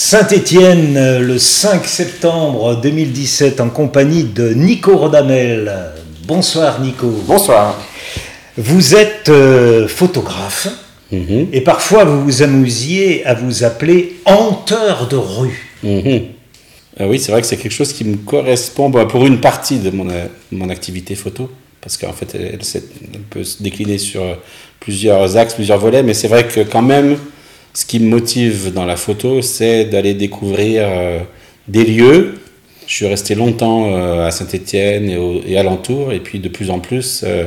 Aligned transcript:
Saint-Étienne, 0.00 1.18
le 1.18 1.38
5 1.38 1.84
septembre 1.84 2.76
2017, 2.80 3.60
en 3.60 3.68
compagnie 3.68 4.22
de 4.22 4.50
Nico 4.54 4.96
Rodamel. 4.96 5.74
Bonsoir 6.24 6.80
Nico. 6.80 7.08
Bonsoir. 7.26 7.76
Vous 8.56 8.94
êtes 8.94 9.28
euh, 9.28 9.88
photographe 9.88 10.68
Mhm. 11.10 11.48
et 11.52 11.62
parfois 11.62 12.04
vous 12.04 12.22
vous 12.22 12.42
amusiez 12.42 13.26
à 13.26 13.34
vous 13.34 13.64
appeler 13.64 14.14
hanteur 14.24 15.08
de 15.08 15.16
rue. 15.16 15.68
Mhm. 15.82 16.20
Euh, 17.00 17.08
oui, 17.08 17.18
c'est 17.18 17.32
vrai 17.32 17.40
que 17.40 17.48
c'est 17.48 17.56
quelque 17.56 17.72
chose 17.74 17.92
qui 17.92 18.04
me 18.04 18.18
correspond 18.18 18.90
bah, 18.90 19.04
pour 19.04 19.26
une 19.26 19.40
partie 19.40 19.78
de 19.80 19.90
mon, 19.90 20.08
euh, 20.10 20.26
mon 20.52 20.70
activité 20.70 21.16
photo, 21.16 21.50
parce 21.80 21.96
qu'en 21.96 22.12
fait, 22.12 22.36
elle, 22.36 22.56
elle 23.12 23.20
peut 23.30 23.42
se 23.42 23.60
décliner 23.60 23.98
sur 23.98 24.22
euh, 24.22 24.34
plusieurs 24.78 25.36
axes, 25.36 25.54
plusieurs 25.54 25.78
volets, 25.80 26.04
mais 26.04 26.14
c'est 26.14 26.28
vrai 26.28 26.46
que 26.46 26.60
quand 26.60 26.82
même, 26.82 27.16
ce 27.78 27.86
qui 27.86 28.00
me 28.00 28.08
motive 28.08 28.72
dans 28.74 28.84
la 28.84 28.96
photo, 28.96 29.40
c'est 29.40 29.84
d'aller 29.84 30.12
découvrir 30.12 30.82
euh, 30.84 31.20
des 31.68 31.84
lieux. 31.84 32.40
Je 32.88 32.92
suis 32.92 33.06
resté 33.06 33.36
longtemps 33.36 33.92
euh, 33.92 34.26
à 34.26 34.32
Saint-Étienne 34.32 35.08
et, 35.08 35.42
et 35.46 35.58
alentour, 35.58 36.12
et 36.12 36.18
puis 36.18 36.40
de 36.40 36.48
plus 36.48 36.70
en 36.70 36.80
plus, 36.80 37.22
euh, 37.24 37.44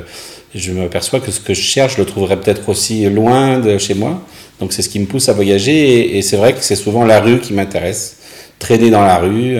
je 0.55 0.71
m'aperçois 0.71 1.19
que 1.19 1.31
ce 1.31 1.41
que 1.41 1.53
je 1.53 1.61
cherche, 1.61 1.95
je 1.95 1.97
le 1.97 2.05
trouverai 2.05 2.39
peut-être 2.39 2.69
aussi 2.69 3.09
loin 3.09 3.59
de 3.59 3.77
chez 3.77 3.93
moi. 3.93 4.21
Donc 4.61 4.71
c'est 4.71 4.81
ce 4.81 4.87
qui 4.87 4.99
me 4.99 5.05
pousse 5.05 5.27
à 5.27 5.33
voyager, 5.33 6.17
et, 6.17 6.21
c'est 6.21 6.37
vrai 6.37 6.53
que 6.53 6.63
c'est 6.63 6.77
souvent 6.77 7.03
la 7.03 7.19
rue 7.19 7.39
qui 7.39 7.51
m'intéresse. 7.51 8.15
Traîner 8.57 8.89
dans 8.89 9.03
la 9.03 9.17
rue, 9.17 9.57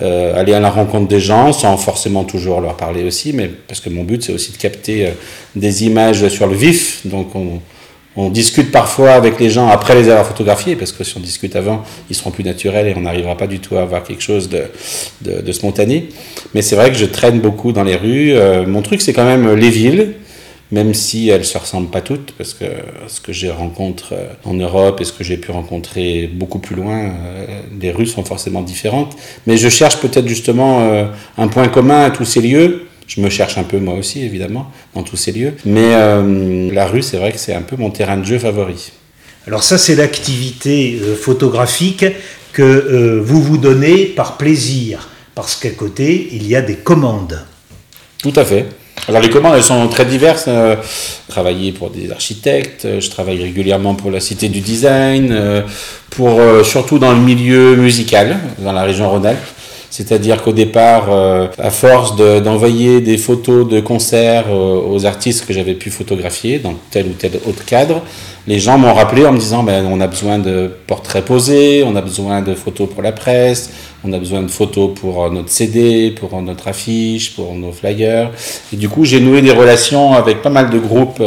aller 0.00 0.52
à 0.52 0.60
la 0.60 0.70
rencontre 0.70 1.06
des 1.06 1.20
gens, 1.20 1.52
sans 1.52 1.76
forcément 1.78 2.24
toujours 2.24 2.60
leur 2.60 2.76
parler 2.76 3.04
aussi, 3.04 3.32
mais 3.32 3.48
parce 3.48 3.80
que 3.80 3.88
mon 3.88 4.02
but 4.02 4.24
c'est 4.24 4.32
aussi 4.32 4.50
de 4.50 4.56
capter 4.56 5.12
des 5.54 5.84
images 5.84 6.26
sur 6.28 6.48
le 6.48 6.56
vif. 6.56 7.06
Donc 7.06 7.36
on, 7.36 7.60
on 8.16 8.30
discute 8.30 8.72
parfois 8.72 9.12
avec 9.12 9.38
les 9.38 9.50
gens 9.50 9.68
après 9.68 9.94
les 9.94 10.08
avoir 10.08 10.26
photographiés, 10.26 10.74
parce 10.76 10.92
que 10.92 11.04
si 11.04 11.16
on 11.16 11.20
discute 11.20 11.54
avant, 11.54 11.84
ils 12.10 12.16
seront 12.16 12.30
plus 12.30 12.44
naturels 12.44 12.88
et 12.88 12.94
on 12.96 13.02
n'arrivera 13.02 13.36
pas 13.36 13.46
du 13.46 13.60
tout 13.60 13.76
à 13.76 13.82
avoir 13.82 14.02
quelque 14.02 14.22
chose 14.22 14.48
de, 14.48 15.52
spontané. 15.52 16.08
Mais 16.54 16.62
c'est 16.62 16.74
vrai 16.74 16.90
que 16.90 16.96
je 16.96 17.04
traîne 17.04 17.40
beaucoup 17.40 17.72
dans 17.72 17.84
les 17.84 17.96
rues. 17.96 18.32
Euh, 18.32 18.66
mon 18.66 18.82
truc, 18.82 19.02
c'est 19.02 19.12
quand 19.12 19.24
même 19.24 19.54
les 19.54 19.70
villes, 19.70 20.14
même 20.70 20.92
si 20.92 21.28
elles 21.28 21.44
se 21.44 21.56
ressemblent 21.56 21.90
pas 21.90 22.02
toutes, 22.02 22.32
parce 22.32 22.52
que 22.52 22.64
ce 23.06 23.20
que 23.20 23.32
j'ai 23.32 23.50
rencontre 23.50 24.12
euh, 24.12 24.28
en 24.44 24.54
Europe 24.54 25.00
et 25.00 25.04
ce 25.04 25.12
que 25.12 25.24
j'ai 25.24 25.38
pu 25.38 25.50
rencontrer 25.50 26.26
beaucoup 26.26 26.58
plus 26.58 26.76
loin, 26.76 26.98
euh, 26.98 27.60
les 27.80 27.90
rues 27.90 28.06
sont 28.06 28.24
forcément 28.24 28.62
différentes. 28.62 29.16
Mais 29.46 29.56
je 29.56 29.68
cherche 29.68 29.98
peut-être 29.98 30.28
justement 30.28 30.80
euh, 30.80 31.06
un 31.38 31.48
point 31.48 31.68
commun 31.68 32.02
à 32.04 32.10
tous 32.10 32.26
ces 32.26 32.42
lieux. 32.42 32.87
Je 33.08 33.20
me 33.20 33.28
cherche 33.30 33.58
un 33.58 33.64
peu 33.64 33.78
moi 33.78 33.94
aussi, 33.94 34.22
évidemment, 34.22 34.70
dans 34.94 35.02
tous 35.02 35.16
ces 35.16 35.32
lieux. 35.32 35.54
Mais 35.64 35.94
euh, 35.94 36.70
la 36.72 36.86
rue, 36.86 37.02
c'est 37.02 37.16
vrai 37.16 37.32
que 37.32 37.38
c'est 37.38 37.54
un 37.54 37.62
peu 37.62 37.74
mon 37.74 37.90
terrain 37.90 38.16
de 38.16 38.24
jeu 38.24 38.38
favori. 38.38 38.92
Alors 39.46 39.64
ça 39.64 39.78
c'est 39.78 39.96
l'activité 39.96 41.00
euh, 41.02 41.16
photographique 41.16 42.04
que 42.52 42.62
euh, 42.62 43.20
vous 43.22 43.42
vous 43.42 43.56
donnez 43.56 44.04
par 44.04 44.36
plaisir, 44.36 45.08
parce 45.34 45.56
qu'à 45.56 45.70
côté 45.70 46.28
il 46.32 46.46
y 46.46 46.54
a 46.54 46.60
des 46.60 46.76
commandes. 46.76 47.42
Tout 48.22 48.32
à 48.36 48.44
fait. 48.44 48.66
Alors 49.06 49.22
les 49.22 49.30
commandes, 49.30 49.54
elles 49.56 49.62
sont 49.62 49.88
très 49.88 50.04
diverses. 50.04 50.44
Euh, 50.48 50.76
travailler 51.28 51.72
pour 51.72 51.90
des 51.90 52.10
architectes, 52.10 52.86
je 53.00 53.10
travaille 53.10 53.40
régulièrement 53.40 53.94
pour 53.94 54.10
la 54.10 54.20
Cité 54.20 54.48
du 54.48 54.60
Design, 54.60 55.30
euh, 55.30 55.62
pour 56.10 56.40
euh, 56.40 56.62
surtout 56.64 56.98
dans 56.98 57.12
le 57.12 57.20
milieu 57.20 57.76
musical, 57.76 58.38
dans 58.58 58.72
la 58.72 58.82
région 58.82 59.08
Rhône-Alpes. 59.10 59.38
C'est-à-dire 59.90 60.42
qu'au 60.42 60.52
départ, 60.52 61.06
euh, 61.10 61.46
à 61.58 61.70
force 61.70 62.14
de- 62.16 62.40
d'envoyer 62.40 63.00
des 63.00 63.16
photos 63.16 63.66
de 63.66 63.80
concerts 63.80 64.44
euh, 64.50 64.80
aux 64.90 65.06
artistes 65.06 65.46
que 65.46 65.52
j'avais 65.54 65.74
pu 65.74 65.90
photographier 65.90 66.58
dans 66.58 66.74
tel 66.90 67.06
ou 67.06 67.12
tel 67.18 67.32
autre 67.48 67.64
cadre, 67.64 68.02
les 68.46 68.58
gens 68.58 68.76
m'ont 68.78 68.92
rappelé 68.94 69.24
en 69.26 69.32
me 69.32 69.38
disant 69.38 69.62
ben, 69.62 69.86
on 69.90 70.00
a 70.00 70.06
besoin 70.06 70.38
de 70.38 70.70
portraits 70.86 71.24
posés, 71.24 71.84
on 71.86 71.96
a 71.96 72.02
besoin 72.02 72.42
de 72.42 72.54
photos 72.54 72.88
pour 72.88 73.02
la 73.02 73.12
presse, 73.12 73.70
on 74.04 74.12
a 74.12 74.18
besoin 74.18 74.42
de 74.42 74.48
photos 74.48 74.90
pour 74.94 75.24
euh, 75.24 75.30
notre 75.30 75.48
CD, 75.50 76.10
pour 76.10 76.40
notre 76.42 76.68
affiche, 76.68 77.34
pour 77.34 77.54
nos 77.54 77.72
flyers. 77.72 78.30
Et 78.72 78.76
du 78.76 78.88
coup, 78.90 79.04
j'ai 79.04 79.20
noué 79.20 79.40
des 79.40 79.52
relations 79.52 80.12
avec 80.12 80.42
pas 80.42 80.50
mal 80.50 80.68
de 80.70 80.78
groupes 80.78 81.22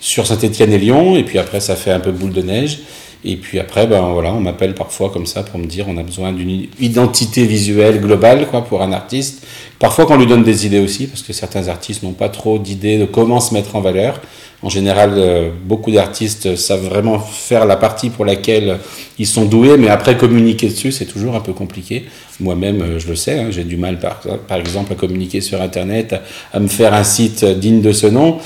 sur 0.00 0.26
Saint-Étienne 0.26 0.72
et 0.72 0.78
Lyon. 0.78 1.16
Et 1.16 1.24
puis 1.24 1.38
après, 1.38 1.60
ça 1.60 1.74
fait 1.74 1.90
un 1.90 2.00
peu 2.00 2.12
boule 2.12 2.32
de 2.32 2.42
neige. 2.42 2.78
Et 3.24 3.36
puis 3.36 3.58
après, 3.58 3.86
ben 3.86 4.00
voilà, 4.12 4.32
on 4.32 4.40
m'appelle 4.40 4.74
parfois 4.74 5.10
comme 5.10 5.26
ça 5.26 5.42
pour 5.42 5.58
me 5.58 5.66
dire 5.66 5.86
on 5.88 5.96
a 5.96 6.02
besoin 6.02 6.32
d'une 6.32 6.66
identité 6.80 7.44
visuelle 7.44 8.00
globale 8.00 8.46
quoi 8.48 8.64
pour 8.64 8.82
un 8.82 8.92
artiste. 8.92 9.44
Parfois, 9.78 10.06
qu'on 10.06 10.16
lui 10.16 10.26
donne 10.26 10.42
des 10.42 10.66
idées 10.66 10.80
aussi, 10.80 11.06
parce 11.06 11.22
que 11.22 11.32
certains 11.32 11.68
artistes 11.68 12.02
n'ont 12.02 12.12
pas 12.12 12.28
trop 12.28 12.58
d'idées 12.58 12.98
de 12.98 13.04
comment 13.04 13.38
se 13.38 13.54
mettre 13.54 13.76
en 13.76 13.80
valeur. 13.80 14.20
En 14.60 14.68
général, 14.68 15.12
euh, 15.14 15.50
beaucoup 15.64 15.92
d'artistes 15.92 16.56
savent 16.56 16.86
vraiment 16.88 17.20
faire 17.20 17.64
la 17.64 17.76
partie 17.76 18.10
pour 18.10 18.24
laquelle 18.24 18.78
ils 19.20 19.26
sont 19.26 19.44
doués, 19.44 19.76
mais 19.76 19.88
après 19.88 20.16
communiquer 20.16 20.68
dessus, 20.68 20.90
c'est 20.90 21.06
toujours 21.06 21.36
un 21.36 21.40
peu 21.40 21.52
compliqué. 21.52 22.06
Moi-même, 22.40 22.82
euh, 22.82 22.98
je 22.98 23.06
le 23.06 23.14
sais, 23.14 23.38
hein, 23.38 23.46
j'ai 23.50 23.62
du 23.62 23.76
mal, 23.76 24.00
par, 24.00 24.58
exemple, 24.58 24.92
à 24.92 24.96
communiquer 24.96 25.40
sur 25.40 25.62
Internet, 25.62 26.16
à 26.52 26.58
me 26.58 26.66
faire 26.66 26.92
un 26.92 27.04
site 27.04 27.44
digne 27.44 27.80
de 27.80 27.92
ce 27.92 28.08
nom, 28.08 28.38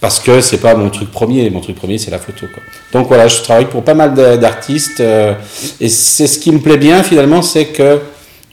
parce 0.00 0.20
que 0.20 0.40
c'est 0.40 0.58
pas 0.58 0.74
mon 0.74 0.90
truc 0.90 1.10
premier. 1.10 1.48
Mon 1.50 1.60
truc 1.60 1.76
premier, 1.76 1.98
c'est 1.98 2.10
la 2.10 2.18
photo. 2.18 2.46
Quoi. 2.52 2.62
Donc 2.92 3.08
voilà, 3.08 3.28
je 3.28 3.40
travaille 3.42 3.66
pour 3.66 3.82
pas 3.82 3.94
mal 3.94 4.14
d'artistes, 4.38 5.00
euh, 5.00 5.34
et 5.80 5.88
c'est 5.88 6.26
ce 6.26 6.38
qui 6.38 6.52
me 6.52 6.58
plaît 6.58 6.76
bien 6.78 7.02
finalement, 7.02 7.42
c'est 7.42 7.66
que 7.66 8.00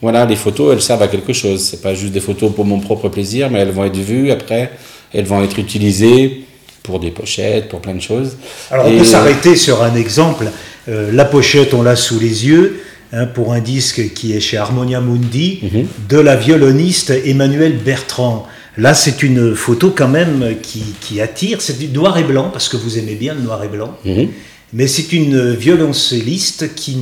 voilà, 0.01 0.25
les 0.25 0.35
photos, 0.35 0.73
elles 0.73 0.81
servent 0.81 1.03
à 1.03 1.07
quelque 1.07 1.31
chose. 1.33 1.63
C'est 1.63 1.81
pas 1.81 1.93
juste 1.95 2.11
des 2.13 2.19
photos 2.19 2.51
pour 2.53 2.65
mon 2.65 2.79
propre 2.79 3.07
plaisir, 3.09 3.49
mais 3.49 3.59
elles 3.59 3.71
vont 3.71 3.85
être 3.85 3.95
vues 3.97 4.31
après, 4.31 4.71
elles 5.13 5.25
vont 5.25 5.41
être 5.43 5.57
utilisées 5.59 6.43
pour 6.83 6.99
des 6.99 7.11
pochettes, 7.11 7.69
pour 7.69 7.79
plein 7.79 7.93
de 7.93 8.01
choses. 8.01 8.35
Alors 8.69 8.87
on 8.87 8.97
peut 8.97 9.05
s'arrêter 9.05 9.55
sur 9.55 9.81
un 9.81 9.95
exemple. 9.95 10.45
Euh, 10.89 11.11
la 11.13 11.23
pochette, 11.23 11.73
on 11.73 11.81
l'a 11.81 11.95
sous 11.95 12.19
les 12.19 12.45
yeux, 12.47 12.81
hein, 13.13 13.25
pour 13.25 13.53
un 13.53 13.61
disque 13.61 14.13
qui 14.13 14.33
est 14.35 14.41
chez 14.41 14.57
Harmonia 14.57 14.99
Mundi, 14.99 15.59
Mhm. 15.63 15.87
de 16.09 16.17
la 16.19 16.35
violoniste 16.35 17.13
Emmanuelle 17.25 17.77
Bertrand. 17.77 18.45
Là, 18.77 18.93
c'est 18.93 19.21
une 19.21 19.55
photo 19.55 19.93
quand 19.95 20.07
même 20.07 20.55
qui, 20.61 20.83
qui 20.99 21.21
attire. 21.21 21.61
C'est 21.61 21.77
du 21.77 21.87
noir 21.89 22.17
et 22.17 22.23
blanc, 22.23 22.49
parce 22.51 22.69
que 22.69 22.77
vous 22.77 22.97
aimez 22.97 23.15
bien 23.15 23.35
le 23.35 23.41
noir 23.41 23.63
et 23.63 23.67
blanc. 23.67 23.95
Mhm. 24.05 24.29
Mais 24.73 24.87
c'est 24.87 25.13
une 25.13 25.53
violoncelliste 25.53 26.73
qui, 26.73 26.97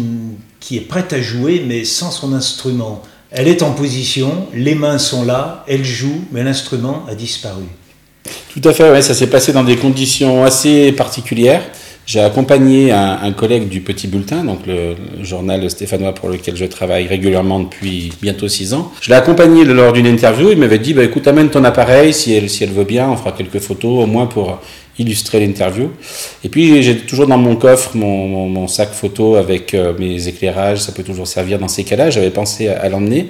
qui 0.60 0.78
est 0.78 0.82
prête 0.82 1.14
à 1.14 1.22
jouer, 1.22 1.64
mais 1.66 1.86
sans 1.86 2.12
son 2.12 2.34
instrument. 2.34 3.02
Elle 3.32 3.48
est 3.48 3.64
en 3.64 3.72
position, 3.72 4.48
les 4.54 4.76
mains 4.76 4.98
sont 4.98 5.24
là, 5.24 5.64
elle 5.68 5.86
joue, 5.86 6.26
mais 6.34 6.44
l'instrument 6.44 7.06
a 7.10 7.16
disparu. 7.16 7.64
Tout 8.54 8.62
à 8.68 8.74
fait, 8.74 8.90
ouais, 8.92 9.02
ça 9.02 9.14
s'est 9.14 9.28
passé 9.28 9.54
dans 9.54 9.64
des 9.64 9.78
conditions 9.78 10.44
assez 10.44 10.92
particulières. 10.92 11.64
J'ai 12.12 12.20
accompagné 12.20 12.92
un, 12.92 13.32
collègue 13.32 13.70
du 13.70 13.80
Petit 13.80 14.06
Bulletin, 14.06 14.44
donc 14.44 14.68
le, 14.68 14.96
journal 15.24 15.70
stéphanois 15.70 16.14
pour 16.14 16.28
lequel 16.28 16.58
je 16.58 16.66
travaille 16.66 17.08
régulièrement 17.08 17.62
depuis 17.62 18.12
bientôt 18.22 18.50
six 18.50 18.74
ans. 18.74 18.92
Je 19.00 19.08
l'ai 19.08 19.16
accompagné 19.16 19.64
lors 19.64 19.94
d'une 19.94 20.08
interview. 20.08 20.52
Il 20.52 20.58
m'avait 20.58 20.80
dit 20.80 20.94
bah, 20.94 21.06
écoute, 21.06 21.26
amène 21.30 21.50
ton 21.50 21.64
appareil, 21.64 22.14
si 22.14 22.34
elle, 22.34 22.50
si 22.50 22.66
elle 22.66 22.72
veut 22.72 22.84
bien, 22.84 23.10
on 23.10 23.16
fera 23.16 23.32
quelques 23.32 23.60
photos, 23.60 24.04
au 24.04 24.08
moins 24.08 24.26
pour 24.26 24.60
illustrer 25.00 25.40
l'interview. 25.40 25.90
Et 26.44 26.50
puis 26.50 26.84
j'ai 26.84 26.98
toujours 26.98 27.28
dans 27.28 27.38
mon 27.38 27.56
coffre 27.56 27.96
mon 27.96 28.68
sac 28.68 28.92
photo 28.92 29.36
avec 29.36 29.74
euh, 29.74 29.94
mes 29.98 30.28
éclairages, 30.28 30.80
ça 30.80 30.92
peut 30.92 31.04
toujours 31.04 31.28
servir 31.28 31.60
dans 31.60 31.70
ces 31.70 31.86
cas-là. 31.86 32.10
J'avais 32.10 32.30
pensé 32.30 32.68
à, 32.68 32.82
à 32.82 32.90
l'emmener. 32.90 33.30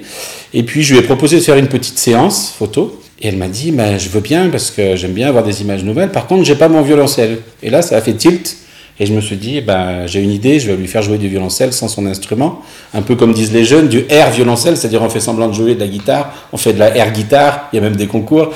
Et 0.55 0.63
puis 0.63 0.81
je 0.81 0.93
lui 0.93 0.99
ai 1.01 1.03
proposé 1.03 1.35
de 1.35 1.43
faire 1.43 1.57
une 1.57 1.67
petite 1.67 1.99
séance 1.99 2.51
photo. 2.57 2.99
Et 3.21 3.27
elle 3.27 3.37
m'a 3.37 3.47
dit, 3.47 3.71
bah, 3.71 3.99
je 3.99 4.09
veux 4.09 4.21
bien 4.21 4.49
parce 4.49 4.71
que 4.71 4.95
j'aime 4.95 5.13
bien 5.13 5.27
avoir 5.27 5.43
des 5.43 5.61
images 5.61 5.83
nouvelles. 5.83 6.09
Par 6.09 6.25
contre, 6.25 6.45
j'ai 6.45 6.55
pas 6.55 6.67
mon 6.67 6.81
violoncelle. 6.81 7.37
Et 7.61 7.69
là, 7.69 7.83
ça 7.83 7.97
a 7.97 8.01
fait 8.01 8.13
tilt. 8.13 8.57
Et 9.01 9.07
je 9.07 9.13
me 9.13 9.19
suis 9.19 9.35
dit, 9.35 9.61
bah, 9.61 10.05
j'ai 10.05 10.21
une 10.21 10.29
idée, 10.29 10.59
je 10.59 10.69
vais 10.69 10.77
lui 10.77 10.85
faire 10.85 11.01
jouer 11.01 11.17
du 11.17 11.27
violoncelle 11.27 11.73
sans 11.73 11.87
son 11.87 12.05
instrument. 12.05 12.61
Un 12.93 13.01
peu 13.01 13.15
comme 13.15 13.33
disent 13.33 13.51
les 13.51 13.65
jeunes, 13.65 13.87
du 13.87 14.05
air 14.09 14.29
violoncelle, 14.29 14.77
c'est-à-dire 14.77 15.01
on 15.01 15.09
fait 15.09 15.19
semblant 15.19 15.47
de 15.47 15.53
jouer 15.53 15.73
de 15.73 15.79
la 15.79 15.87
guitare, 15.87 16.31
on 16.53 16.57
fait 16.57 16.71
de 16.71 16.77
la 16.77 16.95
air 16.95 17.11
guitare, 17.11 17.67
il 17.73 17.77
y 17.77 17.79
a 17.79 17.81
même 17.81 17.95
des 17.95 18.05
concours. 18.05 18.49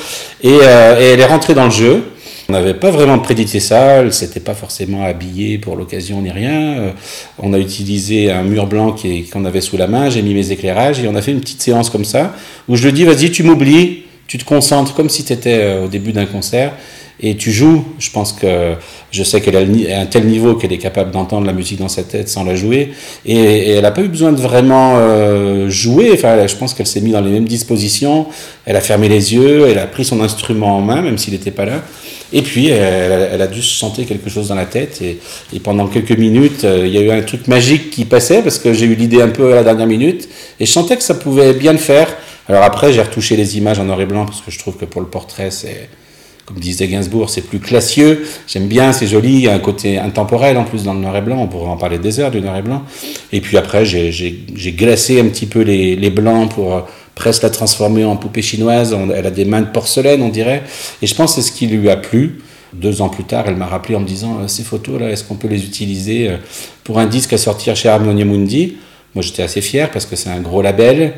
Et, 0.44 0.50
euh, 0.62 1.02
et 1.02 1.06
elle 1.06 1.20
est 1.20 1.26
rentrée 1.26 1.56
dans 1.56 1.66
le 1.66 1.72
jeu. 1.72 2.04
On 2.48 2.54
n'avait 2.54 2.76
pas 2.76 2.92
vraiment 2.92 3.18
prédité 3.18 3.60
ça, 3.60 4.02
elle 4.02 4.14
s'était 4.14 4.40
pas 4.40 4.54
forcément 4.54 5.04
habillée 5.04 5.58
pour 5.58 5.76
l'occasion 5.76 6.22
ni 6.22 6.30
rien. 6.30 6.78
Euh, 6.78 6.92
On 7.40 7.52
a 7.52 7.58
utilisé 7.58 8.30
un 8.30 8.44
mur 8.44 8.68
blanc 8.68 8.96
qu'on 9.34 9.46
avait 9.46 9.62
sous 9.62 9.78
la 9.78 9.88
main, 9.88 10.12
j'ai 10.12 10.22
mis 10.22 10.36
mes 10.36 10.52
éclairages 10.52 11.00
et 11.00 11.08
on 11.08 11.16
a 11.16 11.24
fait 11.24 11.32
une 11.32 11.42
petite 11.42 11.64
séance 11.64 11.90
comme 11.90 12.06
ça, 12.06 12.36
où 12.70 12.76
je 12.76 12.86
lui 12.86 12.94
dis, 12.94 13.04
vas-y, 13.04 13.32
tu 13.32 13.42
m'oublies, 13.42 14.04
tu 14.28 14.38
te 14.38 14.46
concentres 14.46 14.94
comme 14.94 15.10
si 15.10 15.24
tu 15.24 15.34
étais 15.34 15.80
au 15.84 15.88
début 15.88 16.12
d'un 16.12 16.28
concert 16.28 16.74
et 17.22 17.36
tu 17.38 17.52
joues. 17.52 17.86
Je 18.00 18.10
pense 18.12 18.34
que 18.34 18.74
je 19.12 19.24
sais 19.24 19.42
qu'elle 19.42 19.56
a 19.56 19.62
le 19.62 19.68
ni- 19.68 19.92
un 19.92 20.06
tel 20.06 20.26
niveau 20.26 20.56
qu'elle 20.56 20.74
est 20.74 20.78
capable 20.78 21.12
d'entendre 21.12 21.46
la 21.48 21.54
musique 21.54 21.80
dans 21.80 21.88
sa 21.88 22.04
tête 22.04 22.30
sans 22.30 22.44
la 22.44 22.56
jouer. 22.56 22.92
Et, 23.26 23.70
elle 23.72 23.82
n'a 23.84 23.92
pas 23.92 24.02
eu 24.02 24.08
besoin 24.10 24.32
de 24.32 24.40
vraiment 24.42 24.96
euh, 24.98 25.70
jouer. 25.70 26.12
Enfin, 26.14 26.46
je 26.48 26.56
pense 26.56 26.74
qu'elle 26.74 26.88
s'est 26.88 27.02
mise 27.02 27.14
dans 27.14 27.22
les 27.22 27.32
mêmes 27.32 27.48
dispositions. 27.48 28.28
Elle 28.66 28.76
a 28.76 28.82
fermé 28.82 29.08
les 29.10 29.34
yeux, 29.34 29.68
elle 29.70 29.80
a 29.80 29.88
pris 29.88 30.04
son 30.06 30.22
instrument 30.22 30.78
en 30.78 30.82
main, 30.82 31.02
même 31.02 31.18
s'il 31.18 31.34
n'était 31.34 31.52
pas 31.52 31.66
là. 31.66 31.84
Et 32.34 32.42
puis, 32.42 32.68
elle, 32.68 33.42
a- 33.42 33.48
dû 33.48 33.62
se 33.62 33.76
sentir 33.78 34.06
quelque 34.08 34.30
chose 34.30 34.48
dans 34.50 34.56
la 34.56 34.66
tête. 34.66 35.02
Et, 35.02 35.20
et 35.54 35.60
pendant 35.60 35.88
quelques 35.88 36.18
minutes, 36.18 36.64
euh, 36.66 36.86
il 36.86 36.94
y 36.94 36.98
a 36.98 37.02
eu 37.02 37.12
un 37.12 37.22
truc 37.22 37.48
magique 37.48 37.92
qui 37.92 38.04
passait 38.04 38.42
parce 38.42 38.58
que 38.60 38.74
j'ai 38.74 38.88
eu 38.88 38.96
l'idée 38.96 39.22
un 39.22 39.30
peu 39.30 39.54
à 39.54 39.56
la 39.58 39.64
dernière 39.64 39.88
minute. 39.88 40.28
Et 40.60 40.66
je 40.66 40.72
sentais 40.72 40.98
que 40.98 41.04
ça 41.04 41.14
pouvait 41.14 41.54
bien 41.54 41.72
le 41.72 41.78
faire. 41.78 42.08
Alors 42.50 42.64
après, 42.64 42.92
j'ai 42.92 43.02
retouché 43.02 43.36
les 43.38 43.58
images 43.58 43.80
en 43.80 43.86
noir 43.86 44.02
et 44.02 44.06
blanc 44.06 44.26
parce 44.26 44.42
que 44.42 44.52
je 44.52 44.60
trouve 44.60 44.76
que 44.76 44.86
pour 44.86 45.02
le 45.02 45.08
portrait, 45.08 45.50
c'est 45.52 45.88
comme 46.46 46.60
disait 46.60 46.88
Gainsbourg, 46.88 47.30
c'est 47.30 47.42
plus 47.42 47.60
classieux. 47.60 48.26
J'aime 48.48 48.68
bien, 48.68 48.94
c'est 48.94 49.08
joli, 49.08 49.34
il 49.34 49.42
y 49.42 49.48
a 49.48 49.54
un 49.54 49.60
côté 49.60 49.98
intemporel 49.98 50.58
en 50.58 50.64
plus 50.64 50.84
dans 50.84 50.94
le 50.94 51.00
noir 51.00 51.16
et 51.18 51.22
blanc, 51.22 51.38
on 51.42 51.48
pourrait 51.48 51.70
en 51.70 51.78
parler 51.78 51.98
des 51.98 52.20
heures 52.20 52.32
du 52.32 52.42
noir 52.42 52.58
et 52.58 52.62
blanc. 52.62 52.84
Et 53.32 53.42
puis 53.42 53.58
après, 53.58 53.86
j'ai 53.86 54.76
glacé 54.78 55.20
un 55.20 55.26
petit 55.26 55.48
peu 55.48 55.62
les, 55.62 55.96
les 55.96 56.10
blancs 56.10 56.52
pour 56.52 56.86
presque 57.16 57.44
la 57.44 57.50
transformer 57.50 58.04
en 58.04 58.18
poupée 58.18 58.42
chinoise. 58.42 58.96
Elle 59.16 59.26
a 59.26 59.32
des 59.32 59.46
mains 59.46 59.62
de 59.62 59.68
porcelaine, 59.68 60.22
on 60.22 60.30
dirait. 60.30 60.64
Et 61.02 61.08
je 61.08 61.16
pense 61.16 61.36
que 61.36 61.42
c'est 61.42 61.48
ce 61.48 61.54
qui 61.54 61.68
lui 61.68 61.90
a 61.90 61.98
plu. 61.98 62.42
Deux 62.74 63.02
ans 63.02 63.10
plus 63.10 63.24
tard, 63.24 63.46
elle 63.48 63.56
m'a 63.56 63.68
rappelé 63.68 63.96
en 63.96 64.02
me 64.02 64.08
disant 64.08 64.40
euh, 64.42 64.48
Ces 64.50 64.64
photos-là, 64.64 65.10
est-ce 65.10 65.24
qu'on 65.24 65.36
peut 65.36 65.48
les 65.48 65.64
utiliser 65.64 66.30
euh, 66.30 66.38
pour 66.84 67.00
un 67.00 67.06
disque 67.06 67.32
à 67.32 67.38
sortir 67.38 67.74
chez 67.76 67.88
Harmonia 67.88 68.26
Mundi? 68.26 68.76
Moi, 69.14 69.22
j'étais 69.22 69.44
assez 69.44 69.62
fier 69.62 69.90
parce 69.92 70.06
que 70.06 70.18
c'est 70.18 70.30
un 70.30 70.42
gros 70.42 70.62
label. 70.62 71.14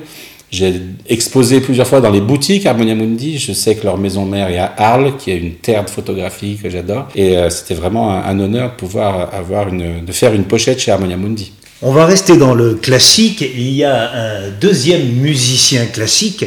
J'ai 0.49 0.75
exposé 1.09 1.59
plusieurs 1.59 1.88
fois 1.88 1.99
dans 1.99 2.09
les 2.09 2.21
boutiques 2.21 2.65
Harmonia 2.65 2.95
Mundi. 2.95 3.38
Je 3.38 3.51
sais 3.51 3.75
que 3.75 3.83
leur 3.83 3.97
maison 3.97 4.25
mère 4.25 4.49
est 4.49 4.57
à 4.57 4.73
Arles, 4.77 5.17
qui 5.17 5.31
est 5.31 5.38
une 5.38 5.55
terre 5.55 5.83
de 5.83 5.89
photographie 5.89 6.57
que 6.61 6.69
j'adore. 6.69 7.09
Et 7.15 7.38
euh, 7.38 7.49
c'était 7.49 7.73
vraiment 7.73 8.11
un, 8.11 8.39
honneur 8.39 8.71
de 8.71 8.75
pouvoir 8.75 9.33
avoir 9.33 9.67
une, 9.67 10.05
de 10.05 10.11
faire 10.13 10.33
une 10.33 10.45
pochette 10.45 10.79
chez 10.79 10.91
Harmonia 10.91 11.17
Mundi. 11.17 11.51
On 11.81 11.91
va 11.91 12.05
rester 12.05 12.38
dans 12.38 12.55
le 12.55 12.75
classique. 12.75 13.41
Il 13.41 13.73
y 13.73 13.83
a 13.83 14.11
un 14.13 14.49
deuxième 14.61 15.05
musicien 15.05 15.85
classique 15.85 16.45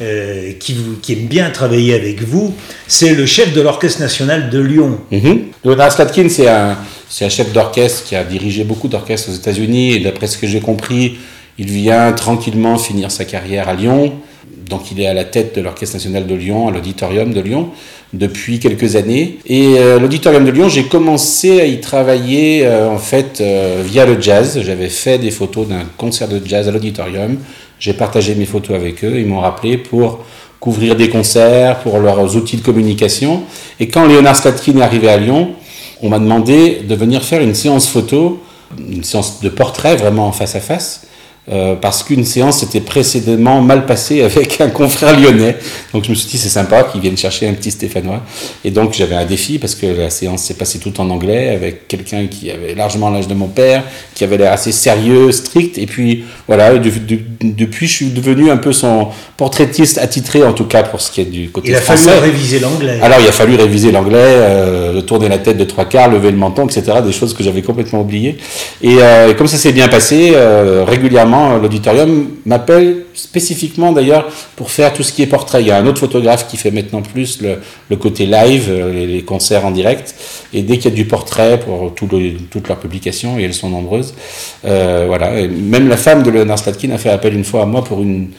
euh, 0.00 0.52
qui, 0.60 0.76
qui, 1.00 1.14
aime 1.14 1.26
bien 1.26 1.48
travailler 1.50 1.94
avec 1.94 2.22
vous. 2.22 2.54
C'est 2.86 3.14
le 3.14 3.24
chef 3.24 3.54
de 3.54 3.62
l'Orchestre 3.62 4.00
national 4.00 4.50
de 4.50 4.60
Lyon. 4.60 5.00
Mm 5.10 5.36
Leonard 5.64 5.90
Slatkin, 5.92 6.28
c'est 6.28 6.48
un, 6.48 6.76
un, 7.20 7.28
chef 7.28 7.52
d'orchestre 7.52 8.04
qui 8.04 8.14
a 8.14 8.22
dirigé 8.22 8.62
beaucoup 8.62 8.88
d'orchestres 8.88 9.30
aux 9.30 9.34
États-Unis. 9.34 9.94
Et 9.94 10.00
d'après 10.00 10.26
ce 10.28 10.38
que 10.38 10.46
j'ai 10.46 10.60
compris, 10.60 11.18
il 11.58 11.70
vient 11.70 12.12
tranquillement 12.12 12.78
finir 12.78 13.10
sa 13.10 13.24
carrière 13.24 13.68
à 13.68 13.74
Lyon. 13.74 14.12
Donc 14.68 14.92
il 14.92 15.00
est 15.00 15.06
à 15.06 15.14
la 15.14 15.24
tête 15.24 15.56
de 15.56 15.62
l'Orchestre 15.62 15.96
national 15.96 16.26
de 16.26 16.34
Lyon, 16.34 16.68
à 16.68 16.70
l'Auditorium 16.70 17.32
de 17.32 17.40
Lyon, 17.40 17.70
depuis 18.12 18.60
quelques 18.60 18.96
années. 18.96 19.38
Et 19.46 19.78
euh, 19.78 19.98
l'Auditorium 19.98 20.44
de 20.44 20.50
Lyon, 20.50 20.68
j'ai 20.68 20.84
commencé 20.84 21.60
à 21.60 21.64
y 21.64 21.80
travailler 21.80 22.66
euh, 22.66 22.90
en 22.90 22.98
fait 22.98 23.40
euh, 23.40 23.82
via 23.84 24.04
le 24.06 24.20
jazz. 24.20 24.60
J'avais 24.62 24.88
fait 24.88 25.18
des 25.18 25.30
photos 25.30 25.66
d'un 25.66 25.84
concert 25.96 26.28
de 26.28 26.40
jazz 26.44 26.68
à 26.68 26.70
l'Auditorium. 26.70 27.38
J'ai 27.80 27.94
partagé 27.94 28.34
mes 28.34 28.46
photos 28.46 28.76
avec 28.76 29.04
eux. 29.04 29.18
Ils 29.18 29.26
m'ont 29.26 29.40
rappelé 29.40 29.78
pour 29.78 30.20
couvrir 30.60 30.96
des 30.96 31.08
concerts, 31.08 31.80
pour 31.80 31.98
leurs 31.98 32.36
outils 32.36 32.56
de 32.56 32.62
communication. 32.62 33.42
Et 33.80 33.88
quand 33.88 34.06
Léonard 34.06 34.36
Statkin 34.36 34.76
est 34.76 34.82
arrivé 34.82 35.08
à 35.08 35.16
Lyon, 35.16 35.50
on 36.02 36.08
m'a 36.08 36.18
demandé 36.18 36.82
de 36.86 36.94
venir 36.94 37.22
faire 37.22 37.40
une 37.40 37.54
séance 37.54 37.88
photo, 37.88 38.42
une 38.78 39.04
séance 39.04 39.40
de 39.40 39.48
portrait 39.48 39.96
vraiment 39.96 40.26
en 40.26 40.32
face 40.32 40.54
à 40.56 40.60
face. 40.60 41.07
Euh, 41.50 41.76
parce 41.76 42.02
qu'une 42.02 42.26
séance 42.26 42.58
s'était 42.60 42.80
précédemment 42.80 43.62
mal 43.62 43.86
passée 43.86 44.22
avec 44.22 44.60
un 44.60 44.68
confrère 44.68 45.18
lyonnais. 45.18 45.56
Donc 45.94 46.04
je 46.04 46.10
me 46.10 46.14
suis 46.14 46.28
dit 46.28 46.36
c'est 46.36 46.50
sympa 46.50 46.82
qu'ils 46.82 47.00
viennent 47.00 47.16
chercher 47.16 47.48
un 47.48 47.54
petit 47.54 47.70
Stéphanois. 47.70 48.22
Et 48.64 48.70
donc 48.70 48.92
j'avais 48.92 49.14
un 49.14 49.24
défi 49.24 49.58
parce 49.58 49.74
que 49.74 49.86
la 49.86 50.10
séance 50.10 50.42
s'est 50.42 50.54
passée 50.54 50.78
tout 50.78 51.00
en 51.00 51.08
anglais 51.08 51.48
avec 51.48 51.88
quelqu'un 51.88 52.26
qui 52.26 52.50
avait 52.50 52.74
largement 52.74 53.08
l'âge 53.08 53.28
de 53.28 53.34
mon 53.34 53.46
père, 53.46 53.82
qui 54.14 54.24
avait 54.24 54.36
l'air 54.36 54.52
assez 54.52 54.72
sérieux, 54.72 55.32
strict. 55.32 55.78
Et 55.78 55.86
puis 55.86 56.24
voilà, 56.46 56.72
depuis 56.78 57.86
je 57.86 57.92
suis 57.92 58.10
devenu 58.10 58.50
un 58.50 58.58
peu 58.58 58.72
son 58.72 59.08
portraitiste 59.38 59.96
attitré 59.98 60.44
en 60.44 60.52
tout 60.52 60.66
cas 60.66 60.82
pour 60.82 61.00
ce 61.00 61.10
qui 61.10 61.22
est 61.22 61.24
du 61.24 61.48
côté 61.48 61.72
français. 61.74 62.04
Il 62.04 62.10
a 62.10 62.12
fallu 62.12 62.30
réviser 62.30 62.58
l'anglais. 62.60 62.98
Alors 63.00 63.18
il 63.20 63.28
a 63.28 63.32
fallu 63.32 63.54
réviser 63.54 63.90
l'anglais, 63.90 64.18
euh, 64.18 65.00
tourner 65.00 65.28
la 65.30 65.38
tête 65.38 65.56
de 65.56 65.64
trois 65.64 65.86
quarts, 65.86 66.10
lever 66.10 66.30
le 66.30 66.36
menton, 66.36 66.66
etc. 66.66 66.98
Des 67.02 67.12
choses 67.12 67.32
que 67.32 67.42
j'avais 67.42 67.62
complètement 67.62 68.02
oubliées. 68.02 68.36
Et 68.82 68.96
euh, 68.98 69.32
comme 69.32 69.46
ça 69.46 69.56
s'est 69.56 69.72
bien 69.72 69.88
passé, 69.88 70.32
euh, 70.34 70.84
régulièrement 71.38 71.58
l'auditorium 71.58 72.28
m'appelle 72.46 73.04
spécifiquement 73.14 73.92
d'ailleurs 73.92 74.26
pour 74.56 74.70
faire 74.70 74.92
tout 74.92 75.02
ce 75.02 75.12
qui 75.12 75.22
est 75.22 75.26
portrait. 75.26 75.62
Il 75.62 75.68
y 75.68 75.70
a 75.70 75.76
un 75.76 75.86
autre 75.86 76.00
photographe 76.00 76.48
qui 76.48 76.56
fait 76.56 76.70
maintenant 76.70 77.02
plus 77.02 77.40
le, 77.42 77.96
côté 77.96 78.26
live, 78.26 78.66
euh, 78.68 79.06
les, 79.06 79.22
concerts 79.22 79.66
en 79.66 79.70
direct. 79.70 80.14
Et 80.52 80.62
dès 80.62 80.78
qu'il 80.78 80.90
y 80.90 80.94
a 80.94 80.96
du 80.96 81.04
portrait 81.04 81.60
pour 81.60 81.94
toutes 81.94 82.68
leurs 82.68 82.78
publications, 82.78 83.38
et 83.38 83.42
elles 83.42 83.54
sont 83.54 83.70
nombreuses, 83.70 84.14
euh, 84.64 85.04
voilà. 85.06 85.30
même 85.48 85.88
la 85.88 85.96
femme 85.96 86.22
de 86.22 86.30
Leonard 86.30 86.58
Slatkin 86.58 86.90
a 86.90 86.98
fait 86.98 87.10
appel 87.10 87.34
une 87.34 87.44
fois 87.44 87.62
à 87.62 87.66
moi 87.66 87.82
pour 87.84 88.00
une, 88.02 88.30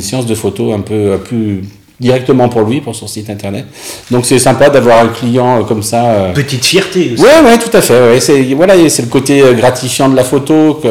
séance 0.00 0.26
de 0.26 0.34
photos 0.34 0.74
un 0.74 0.80
peu 0.80 1.18
plus 1.24 1.62
directement 1.98 2.48
pour 2.48 2.62
lui, 2.62 2.80
pour 2.80 2.94
son 2.94 3.08
site 3.08 3.30
internet. 3.30 3.64
Donc 4.10 4.24
c'est 4.26 4.38
sympa 4.38 4.70
d'avoir 4.70 5.00
un 5.00 5.08
client 5.08 5.60
euh, 5.60 5.64
comme 5.64 5.82
ça. 5.82 6.30
Petite 6.34 6.64
fierté 6.64 7.12
aussi. 7.14 7.22
Ouais, 7.22 7.40
ouais, 7.44 7.58
tout 7.58 7.74
à 7.76 7.80
fait. 7.80 8.12
Ouais. 8.12 8.20
C'est 8.20 8.42
voilà, 8.54 8.74
c'est 8.88 9.02
le 9.02 9.08
côté 9.08 9.42
gratifiant 9.56 10.08
de 10.08 10.16
la 10.16 10.24
photo 10.24 10.78
que 10.82 10.88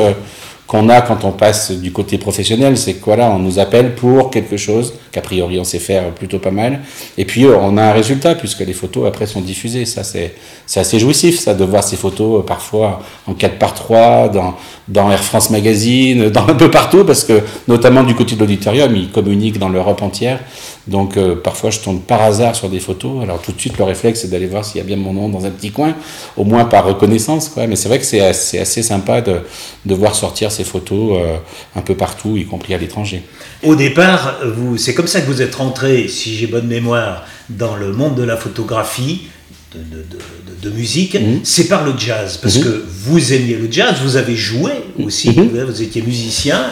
qu'on 0.67 0.89
a 0.89 1.01
quand 1.01 1.23
on 1.23 1.31
passe 1.31 1.71
du 1.71 1.93
côté 1.93 2.17
professionnel, 2.17 2.77
c'est 2.77 2.95
que 2.95 3.05
voilà, 3.05 3.31
on 3.31 3.39
nous 3.39 3.57
appelle 3.57 3.95
pour 3.95 4.29
quelque 4.29 4.57
chose 4.57 4.93
qu'a 5.13 5.21
priori 5.21 5.59
on 5.59 5.63
sait 5.63 5.79
faire 5.79 6.11
plutôt 6.11 6.39
pas 6.39 6.51
mal, 6.51 6.81
et 7.17 7.23
puis 7.23 7.45
euh, 7.45 7.57
on 7.57 7.77
a 7.77 7.83
un 7.83 7.93
résultat 7.93 8.35
puisque 8.35 8.59
les 8.59 8.73
photos 8.73 9.07
après 9.07 9.25
sont 9.25 9.41
diffusées. 9.41 9.85
Ça 9.85 10.03
c'est 10.03 10.35
c'est 10.65 10.81
assez 10.81 10.99
jouissif 10.99 11.39
ça 11.39 11.53
de 11.53 11.63
voir 11.63 11.83
ces 11.83 11.95
photos 11.95 12.41
euh, 12.41 12.45
parfois 12.45 13.01
en 13.27 13.33
4 13.33 13.57
par 13.57 13.73
3 13.73 14.29
dans 14.29 14.55
dans 14.89 15.09
Air 15.09 15.23
France 15.23 15.49
Magazine, 15.49 16.29
dans 16.37 16.47
un 16.47 16.55
peu 16.55 16.69
partout 16.69 17.05
parce 17.05 17.23
que 17.23 17.41
notamment 17.67 18.03
du 18.03 18.13
côté 18.13 18.35
de 18.35 18.41
l'auditorium, 18.41 18.93
ils 18.95 19.09
communiquent 19.09 19.59
dans 19.59 19.69
l'Europe 19.69 20.01
entière. 20.01 20.39
Donc 20.87 21.17
euh, 21.17 21.35
parfois 21.35 21.69
je 21.69 21.79
tombe 21.79 22.01
par 22.01 22.21
hasard 22.21 22.55
sur 22.55 22.69
des 22.69 22.79
photos. 22.79 23.21
Alors 23.23 23.41
tout 23.41 23.51
de 23.51 23.59
suite 23.59 23.77
le 23.77 23.83
réflexe 23.83 24.21
c'est 24.21 24.29
d'aller 24.29 24.47
voir 24.47 24.63
s'il 24.63 24.77
y 24.77 24.81
a 24.81 24.83
bien 24.83 24.95
mon 24.95 25.13
nom 25.13 25.29
dans 25.29 25.45
un 25.45 25.49
petit 25.49 25.71
coin, 25.71 25.95
au 26.35 26.43
moins 26.43 26.65
par 26.65 26.85
reconnaissance. 26.85 27.49
Quoi. 27.49 27.67
Mais 27.67 27.75
c'est 27.75 27.89
vrai 27.89 27.99
que 27.99 28.05
c'est 28.05 28.21
assez, 28.21 28.57
assez, 28.57 28.83
sympa 28.83 29.21
de, 29.21 29.41
de, 29.85 29.95
voir 29.95 30.15
sortir 30.15 30.51
ces 30.51 30.63
photos 30.63 31.17
euh, 31.19 31.37
un 31.75 31.81
peu 31.81 31.95
partout, 31.95 32.37
y 32.37 32.45
compris 32.45 32.73
à 32.73 32.77
l'étranger. 32.77 33.23
Au 33.63 33.75
départ, 33.75 34.39
c'est 34.77 34.93
comme 34.93 35.07
ça 35.07 35.21
que 35.21 35.27
vous 35.27 35.41
êtes 35.41 35.55
rentré, 35.55 36.07
si 36.07 36.35
j'ai 36.35 36.47
bonne 36.47 36.67
mémoire, 36.67 37.25
dans 37.49 37.75
le 37.75 37.91
monde 37.91 38.15
de 38.15 38.23
la 38.23 38.37
photographie. 38.37 39.27
De, 39.75 39.79
de, 39.81 40.69
de, 40.69 40.75
musique, 40.75 41.15
mmh. 41.15 41.41
c'est 41.43 41.67
par 41.67 41.83
le 41.83 41.91
jazz, 41.95 42.37
parce 42.41 42.57
mmh. 42.57 42.63
que 42.63 42.85
vous 43.03 43.33
aimiez 43.33 43.57
le 43.57 43.69
jazz, 43.69 43.97
vous 44.01 44.15
avez 44.15 44.35
joué 44.35 44.71
aussi, 44.97 45.29
mmh. 45.29 45.65
vous 45.65 45.81
étiez 45.81 46.01
musicien, 46.01 46.71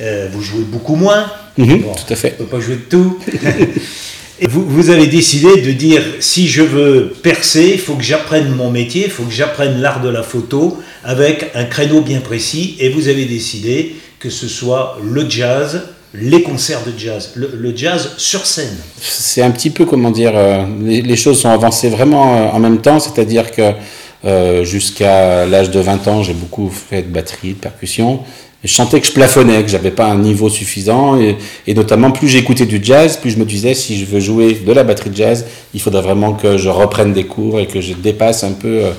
euh, 0.00 0.28
vous 0.32 0.42
jouez 0.42 0.64
beaucoup 0.64 0.96
moins, 0.96 1.26
Mhm, 1.60 1.82
tout 1.82 2.12
à 2.12 2.16
fait. 2.16 2.36
On 2.38 2.42
ne 2.42 2.48
peut 2.48 2.56
pas 2.56 2.62
jouer 2.62 2.76
de 2.76 2.80
tout. 2.88 3.18
vous, 4.48 4.64
vous, 4.66 4.90
avez 4.90 5.06
décidé 5.06 5.60
de 5.60 5.72
dire 5.72 6.02
si 6.20 6.48
je 6.48 6.62
veux 6.62 7.12
percer, 7.22 7.70
il 7.74 7.78
faut 7.80 7.94
que 7.94 8.02
j'apprenne 8.02 8.48
mon 8.54 8.70
métier, 8.70 9.04
il 9.04 9.10
faut 9.10 9.24
que 9.24 9.32
j'apprenne 9.32 9.80
l'art 9.80 10.00
de 10.00 10.08
la 10.08 10.22
photo 10.22 10.78
avec 11.04 11.50
un 11.54 11.64
créneau 11.64 12.00
bien 12.00 12.20
précis. 12.20 12.76
Et 12.78 12.88
vous 12.88 13.08
avez 13.08 13.26
décidé 13.26 13.96
que 14.18 14.30
ce 14.30 14.48
soit 14.48 14.98
le 15.02 15.28
jazz, 15.28 15.82
les 16.14 16.42
concerts 16.42 16.82
de 16.84 16.92
jazz, 16.98 17.32
le, 17.36 17.76
jazz 17.76 18.10
sur 18.16 18.46
scène. 18.46 18.76
C'est 19.00 19.42
un 19.42 19.50
petit 19.50 19.70
peu, 19.70 19.84
comment 19.84 20.10
dire, 20.10 20.32
euh, 20.34 20.64
les, 20.82 21.16
choses 21.16 21.40
sont 21.40 21.50
avancées 21.50 21.88
vraiment 21.88 22.36
euh, 22.36 22.48
en 22.52 22.58
même 22.58 22.80
temps, 22.80 22.98
c'est-à-dire 22.98 23.50
que 23.50 23.72
euh, 24.24 24.64
jusqu'à 24.64 25.46
l'âge 25.46 25.70
de 25.70 25.80
20 25.80 26.08
ans, 26.08 26.22
j'ai 26.22 26.34
beaucoup 26.34 26.68
fait 26.68 27.02
de 27.02 27.08
batterie, 27.08 27.54
de 27.54 27.58
percussion. 27.58 28.20
Je 28.62 28.74
sentais 28.74 29.00
que 29.00 29.06
je 29.06 29.12
plafonnais, 29.12 29.62
que 29.62 29.70
j'avais 29.70 29.90
pas 29.90 30.04
un 30.04 30.18
niveau 30.18 30.50
suffisant, 30.50 31.18
et, 31.18 31.38
et 31.66 31.72
notamment 31.72 32.10
plus 32.10 32.28
j'écoutais 32.28 32.66
du 32.66 32.78
jazz, 32.82 33.16
plus 33.16 33.30
je 33.30 33.38
me 33.38 33.46
disais 33.46 33.72
si 33.72 33.98
je 33.98 34.04
veux 34.04 34.20
jouer 34.20 34.52
de 34.52 34.72
la 34.72 34.84
batterie 34.84 35.08
de 35.08 35.16
jazz, 35.16 35.46
il 35.72 35.80
faudrait 35.80 36.02
vraiment 36.02 36.34
que 36.34 36.58
je 36.58 36.68
reprenne 36.68 37.14
des 37.14 37.24
cours 37.24 37.58
et 37.58 37.66
que 37.66 37.80
je 37.80 37.94
dépasse 37.94 38.44
un 38.44 38.52
peu 38.52 38.68
euh, 38.68 38.90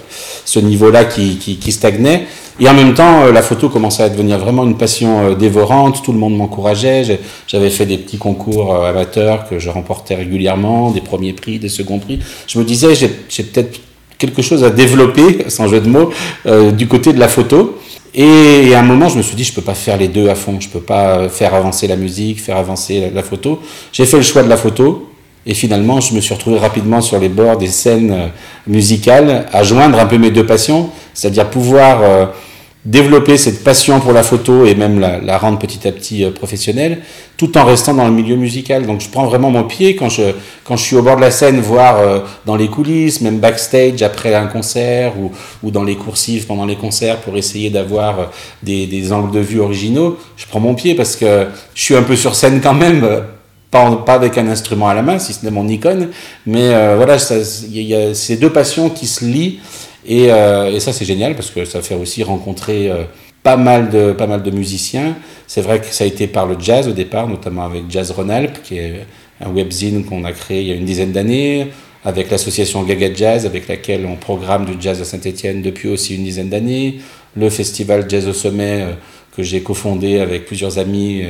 ce 0.46 0.58
niveau-là 0.58 1.06
qui, 1.06 1.38
qui, 1.38 1.58
qui, 1.58 1.72
stagnait. 1.72 2.26
Et 2.60 2.68
en 2.68 2.74
même 2.74 2.96
temps, 2.96 3.26
euh, 3.26 3.32
la 3.32 3.44
photo 3.44 3.70
commençait 3.70 4.02
à 4.02 4.10
devenir 4.10 4.40
vraiment 4.40 4.64
une 4.64 4.78
passion 4.78 5.34
dévorante. 5.34 6.02
Tout 6.04 6.12
le 6.12 6.18
monde 6.18 6.36
m'encourageait. 6.36 7.20
J'avais 7.48 7.70
fait 7.70 7.86
des 7.86 8.00
petits 8.00 8.18
concours 8.18 8.84
amateurs 8.84 9.48
que 9.48 9.60
je 9.60 9.70
remportais 9.70 10.16
régulièrement, 10.16 10.90
des 10.90 11.02
premiers 11.02 11.34
prix, 11.34 11.60
des 11.60 11.70
seconds 11.70 12.00
prix. 12.00 12.18
Je 12.48 12.58
me 12.58 12.64
disais 12.64 12.96
j'ai 12.96 13.44
peut-être 13.44 13.80
quelque 14.22 14.42
chose 14.42 14.64
à 14.64 14.70
développer, 14.70 15.46
sans 15.50 15.68
jeu 15.68 15.82
de 15.82 15.90
mots, 15.90 16.12
du 16.74 16.88
côté 16.88 17.12
de 17.12 17.20
la 17.20 17.28
photo. 17.28 17.78
Et, 18.14 18.74
à 18.76 18.80
un 18.80 18.84
moment, 18.84 19.08
je 19.08 19.18
me 19.18 19.22
suis 19.22 19.36
dit, 19.36 19.44
je 19.44 19.54
peux 19.54 19.62
pas 19.62 19.74
faire 19.74 19.98
les 19.98 20.08
deux 20.08 20.30
à 20.30 20.36
fond. 20.36 20.60
Je 20.60 20.70
peux 20.70 20.82
pas 20.82 21.30
faire 21.30 21.54
avancer 21.54 21.88
la 21.88 21.96
musique, 21.96 22.42
faire 22.42 22.58
avancer 22.58 23.12
la, 23.14 23.24
photo. 23.24 23.60
J'ai 23.94 24.06
fait 24.06 24.18
le 24.18 24.24
choix 24.24 24.44
de 24.44 24.50
la 24.50 24.58
photo. 24.58 25.08
Et 25.46 25.54
finalement, 25.54 26.02
je 26.02 26.14
me 26.14 26.22
suis 26.22 26.34
retrouvé 26.34 26.60
rapidement 26.60 27.02
sur 27.02 27.18
les 27.18 27.30
bords 27.30 27.58
des 27.58 27.68
scènes 27.68 28.12
euh, 28.12 28.28
musicales 28.68 29.48
à 29.52 29.64
joindre 29.64 30.00
un 30.00 30.06
peu 30.06 30.20
mes 30.20 30.30
deux 30.30 30.46
passions, 30.46 30.92
c'est-à-dire 31.16 31.50
pouvoir 31.50 32.04
euh, 32.04 32.26
développer 32.84 33.38
cette 33.38 33.64
passion 33.64 34.00
pour 34.00 34.12
la 34.12 34.24
photo 34.24 34.66
et 34.66 34.74
même 34.74 35.00
la, 35.00 35.20
la, 35.20 35.38
rendre 35.38 35.60
petit 35.60 35.88
à 35.88 35.92
petit 35.92 36.24
euh, 36.24 36.32
professionnelle, 36.32 37.00
tout 37.38 37.56
en 37.58 37.64
restant 37.64 37.94
dans 37.94 38.08
le 38.08 38.14
milieu 38.14 38.36
musical. 38.36 38.88
Donc 38.88 39.02
je 39.02 39.10
prends 39.10 39.26
vraiment 39.26 39.52
mon 39.52 39.64
pied 39.64 39.96
quand 39.96 40.10
je, 40.10 40.24
quand 40.64 40.78
je 40.78 40.84
suis 40.84 40.96
au 40.96 41.04
bord 41.04 41.16
de 41.16 41.22
la 41.22 41.30
scène, 41.30 41.60
voir 41.60 42.00
euh, 42.00 42.20
dans 42.48 42.56
les 42.56 42.70
coulisses, 42.70 43.22
même 43.22 43.38
backstage 43.38 44.02
après 44.02 44.34
un 44.34 44.48
concert 44.48 45.14
ou, 45.20 45.32
ou 45.62 45.70
dans 45.70 45.84
les 45.84 45.96
coursives 45.96 46.48
pendant 46.48 46.66
les 46.66 46.76
concerts 46.76 47.18
pour 47.18 47.38
essayer 47.38 47.70
d'avoir 47.70 48.20
euh, 48.20 48.26
des, 48.64 48.88
des, 48.88 49.14
angles 49.14 49.32
de 49.32 49.42
vue 49.42 49.60
originaux. 49.60 50.18
Je 50.36 50.48
prends 50.48 50.60
mon 50.60 50.74
pied 50.74 50.96
parce 50.96 51.16
que 51.16 51.48
je 51.76 51.82
suis 51.82 51.96
un 51.96 52.04
peu 52.04 52.16
sur 52.16 52.34
scène 52.34 52.62
quand 52.62 52.74
même. 52.74 53.08
Pas, 53.70 53.90
pas 54.06 54.16
avec 54.16 54.38
un 54.38 54.50
instrument 54.50 54.90
à 54.90 54.94
la 54.94 55.02
main, 55.02 55.18
si 55.18 55.32
ce 55.32 55.46
n'est 55.46 55.52
mon 55.52 55.66
icône, 55.66 56.10
mais 56.46 56.72
voilà, 56.98 57.16
il 57.70 57.82
y 57.84 57.96
a 57.96 58.14
ces 58.14 58.36
deux 58.36 58.50
passions 58.50 58.90
qui 58.90 59.08
se 59.08 59.24
lient 59.24 59.62
et, 60.06 60.32
euh, 60.32 60.72
et 60.72 60.80
ça, 60.80 60.94
c'est 60.94 61.06
génial 61.06 61.36
parce 61.36 61.52
que 61.52 61.66
ça 61.66 61.82
fait 61.82 61.96
aussi 61.96 62.24
rencontrer 62.24 62.90
euh, 62.90 63.04
pas, 63.44 63.58
mal 63.58 63.90
de, 63.90 64.14
pas 64.14 64.28
mal 64.28 64.42
de 64.44 64.52
musiciens. 64.52 65.16
C'est 65.48 65.62
vrai 65.62 65.80
que 65.80 65.88
ça 65.88 66.04
a 66.04 66.08
été 66.08 66.28
par 66.28 66.46
le 66.48 66.56
jazz 66.60 66.88
au 66.88 66.94
départ, 66.94 67.28
notamment 67.28 67.66
avec 67.66 67.84
Jazz 67.90 68.12
Rhône-Alpes, 68.12 68.62
qui 68.64 68.78
est 68.78 69.06
un 69.40 69.50
webzine 69.50 70.06
qu'on 70.06 70.24
a 70.24 70.32
créé 70.32 70.62
il 70.62 70.68
y 70.68 70.72
a 70.72 70.76
une 70.76 70.86
dizaine 70.86 71.12
d'années. 71.12 71.68
avec 72.04 72.32
l'association 72.32 72.82
Gaga 72.82 73.14
Jazz, 73.14 73.46
avec 73.46 73.68
laquelle 73.68 74.08
on 74.08 74.16
programme 74.16 74.66
du 74.66 74.74
jazz 74.80 75.00
à 75.00 75.06
Saint-Etienne 75.06 75.62
depuis 75.62 75.88
aussi 75.88 76.16
une 76.16 76.24
dizaine 76.24 76.50
d'années, 76.50 76.96
le 77.36 77.48
festival 77.52 78.10
Jazz 78.10 78.28
au 78.28 78.34
Sommet 78.34 78.82
euh, 78.82 78.94
que 79.38 79.44
j'ai 79.44 79.62
cofondé 79.62 80.20
avec 80.20 80.48
plusieurs 80.48 80.80
amis 80.80 81.24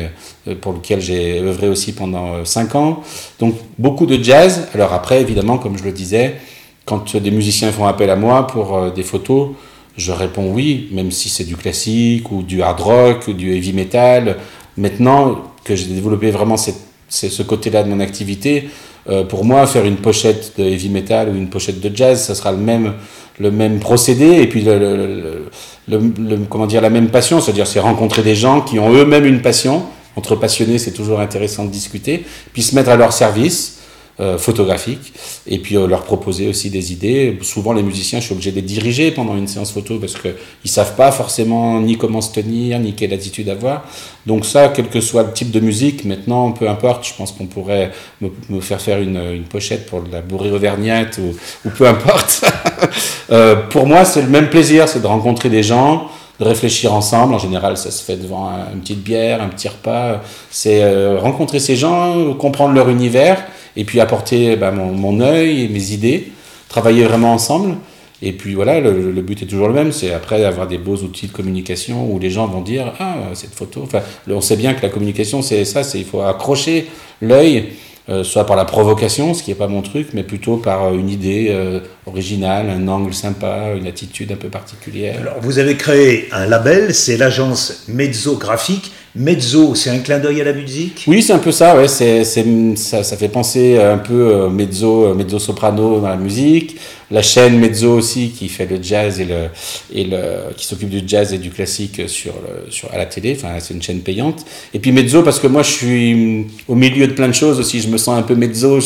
pour 0.62 0.72
lequel 0.74 1.02
j'ai 1.02 1.40
œuvré 1.40 1.68
aussi 1.68 1.92
pendant 1.92 2.44
cinq 2.46 2.74
ans. 2.74 3.04
Donc 3.38 3.54
beaucoup 3.78 4.08
de 4.08 4.24
jazz. 4.24 4.70
Alors 4.74 4.94
après, 4.94 5.22
évidemment, 5.22 5.60
comme 5.60 5.78
je 5.78 5.84
le 5.84 5.92
disais, 5.92 6.38
quand 6.86 7.16
des 7.16 7.32
musiciens 7.32 7.72
font 7.72 7.86
appel 7.86 8.10
à 8.10 8.16
moi 8.16 8.48
pour 8.48 8.92
des 8.92 9.04
photos, 9.04 9.50
je 9.98 10.12
réponds 10.12 10.52
oui, 10.52 10.90
même 10.92 11.12
si 11.12 11.30
c'est 11.30 11.44
du 11.44 11.56
classique 11.56 12.32
ou 12.32 12.42
du 12.44 12.62
hard 12.62 12.80
rock 12.80 13.28
ou 13.28 13.34
du 13.34 13.54
heavy 13.56 13.74
metal. 13.74 14.38
Maintenant 14.78 15.42
que 15.64 15.76
j'ai 15.76 15.86
développé 15.86 16.32
vraiment 16.32 16.56
ce 16.58 17.44
côté-là 17.44 17.84
de 17.84 17.90
mon 17.90 18.00
activité, 18.00 18.70
euh, 19.10 19.24
pour 19.24 19.46
moi, 19.46 19.66
faire 19.66 19.86
une 19.86 19.98
pochette 19.98 20.54
de 20.58 20.64
heavy 20.64 20.90
metal 20.90 21.30
ou 21.30 21.36
une 21.36 21.50
pochette 21.50 21.80
de 21.80 21.96
jazz, 21.96 22.24
ça 22.24 22.36
sera 22.36 22.52
le 22.52 22.58
même, 22.58 23.80
procédé 23.80 24.42
et 24.42 24.48
puis 24.48 24.62
le, 24.62 25.50
la 25.88 26.90
même 26.90 27.10
passion, 27.10 27.42
c'est-à-dire 27.42 27.66
c'est 27.66 27.80
rencontrer 27.80 28.22
des 28.22 28.36
gens 28.36 28.62
qui 28.62 28.80
ont 28.80 28.94
eux-mêmes 28.94 29.26
une 29.26 29.42
passion. 29.42 29.84
Entre 30.16 30.36
passionnés, 30.36 30.78
c'est 30.78 30.92
toujours 30.92 31.22
intéressant 31.22 31.64
de 31.66 31.72
discuter, 31.72 32.26
puis 32.52 32.62
se 32.62 32.76
mettre 32.76 32.90
à 32.90 32.98
leur 32.98 33.14
service 33.14 33.80
euh, 34.22 34.38
photographique 34.38 35.14
et 35.48 35.58
puis 35.58 35.76
euh, 35.76 35.88
leur 35.88 36.04
proposer 36.04 36.48
aussi 36.48 36.70
des 36.70 36.94
idées. 36.94 37.40
Souvent, 37.42 37.74
les 37.74 37.82
musiciens, 37.82 38.20
je 38.20 38.26
suis 38.26 38.34
obligé 38.34 38.52
de 38.52 38.58
les 38.58 38.62
diriger 38.62 39.10
pendant 39.10 39.36
une 39.36 39.48
séance 39.48 39.72
photo 39.72 39.98
parce 39.98 40.14
qu'ils 40.14 40.36
ne 40.64 40.70
savent 40.70 40.96
pas 40.96 41.12
forcément 41.12 41.82
ni 41.82 41.98
comment 41.98 42.22
se 42.22 42.32
tenir, 42.32 42.80
ni 42.80 42.94
quelle 42.94 43.14
attitude 43.14 43.50
avoir. 43.50 43.84
Donc 44.28 44.46
ça, 44.46 44.68
quel 44.68 44.90
que 44.90 45.02
soit 45.02 45.24
le 45.24 45.34
type 45.34 45.50
de 45.50 45.60
musique, 45.60 46.06
maintenant, 46.06 46.52
peu 46.52 46.70
importe, 46.70 47.08
je 47.08 47.14
pense 47.16 47.32
qu'on 47.32 47.48
pourrait 47.48 47.92
me, 48.22 48.62
faire 48.62 48.80
faire 48.80 49.02
une, 49.02 49.18
une, 49.18 49.46
pochette 49.46 49.88
pour 49.88 50.04
la 50.12 50.22
bourrée 50.22 50.52
auvergnate 50.52 51.18
ou, 51.18 51.36
ou 51.68 51.72
peu 51.72 51.88
importe. 51.88 52.46
euh, 53.32 53.56
pour 53.56 53.88
moi, 53.88 54.06
c'est 54.06 54.22
le 54.22 54.30
même 54.30 54.50
plaisir, 54.50 54.88
c'est 54.88 55.02
de 55.02 55.08
rencontrer 55.08 55.50
des 55.50 55.64
gens, 55.64 56.10
de 56.40 56.46
réfléchir 56.46 56.94
ensemble. 56.94 57.34
En 57.34 57.40
général, 57.40 57.76
ça 57.76 57.90
se 57.90 58.04
fait 58.04 58.18
devant 58.18 58.52
une 58.72 58.82
petite 58.82 59.02
bière, 59.02 59.42
un 59.42 59.50
petit 59.50 59.68
repas. 59.68 60.22
C'est 60.52 60.84
euh, 60.84 61.18
rencontrer 61.20 61.60
ces 61.60 61.76
gens, 61.76 62.36
comprendre 62.36 62.76
leur 62.76 62.88
univers 62.88 63.44
et 63.76 63.84
puis 63.84 64.00
apporter 64.00 64.56
bah, 64.56 64.72
mon, 64.72 65.22
œil 65.22 65.66
et 65.66 65.68
mes 65.68 65.92
idées, 65.92 66.32
travailler 66.70 67.06
vraiment 67.06 67.34
ensemble. 67.34 67.76
Et 68.24 68.34
puis 68.34 68.54
voilà, 68.54 68.80
le, 68.80 69.22
but 69.22 69.42
est 69.42 69.48
toujours 69.48 69.68
le 69.68 69.74
même, 69.74 69.92
c'est 69.92 70.14
après 70.14 70.46
avoir 70.46 70.68
des 70.68 70.78
beaux 70.78 70.98
outils 70.98 71.28
de 71.28 71.32
communication 71.32 72.12
où 72.12 72.20
les 72.20 72.30
gens 72.30 72.46
vont 72.46 72.62
dire 72.62 72.94
ah 73.00 73.16
cette 73.34 73.56
photo. 73.56 73.82
Enfin, 73.84 74.02
on 74.30 74.42
sait 74.42 74.58
bien 74.58 74.76
que 74.76 74.84
la 74.84 74.90
communication 74.90 75.42
c'est 75.42 75.66
ça, 75.66 75.84
c'est 75.84 75.98
il 75.98 76.06
faut 76.06 76.22
accrocher 76.22 76.86
l'œil 77.20 77.70
euh, 78.10 78.24
soit 78.24 78.48
par 78.48 78.56
la 78.56 78.66
provocation, 78.66 79.36
ce 79.36 79.44
qui 79.44 79.52
n'est 79.52 79.56
pas 79.56 79.68
mon 79.68 79.84
truc, 79.84 80.10
mais 80.14 80.24
plutôt 80.24 80.58
par 80.58 80.86
euh, 80.86 80.94
une 80.94 81.08
idée 81.08 81.48
euh, 81.52 81.82
originale, 82.08 82.68
un 82.70 82.88
angle 82.88 83.14
sympa, 83.14 83.74
une 83.78 83.86
attitude 83.86 84.32
un 84.32 84.38
peu 84.38 84.50
particulière. 84.50 85.20
Alors, 85.22 85.36
vous 85.40 85.60
avez 85.60 85.78
créé 85.78 86.28
un 86.32 86.48
label, 86.48 86.96
c'est 86.96 87.16
l'agence 87.16 87.86
Mezzo 87.88 88.38
Graphique. 88.38 88.92
Mezzo, 89.14 89.76
c'est 89.76 89.90
un 89.90 90.00
clin 90.00 90.20
d'œil 90.20 90.40
à 90.40 90.46
la 90.46 90.54
musique? 90.54 91.04
Oui, 91.06 91.22
c'est 91.22 91.34
un 91.34 91.40
peu 91.40 91.52
ça, 91.52 91.76
ouais, 91.76 91.88
ça, 91.90 92.24
ça, 92.24 93.18
fait 93.18 93.28
penser 93.28 93.78
un 93.78 93.98
peu 93.98 94.48
mezzo, 94.50 95.14
mezzo 95.14 95.38
soprano 95.38 96.00
dans 96.00 96.08
la 96.08 96.16
musique. 96.16 96.78
La 97.12 97.22
chaîne 97.22 97.60
Mezzo 97.60 97.92
aussi, 97.92 98.30
qui 98.30 98.48
fait 98.48 98.66
le 98.66 98.82
jazz 98.82 99.20
et 99.20 99.26
le, 99.26 99.50
et 99.94 100.06
le 100.06 100.54
qui 100.56 100.66
s'occupe 100.66 100.88
du 100.88 101.02
jazz 101.06 101.34
et 101.34 101.40
du 101.40 101.50
classique 101.50 102.04
sur, 102.08 102.34
sur 102.70 102.90
à 102.94 102.98
la 102.98 103.06
télé. 103.06 103.36
Enfin, 103.36 103.60
c'est 103.60 103.74
une 103.74 103.82
chaîne 103.82 104.00
payante. 104.00 104.46
Et 104.74 104.80
puis 104.80 104.94
Mezzo, 104.94 105.22
parce 105.22 105.38
que 105.38 105.48
moi, 105.48 105.62
je 105.62 105.72
suis 105.72 106.48
au 106.70 106.76
milieu 106.76 107.08
de 107.08 107.12
plein 107.12 107.28
de 107.28 107.34
choses 107.34 107.60
aussi. 107.60 107.82
Je 107.82 107.90
me 107.90 107.98
sens 107.98 108.18
un 108.18 108.22
peu 108.22 108.36
Mezzo. 108.36 108.80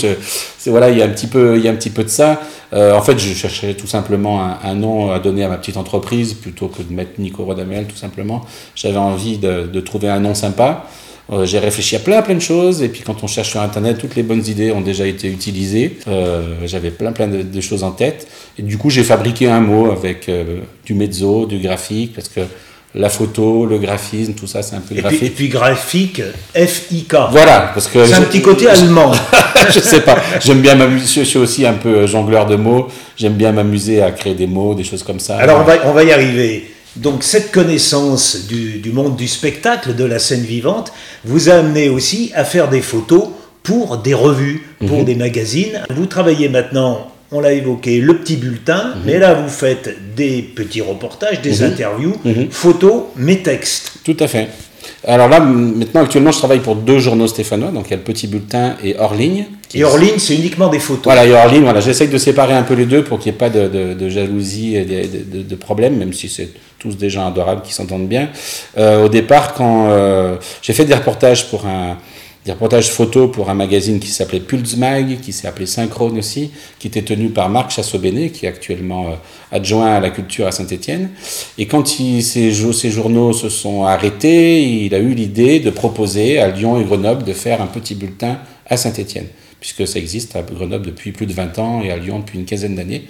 Voilà, 0.69 0.89
il 0.89 0.98
y 0.98 1.01
a 1.01 1.05
un 1.05 1.10
petit 1.10 1.27
peu, 1.27 1.57
il 1.57 1.63
y 1.63 1.67
a 1.67 1.72
un 1.72 1.75
petit 1.75 1.89
peu 1.89 2.03
de 2.03 2.10
ça. 2.10 2.41
Euh, 2.74 2.93
en 2.93 3.01
fait, 3.01 3.17
je 3.19 3.34
cherchais 3.34 3.74
tout 3.74 3.88
simplement 3.88 4.41
un, 4.63 4.75
nom 4.75 5.12
à 5.12 5.19
donner 5.19 5.43
à 5.43 5.50
ma 5.50 5.57
petite 5.57 5.77
entreprise 5.77 6.34
plutôt 6.34 6.67
que 6.67 6.81
de 6.81 6.93
mettre 6.93 7.19
Nico 7.19 7.43
Rodamel, 7.43 7.86
tout 7.86 7.95
simplement. 7.95 8.45
J'avais 8.75 8.98
envie 8.98 9.38
de, 9.38 9.67
de 9.67 9.79
trouver 9.79 10.10
un 10.10 10.19
nom 10.19 10.34
sympa. 10.34 10.86
Euh, 11.31 11.45
j'ai 11.45 11.57
réfléchi 11.57 11.95
à 11.95 12.00
plein 12.00 12.22
plein 12.22 12.36
de 12.36 12.39
choses 12.39 12.84
et 12.84 12.89
puis 12.89 13.01
quand 13.01 13.24
on 13.24 13.27
cherche 13.27 13.50
sur 13.50 13.62
internet, 13.62 13.98
toutes 13.98 14.15
les 14.15 14.22
bonnes 14.22 14.45
idées 14.45 14.72
ont 14.72 14.81
déjà 14.81 15.07
été 15.07 15.27
utilisées. 15.27 15.98
Euh, 16.07 16.55
j'avais 16.65 16.91
plein 16.91 17.13
plein 17.13 17.27
de, 17.27 17.62
choses 17.62 17.84
en 17.84 17.91
tête 17.91 18.27
et 18.60 18.62
du 18.62 18.77
coup 18.77 18.91
j'ai 18.91 19.03
fabriqué 19.03 19.50
un 19.50 19.60
mot 19.60 19.89
avec 19.89 20.29
du 20.86 20.93
mezzo, 20.93 21.48
du 21.48 21.57
graphique 21.57 22.13
parce 22.13 22.29
que 22.29 22.41
la 22.96 23.10
photo, 23.10 23.66
le 23.66 23.78
graphisme, 23.78 24.34
tout 24.34 24.48
ça 24.48 24.64
c'est 24.64 24.75
un 24.75 24.80
peu 24.80 24.96
graphique. 24.96 25.24
Et 25.24 25.30
puis, 25.30 25.50
graphique, 25.50 26.22
F-I-K. 26.56 27.16
Voilà, 27.32 27.72
parce 27.74 27.88
que 27.88 28.06
c'est 28.06 28.14
un 28.14 28.22
petit 28.22 28.42
côté 28.42 28.68
allemand. 28.68 29.12
je 29.70 29.80
sais 29.80 30.02
pas. 30.02 30.18
J'aime 30.44 30.62
bien 30.62 30.75
m'amuser. 30.75 31.06
Je 31.06 31.24
suis 31.24 31.40
aussi 31.40 31.66
un 31.66 31.74
peu 31.74 32.08
jongleur 32.08 32.46
de 32.46 32.56
mots. 32.56 32.88
J'aime 33.18 33.34
bien 33.34 33.52
m'amuser 33.52 34.02
à 34.02 34.12
créer 34.12 34.34
des 34.34 34.48
mots, 34.48 34.74
des 34.74 34.84
choses 34.84 35.04
comme 35.04 35.20
ça. 35.20 35.38
Alors 35.38 35.60
on 35.60 35.64
va 35.64 35.75
on 35.86 35.92
va 35.92 36.04
y 36.04 36.12
arriver. 36.12 36.72
Donc 36.96 37.24
cette 37.24 37.52
connaissance 37.52 38.48
du, 38.48 38.92
monde 38.94 39.18
du 39.18 39.28
spectacle, 39.28 39.96
de 39.96 40.06
la 40.06 40.18
scène 40.20 40.44
vivante, 40.44 40.94
vous 41.25 41.50
a 41.50 41.56
amené 41.56 41.90
aussi 41.90 42.32
à 42.36 42.46
faire 42.46 42.70
des 42.70 42.82
photos 42.82 43.25
pour 43.64 43.98
des 43.98 44.14
revues, 44.14 44.66
pour 44.88 45.00
mhm. 45.00 45.06
des 45.06 45.16
magazines. 45.16 45.84
Vous 45.90 46.06
travaillez 46.06 46.48
maintenant, 46.48 47.12
on 47.32 47.39
l'a 47.39 47.53
évoqué, 47.53 48.00
le 48.00 48.17
petit 48.17 48.38
bulletin, 48.38 48.96
mhm. 48.96 49.01
mais 49.05 49.20
là 49.20 49.34
vous 49.34 49.50
faites 49.50 49.96
des 50.15 50.41
petits 50.41 50.82
reportages, 50.82 51.41
des 51.41 51.60
mhm. 51.60 51.72
interviews, 51.72 52.13
photos, 52.51 53.03
mais 53.15 53.38
textes. 53.38 53.94
Tout 54.03 54.17
à 54.20 54.27
fait. 54.27 54.50
Alors 55.08 55.29
là, 55.29 55.39
maintenant, 55.39 56.01
actuellement, 56.01 56.32
je 56.32 56.38
travaille 56.38 56.60
pour 56.60 56.75
deux 56.75 57.00
journaux 57.00 57.27
stéphanois, 57.27 57.72
donc 57.72 57.88
il 57.88 57.91
y 57.91 57.94
a 57.94 57.98
le 57.98 58.03
Petit 58.03 58.27
Bulletin 58.27 58.75
et 58.84 58.96
Hors 58.98 59.13
Ligne. 59.13 59.46
Et 59.74 59.84
Hors 59.84 59.98
Ligne, 59.98 60.17
c'est 60.17 60.36
uniquement 60.36 60.67
des 60.67 60.79
photos. 60.79 61.05
Voilà, 61.05 61.25
et 61.25 61.32
Hors 61.34 61.48
Ligne, 61.48 61.63
voilà, 61.63 61.79
j'essaye 61.79 62.08
de 62.08 62.17
séparer 62.17 62.53
un 62.53 62.63
peu 62.63 62.74
les 62.74 62.86
deux 62.86 63.03
pour 63.03 63.20
qu'il 63.20 63.32
n'y 63.32 63.36
ait 63.36 63.39
pas 63.39 63.50
de, 63.50 64.10
jalousie 64.10 64.75
et 64.75 64.86
de, 64.86 65.41
de, 65.44 65.55
problèmes, 65.55 65.98
même 65.98 66.13
si 66.13 66.29
c'est 66.29 66.50
tous 66.79 66.98
des 66.98 67.10
gens 67.10 67.27
adorables 67.27 67.62
qui 67.62 67.74
s'entendent 67.74 68.08
bien. 68.08 68.29
Euh, 68.77 69.05
au 69.05 69.10
départ, 69.10 69.53
quand 69.53 69.88
euh, 69.89 70.38
j'ai 70.62 70.74
fait 70.74 70.86
des 70.86 70.96
reportages 70.96 71.50
pour 71.50 71.65
un, 71.65 71.98
des 72.46 72.52
reportages 72.52 72.92
photos 72.92 73.32
pour 73.32 73.50
un 73.50 73.56
magazine 73.56 74.00
qui 74.00 74.10
s'appelait 74.10 74.40
Pulse 74.40 74.78
Mag, 74.78 75.20
qui 75.20 75.34
s'est 75.34 75.48
appelé 75.48 75.66
Synchrone 75.66 76.20
aussi, 76.20 76.52
qui 76.78 76.88
était 76.88 77.02
tenu 77.02 77.30
par 77.30 77.50
Marc 77.50 77.72
Chassobéné, 77.72 78.30
qui 78.30 78.46
est 78.46 78.50
actuellement 78.50 79.08
euh, 79.08 79.16
adjoint 79.52 79.96
à 79.96 80.00
la 80.00 80.12
culture 80.12 80.46
à 80.46 80.52
Saint-Étienne. 80.52 81.10
Et 81.58 81.66
quand 81.66 82.00
il, 82.00 82.24
ces, 82.24 82.54
ces, 82.54 82.92
journaux 82.92 83.34
se 83.34 83.50
sont 83.50 83.84
arrêtés, 83.86 84.64
il 84.64 84.94
a 84.94 85.00
eu 85.00 85.16
l'idée 85.16 85.60
de 85.60 85.72
proposer 85.72 86.40
à 86.40 86.50
Lyon 86.50 86.80
et 86.80 86.84
Grenoble 86.84 87.24
de 87.24 87.34
faire 87.34 87.64
un 87.64 87.68
petit 87.68 87.96
bulletin 87.96 88.38
à 88.68 88.78
Saint-Étienne 88.78 89.28
puisque 89.59 89.88
ça 89.88 90.00
existe 90.00 90.35
à 90.35 90.41
Grenoble 90.41 90.85
depuis 90.85 91.12
plus 91.12 91.25
de 91.25 91.33
20 91.33 91.59
ans 91.59 91.81
et 91.83 91.91
à 91.91 91.97
Lyon 91.97 92.19
depuis 92.19 92.38
une 92.38 92.45
quinzaine 92.45 92.75
d'années. 92.75 93.05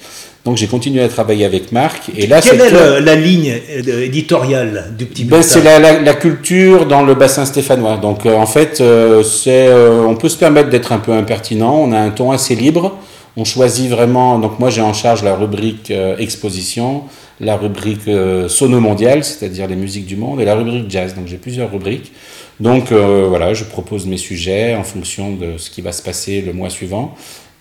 Donc 0.46 0.58
j'ai 0.58 0.68
continué 0.68 1.02
à 1.02 1.10
travailler 1.10 1.44
avec 1.44 1.72
Marc. 1.72 2.12
Et 2.16 2.28
là, 2.28 2.40
Quelle 2.40 2.62
est 2.62 3.02
la 3.02 3.16
ligne 3.16 3.60
éditoriale 3.88 4.94
du 4.98 5.06
petit 5.06 5.26
ben, 5.26 5.42
C'est 5.42 5.64
la, 5.64 5.80
la, 5.80 6.14
culture 6.14 6.86
dans 6.86 7.02
le 7.02 7.16
bassin 7.16 7.46
stéphanois. 7.46 7.98
Donc 7.98 8.26
euh, 8.26 8.36
en 8.36 8.46
fait, 8.46 8.80
euh, 8.80 9.24
c'est, 9.24 9.68
euh, 9.68 10.06
on 10.08 10.16
peut 10.16 10.30
se 10.30 10.38
permettre 10.38 10.70
d'être 10.70 10.92
un 10.92 11.00
peu 11.00 11.14
impertinent, 11.14 11.76
on 11.76 11.92
a 11.92 12.00
un 12.00 12.12
ton 12.12 12.32
assez 12.32 12.56
libre. 12.56 12.96
On 13.38 13.44
choisit 13.44 13.90
vraiment, 13.90 14.40
donc 14.40 14.60
moi 14.60 14.70
j'ai 14.70 14.82
en 14.82 14.94
charge 14.94 15.24
la 15.24 15.36
rubrique 15.36 15.92
exposition, 16.20 17.04
la 17.42 17.58
rubrique 17.58 18.10
sono 18.48 18.80
mondiale, 18.80 19.26
c'est-à-dire 19.26 19.68
les 19.68 19.76
musiques 19.76 20.06
du 20.06 20.16
monde, 20.16 20.40
et 20.40 20.46
la 20.46 20.56
rubrique 20.56 20.90
jazz. 20.90 21.16
Donc 21.16 21.28
j'ai 21.28 21.38
plusieurs 21.38 21.70
rubriques. 21.70 22.14
Donc 22.60 22.92
euh, 22.92 23.26
voilà, 23.28 23.54
je 23.54 23.64
propose 23.66 24.06
mes 24.06 24.18
sujets 24.18 24.76
en 24.76 24.84
fonction 24.84 25.32
de 25.32 25.58
ce 25.58 25.70
qui 25.70 25.82
va 25.82 25.92
se 25.92 26.02
passer 26.02 26.42
le 26.42 26.54
mois 26.54 26.70
suivant. 26.70 27.16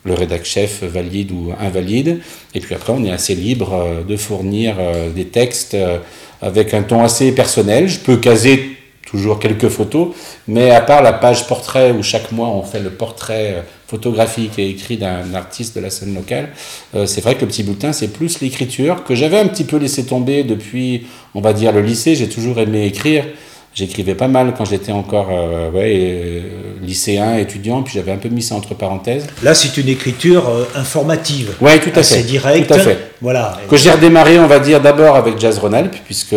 Le 0.05 0.15
rédac 0.15 0.45
chef 0.45 0.83
valide 0.83 1.33
ou 1.33 1.53
invalide. 1.59 2.21
Et 2.55 2.61
puis 2.61 2.75
après, 2.75 2.93
on 2.93 3.05
est 3.05 3.11
assez 3.11 3.35
libre 3.35 3.73
euh, 3.73 4.03
de 4.05 4.17
fournir 4.17 4.77
euh, 4.79 5.11
des 5.11 5.27
textes 5.27 5.77
avec 6.43 6.75
un 6.75 6.83
ton 6.83 7.03
assez 7.03 7.33
personnel. 7.33 7.89
Je 7.89 7.99
peux 7.99 8.19
caser 8.19 8.77
toujours 9.07 9.39
quelques 9.39 9.69
photos, 9.69 10.09
mais 10.47 10.71
à 10.71 10.81
part 10.81 11.03
la 11.03 11.13
page 11.13 11.47
portrait 11.47 11.93
où 11.93 12.03
chaque 12.03 12.33
mois 12.33 12.49
on 12.49 12.63
fait 12.63 12.81
le 12.81 12.91
portrait 12.91 13.65
photographique 13.87 14.59
et 14.59 14.69
écrit 14.69 14.97
d'un 14.97 15.35
artiste 15.35 15.77
de 15.77 15.81
la 15.81 15.91
scène 15.91 16.15
locale, 16.15 16.49
c'est 17.07 17.21
vrai 17.21 17.35
que 17.35 17.43
le 17.43 17.49
petit 17.49 17.63
bulletin 17.63 17.93
c'est 17.93 18.09
plus 18.09 18.41
l'écriture 18.41 19.05
que 19.05 19.15
j'avais 19.15 19.39
un 19.39 19.47
petit 19.47 19.65
peu 19.65 19.77
laissé 19.77 20.05
tomber 20.05 20.43
depuis, 20.43 21.07
on 21.35 21.41
va 21.41 21.53
dire, 21.53 21.73
le 21.73 21.83
lycée. 21.83 22.15
J'ai 22.15 22.29
toujours 22.29 22.59
aimé 22.59 22.87
écrire. 22.87 23.25
J'écrivais 23.75 24.15
pas 24.15 24.29
mal 24.29 24.55
quand 24.57 24.65
j'étais 24.65 24.93
encore 24.93 25.31
euh, 25.33 25.69
ouais, 25.73 25.95
euh, 25.97 26.41
lycéen, 26.81 27.39
étudiant, 27.39 27.83
puis 27.83 27.95
j'avais 27.95 28.13
un 28.13 28.19
peu 28.19 28.29
mis 28.29 28.41
ça 28.41 28.55
entre 28.55 28.75
parenthèses. 28.75 29.27
Là, 29.43 29.53
c'est 29.53 29.77
une 29.77 29.89
écriture 29.89 30.49
euh, 30.49 30.65
informative. 30.77 31.57
Oui, 31.61 31.73
tout 31.81 31.91
à 31.91 31.95
fait. 31.95 32.05
C'est 32.05 32.23
direct. 32.23 32.69
Tout 32.69 32.75
à 32.75 32.79
fait. 32.79 33.11
Voilà. 33.21 33.59
Que 33.69 33.77
j'ai 33.77 33.91
redémarré, 33.91 34.39
on 34.39 34.47
va 34.47 34.61
dire, 34.61 34.81
d'abord 34.81 35.17
avec 35.17 35.41
Jazz 35.41 35.59
Rhône-Alpes, 35.59 35.97
puisque 36.05 36.37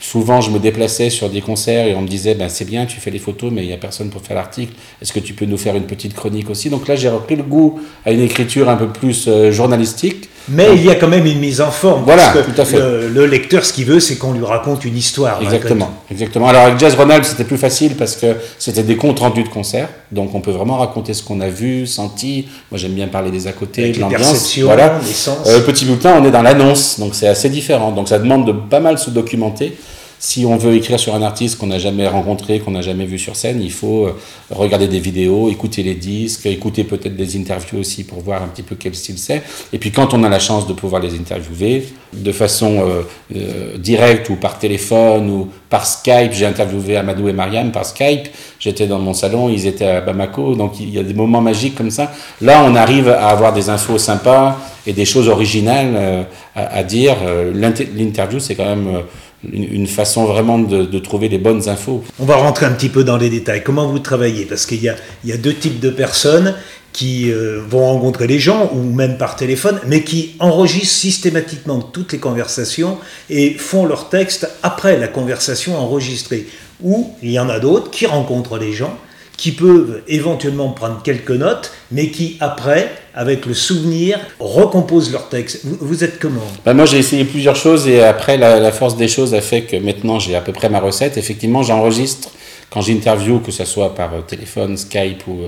souvent 0.00 0.40
je 0.40 0.50
me 0.50 0.58
déplaçais 0.58 1.10
sur 1.10 1.30
des 1.30 1.40
concerts 1.42 1.86
et 1.86 1.94
on 1.94 2.02
me 2.02 2.08
disait 2.08 2.34
ben, 2.34 2.48
c'est 2.48 2.64
bien, 2.64 2.86
tu 2.86 2.98
fais 2.98 3.10
les 3.10 3.18
photos, 3.18 3.52
mais 3.52 3.62
il 3.62 3.68
n'y 3.68 3.72
a 3.72 3.76
personne 3.76 4.10
pour 4.10 4.22
faire 4.22 4.34
l'article. 4.34 4.72
Est-ce 5.00 5.12
que 5.12 5.20
tu 5.20 5.34
peux 5.34 5.44
nous 5.44 5.58
faire 5.58 5.76
une 5.76 5.86
petite 5.86 6.14
chronique 6.14 6.50
aussi? 6.50 6.70
Donc 6.70 6.88
là, 6.88 6.96
j'ai 6.96 7.08
repris 7.08 7.36
le 7.36 7.44
goût 7.44 7.80
à 8.04 8.10
une 8.10 8.20
écriture 8.20 8.68
un 8.68 8.76
peu 8.76 8.88
plus 8.88 9.28
journalistique. 9.50 10.28
Mais 10.48 10.74
il 10.74 10.84
y 10.84 10.90
a 10.90 10.94
quand 10.94 11.08
même 11.08 11.26
une 11.26 11.38
mise 11.38 11.60
en 11.60 11.70
forme. 11.70 12.02
Voilà, 12.04 12.28
parce 12.28 12.46
que 12.46 12.50
tout 12.50 12.60
à 12.60 12.64
fait. 12.64 12.78
Le, 12.78 13.08
le 13.08 13.26
lecteur, 13.26 13.64
ce 13.64 13.72
qu'il 13.72 13.84
veut, 13.84 14.00
c'est 14.00 14.16
qu'on 14.16 14.32
lui 14.32 14.44
raconte 14.44 14.84
une 14.84 14.96
histoire. 14.96 15.40
Exactement, 15.42 15.90
exactement. 16.10 16.48
Alors 16.48 16.62
avec 16.62 16.78
Jazz 16.78 16.94
Ronald, 16.94 17.24
c'était 17.24 17.44
plus 17.44 17.58
facile 17.58 17.94
parce 17.96 18.16
que 18.16 18.36
c'était 18.58 18.82
des 18.82 18.96
comptes 18.96 19.20
rendus 19.20 19.44
de 19.44 19.48
concert, 19.48 19.88
donc 20.10 20.34
on 20.34 20.40
peut 20.40 20.50
vraiment 20.50 20.78
raconter 20.78 21.14
ce 21.14 21.22
qu'on 21.22 21.40
a 21.40 21.48
vu, 21.48 21.86
senti. 21.86 22.48
Moi, 22.70 22.78
j'aime 22.78 22.92
bien 22.92 23.08
parler 23.08 23.30
des 23.30 23.46
à 23.46 23.52
côté, 23.52 23.82
Avec 23.84 23.96
de 23.96 24.00
l'ambiance. 24.00 24.58
Voilà. 24.58 24.98
les 25.06 25.12
sens. 25.12 25.46
Euh, 25.46 25.60
petit 25.60 25.84
bulletin, 25.84 26.18
on 26.20 26.24
est 26.24 26.30
dans 26.30 26.42
l'annonce, 26.42 26.98
donc 26.98 27.14
c'est 27.14 27.28
assez 27.28 27.48
différent. 27.48 27.92
Donc 27.92 28.08
ça 28.08 28.18
demande 28.18 28.46
de 28.46 28.52
pas 28.52 28.80
mal 28.80 28.98
se 28.98 29.10
documenter. 29.10 29.76
Si 30.22 30.44
on 30.44 30.58
veut 30.58 30.74
écrire 30.74 31.00
sur 31.00 31.14
un 31.14 31.22
artiste 31.22 31.56
qu'on 31.56 31.68
n'a 31.68 31.78
jamais 31.78 32.06
rencontré, 32.06 32.60
qu'on 32.60 32.72
n'a 32.72 32.82
jamais 32.82 33.06
vu 33.06 33.18
sur 33.18 33.36
scène, 33.36 33.62
il 33.62 33.72
faut 33.72 34.04
euh, 34.06 34.12
regarder 34.50 34.86
des 34.86 35.00
vidéos, 35.00 35.48
écouter 35.48 35.82
les 35.82 35.94
disques, 35.94 36.44
écouter 36.44 36.84
peut-être 36.84 37.16
des 37.16 37.38
interviews 37.38 37.78
aussi 37.80 38.04
pour 38.04 38.20
voir 38.20 38.42
un 38.42 38.48
petit 38.48 38.62
peu 38.62 38.76
quel 38.78 38.94
style 38.94 39.16
c'est. 39.16 39.42
Et 39.72 39.78
puis 39.78 39.92
quand 39.92 40.12
on 40.12 40.22
a 40.22 40.28
la 40.28 40.38
chance 40.38 40.66
de 40.66 40.74
pouvoir 40.74 41.00
les 41.00 41.14
interviewer 41.18 41.86
de 42.12 42.32
façon 42.32 42.80
euh, 42.86 43.02
euh, 43.34 43.78
directe 43.78 44.28
ou 44.28 44.36
par 44.36 44.58
téléphone 44.58 45.30
ou 45.30 45.48
par 45.70 45.86
Skype, 45.86 46.32
j'ai 46.32 46.44
interviewé 46.44 46.98
Amadou 46.98 47.26
et 47.30 47.32
Mariam 47.32 47.72
par 47.72 47.86
Skype. 47.86 48.28
J'étais 48.58 48.86
dans 48.86 48.98
mon 48.98 49.14
salon, 49.14 49.48
ils 49.48 49.66
étaient 49.66 49.86
à 49.86 50.00
Bamako, 50.02 50.54
donc 50.54 50.80
il 50.80 50.90
y 50.90 50.98
a 50.98 51.02
des 51.02 51.14
moments 51.14 51.40
magiques 51.40 51.76
comme 51.76 51.90
ça. 51.90 52.12
Là, 52.42 52.62
on 52.66 52.74
arrive 52.76 53.08
à 53.08 53.28
avoir 53.28 53.54
des 53.54 53.70
infos 53.70 53.96
sympas 53.96 54.58
et 54.86 54.92
des 54.92 55.06
choses 55.06 55.28
originales 55.28 56.26
à, 56.54 56.82
dire. 56.82 57.16
L'inter- 57.54 57.88
L'interview, 57.96 58.38
c'est 58.38 58.54
quand 58.54 58.64
même 58.76 59.02
une, 59.44 59.86
façon 59.86 60.26
vraiment 60.26 60.58
de, 60.58 60.98
trouver 60.98 61.28
les 61.28 61.38
bonnes 61.38 61.68
infos. 61.68 62.04
On 62.18 62.24
va 62.24 62.36
rentrer 62.36 62.66
un 62.66 62.72
petit 62.72 62.88
peu 62.88 63.04
dans 63.04 63.16
les 63.16 63.30
détails. 63.30 63.62
Comment 63.62 63.86
vous 63.86 63.98
travaillez? 63.98 64.44
Parce 64.44 64.66
qu'il 64.66 64.82
y 64.82 64.88
a, 64.88 64.96
il 65.24 65.30
y 65.30 65.32
a 65.32 65.36
deux 65.36 65.54
types 65.54 65.80
de 65.80 65.90
personnes 65.90 66.54
qui 66.92 67.30
euh, 67.30 67.62
vont 67.68 67.86
rencontrer 67.86 68.26
les 68.26 68.38
gens, 68.38 68.70
ou 68.74 68.82
même 68.82 69.16
par 69.16 69.36
téléphone, 69.36 69.78
mais 69.86 70.02
qui 70.02 70.34
enregistrent 70.40 70.94
systématiquement 70.94 71.80
toutes 71.80 72.12
les 72.12 72.18
conversations 72.18 72.98
et 73.28 73.50
font 73.50 73.86
leur 73.86 74.08
texte 74.08 74.50
après 74.62 74.98
la 74.98 75.08
conversation 75.08 75.76
enregistrée. 75.78 76.46
Ou 76.82 77.12
il 77.22 77.30
y 77.30 77.38
en 77.38 77.48
a 77.48 77.60
d'autres 77.60 77.90
qui 77.90 78.06
rencontrent 78.06 78.58
les 78.58 78.72
gens, 78.72 78.98
qui 79.40 79.52
peuvent 79.52 80.02
éventuellement 80.06 80.68
prendre 80.68 81.00
quelques 81.02 81.30
notes, 81.30 81.72
mais 81.90 82.10
qui 82.10 82.36
après, 82.40 82.92
avec 83.14 83.46
le 83.46 83.54
souvenir, 83.54 84.20
recomposent 84.38 85.10
leur 85.10 85.30
texte. 85.30 85.62
Vous, 85.64 86.04
êtes 86.04 86.18
comment? 86.18 86.42
Ben, 86.66 86.74
moi, 86.74 86.84
j'ai 86.84 86.98
essayé 86.98 87.24
plusieurs 87.24 87.56
choses 87.56 87.88
et 87.88 88.02
après, 88.02 88.36
la, 88.36 88.70
force 88.70 88.98
des 88.98 89.08
choses 89.08 89.32
a 89.32 89.40
fait 89.40 89.62
que 89.62 89.76
maintenant, 89.76 90.18
j'ai 90.18 90.36
à 90.36 90.42
peu 90.42 90.52
près 90.52 90.68
ma 90.68 90.78
recette. 90.78 91.16
Effectivement, 91.16 91.62
j'enregistre 91.62 92.28
quand 92.68 92.82
j'interview, 92.82 93.38
que 93.38 93.50
ce 93.50 93.64
soit 93.64 93.94
par 93.94 94.12
euh, 94.12 94.20
téléphone, 94.20 94.76
Skype 94.76 95.26
ou, 95.26 95.38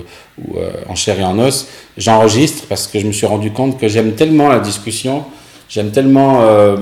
ou 0.43 0.57
euh, 0.57 0.71
en 0.89 0.95
chair 0.95 1.19
et 1.19 1.23
en 1.23 1.37
os, 1.37 1.67
j'enregistre 1.95 2.63
parce 2.67 2.87
que 2.87 2.99
je 2.99 3.05
me 3.05 3.11
suis 3.11 3.27
rendu 3.27 3.51
compte 3.51 3.79
que 3.79 3.87
j'aime 3.87 4.13
tellement 4.13 4.49
la 4.49 4.59
discussion, 4.59 5.23
j'aime 5.69 5.91
tellement 5.91 6.41
euh, 6.41 6.75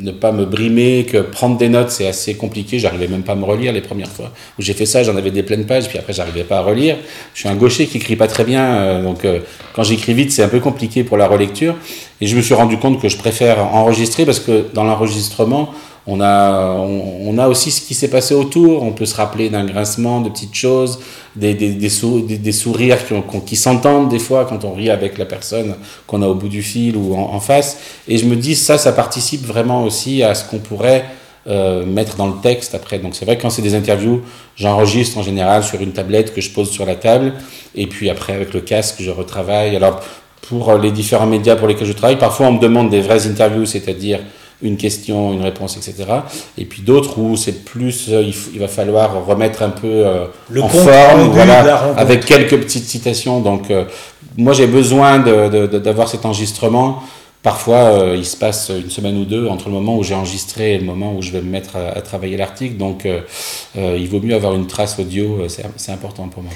ne 0.00 0.12
pas 0.12 0.32
me 0.32 0.44
brimer, 0.44 1.04
que 1.04 1.18
prendre 1.18 1.56
des 1.56 1.68
notes, 1.68 1.90
c'est 1.90 2.06
assez 2.06 2.34
compliqué. 2.34 2.78
J'arrivais 2.78 3.08
même 3.08 3.22
pas 3.22 3.32
à 3.32 3.36
me 3.36 3.44
relire 3.44 3.72
les 3.72 3.80
premières 3.80 4.10
fois 4.10 4.32
où 4.58 4.62
j'ai 4.62 4.74
fait 4.74 4.86
ça, 4.86 5.02
j'en 5.02 5.16
avais 5.16 5.30
des 5.30 5.42
pleines 5.42 5.66
pages, 5.66 5.88
puis 5.88 5.98
après, 5.98 6.12
j'arrivais 6.12 6.44
pas 6.44 6.58
à 6.58 6.62
relire. 6.62 6.96
Je 7.34 7.40
suis 7.40 7.48
un 7.48 7.54
gaucher 7.54 7.86
qui 7.86 7.98
écrit 7.98 8.16
pas 8.16 8.28
très 8.28 8.44
bien, 8.44 8.64
euh, 8.64 9.02
donc 9.02 9.24
euh, 9.24 9.40
quand 9.74 9.82
j'écris 9.82 10.14
vite, 10.14 10.32
c'est 10.32 10.42
un 10.42 10.48
peu 10.48 10.60
compliqué 10.60 11.04
pour 11.04 11.16
la 11.16 11.26
relecture. 11.26 11.74
Et 12.20 12.26
je 12.26 12.36
me 12.36 12.42
suis 12.42 12.54
rendu 12.54 12.78
compte 12.78 13.00
que 13.00 13.08
je 13.08 13.16
préfère 13.16 13.74
enregistrer 13.74 14.24
parce 14.24 14.40
que 14.40 14.66
dans 14.74 14.84
l'enregistrement, 14.84 15.72
on 16.06 16.20
a, 16.20 16.70
on, 16.72 17.28
on 17.28 17.38
a 17.38 17.48
aussi 17.48 17.70
ce 17.70 17.82
qui 17.82 17.94
s'est 17.94 18.08
passé 18.08 18.34
autour. 18.34 18.82
On 18.82 18.92
peut 18.92 19.04
se 19.06 19.14
rappeler 19.14 19.50
d'un 19.50 19.64
grincement, 19.64 20.20
de 20.20 20.30
petites 20.30 20.54
choses, 20.54 21.00
des, 21.38 21.54
des, 21.54 21.70
des, 21.70 21.88
sou- 21.88 22.20
des- 22.26 22.52
sourires 22.52 23.06
qui, 23.06 23.14
qui 23.14 23.40
qui 23.44 23.56
s'entendent 23.56 24.08
des 24.08 24.18
fois 24.18 24.44
quand 24.44 24.64
on 24.64 24.72
rit 24.74 24.90
avec 24.90 25.18
la 25.18 25.24
personne 25.24 25.76
qu'on 26.06 26.22
a 26.22 26.26
au 26.26 26.34
bout 26.34 26.48
du 26.48 26.62
fil 26.62 26.96
ou 26.96 27.14
en, 27.14 27.40
face. 27.40 27.78
Et 28.08 28.18
je 28.18 28.26
me 28.26 28.36
dis, 28.36 28.54
ça, 28.54 28.76
ça 28.78 28.92
participe 28.92 29.44
vraiment 29.46 29.84
aussi 29.84 30.22
à 30.22 30.34
ce 30.34 30.44
qu'on 30.48 30.58
pourrait 30.58 31.04
euh, 31.46 31.86
mettre 31.86 32.16
dans 32.16 32.26
le 32.26 32.40
texte 32.42 32.74
après. 32.74 32.98
Donc 32.98 33.14
c'est 33.14 33.24
vrai 33.24 33.36
que 33.36 33.42
quand 33.42 33.50
c'est 33.50 33.62
des 33.62 33.74
interviews, 33.74 34.20
j'enregistre 34.56 35.18
en 35.18 35.22
général 35.22 35.62
sur 35.64 35.80
une 35.80 35.92
tablette 35.92 36.34
que 36.34 36.40
je 36.40 36.50
pose 36.50 36.70
sur 36.70 36.84
la 36.84 36.96
table. 36.96 37.32
Et 37.74 37.86
puis 37.86 38.10
après, 38.10 38.34
avec 38.34 38.52
le 38.52 38.60
casque, 38.60 38.96
je 39.00 39.10
retravaille. 39.10 39.74
Alors 39.76 40.00
pour 40.48 40.74
les 40.76 40.90
différents 40.90 41.26
médias 41.26 41.56
pour 41.56 41.68
lesquels 41.68 41.86
je 41.86 41.92
travaille, 41.92 42.18
parfois 42.18 42.46
on 42.48 42.52
me 42.52 42.60
demande 42.60 42.90
des 42.90 43.00
vraies 43.00 43.26
interviews, 43.26 43.66
c'est-à-dire 43.66 44.20
une 44.62 44.76
question, 44.76 45.32
une 45.32 45.42
réponse, 45.42 45.76
etc. 45.76 46.04
Et 46.56 46.64
puis 46.64 46.82
d'autres 46.82 47.18
où 47.18 47.36
c'est 47.36 47.64
plus, 47.64 48.08
euh, 48.08 48.30
il, 48.52 48.58
va 48.58 48.68
falloir 48.68 49.24
remettre 49.24 49.62
un 49.62 49.70
peu 49.70 49.86
euh, 49.86 50.26
Le 50.48 50.62
en 50.62 50.68
forme, 50.68 51.28
voilà, 51.28 51.94
avec 51.96 52.24
quelques 52.24 52.58
petites 52.58 52.84
citations. 52.84 53.40
Donc 53.40 53.70
euh, 53.70 53.84
moi 54.36 54.52
j'ai 54.52 54.66
besoin 54.66 55.18
d'avoir 55.20 56.08
cet 56.08 56.24
enregistrement. 56.24 57.02
Parfois, 57.40 57.76
euh, 57.76 58.16
il 58.16 58.26
se 58.26 58.36
passe 58.36 58.70
une 58.70 58.90
semaine 58.90 59.16
ou 59.16 59.24
deux 59.24 59.46
entre 59.46 59.68
le 59.68 59.74
moment 59.74 59.96
où 59.96 60.02
j'ai 60.02 60.14
enregistré 60.14 60.74
et 60.74 60.78
le 60.78 60.84
moment 60.84 61.14
où 61.14 61.22
je 61.22 61.30
vais 61.30 61.40
me 61.40 61.48
mettre 61.48 61.76
à, 61.76 61.90
à 61.96 62.00
travailler 62.00 62.36
l'article. 62.36 62.76
Donc, 62.76 63.06
il 63.76 64.08
vaut 64.08 64.20
mieux 64.20 64.34
avoir 64.34 64.56
une 64.56 64.66
trace 64.66 64.98
audio, 64.98 65.46
c'est 65.46 65.92
important 65.92 66.26
pour 66.26 66.42
moi. 66.42 66.52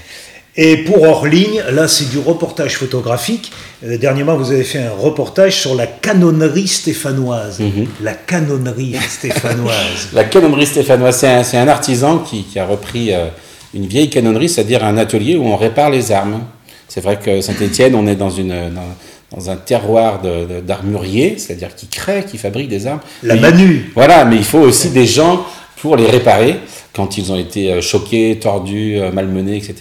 Et 0.57 0.79
pour 0.79 1.03
hors 1.03 1.27
ligne, 1.27 1.63
là 1.71 1.89
c'est 1.89 2.11
du 2.11 2.19
reportage 2.19 2.77
photographique. 2.77 3.51
Euh, 3.85 3.97
dernièrement, 3.97 4.37
vous 4.37 4.53
avez 4.53 4.65
fait 4.65 4.81
un 4.83 4.91
reportage 4.91 5.59
sur 5.59 5.75
la 5.75 5.87
canonnerie 5.87 6.69
stéphanoise. 6.69 7.59
Mhm. 7.61 7.87
La 8.03 8.13
canonnerie 8.13 8.95
stéphanoise. 9.09 10.09
La 10.13 10.25
canonnerie 10.25 10.67
stéphanoise, 10.67 11.25
c'est 11.45 11.57
un, 11.57 11.69
artisan 11.69 12.19
qui, 12.19 12.43
qui 12.45 12.59
a 12.59 12.67
repris 12.67 13.15
euh, 13.15 13.29
une 13.73 13.87
vieille 13.87 14.11
canonnerie, 14.11 14.51
c'est-à-dire 14.51 14.85
un 14.85 14.99
atelier 14.99 15.37
où 15.37 15.45
on 15.47 15.57
répare 15.57 15.89
les 15.89 16.13
armes. 16.13 16.43
C'est 16.87 17.01
vrai 17.01 17.19
que 17.19 17.41
Saint-Étienne, 17.41 17.95
on 17.95 18.07
est 18.07 18.17
dans, 18.17 18.29
une, 18.29 18.49
dans, 18.75 19.37
dans 19.39 19.49
un 19.51 19.57
terroir 19.57 20.21
d'armuriers, 20.67 21.37
c'est-à-dire 21.39 21.75
qui 21.75 21.87
crée, 21.87 22.25
qui 22.31 22.37
fabrique 22.37 22.69
des 22.69 22.87
armes. 22.87 23.01
La 23.23 23.35
Mais- 23.37 23.41
Manu. 23.41 23.91
Voilà, 23.95 24.27
mais 24.27 24.37
il 24.37 24.45
faut 24.45 24.59
aussi 24.59 24.91
des 24.91 25.07
gens 25.07 25.47
pour 25.83 25.97
les 25.97 26.07
réparer 26.07 26.61
quand 26.95 27.19
ils 27.19 27.33
ont 27.33 27.37
été 27.37 27.73
euh, 27.73 27.81
choqués, 27.83 28.39
tordus, 28.39 28.99
euh, 28.99 29.11
malmenés, 29.13 29.57
etc. 29.57 29.75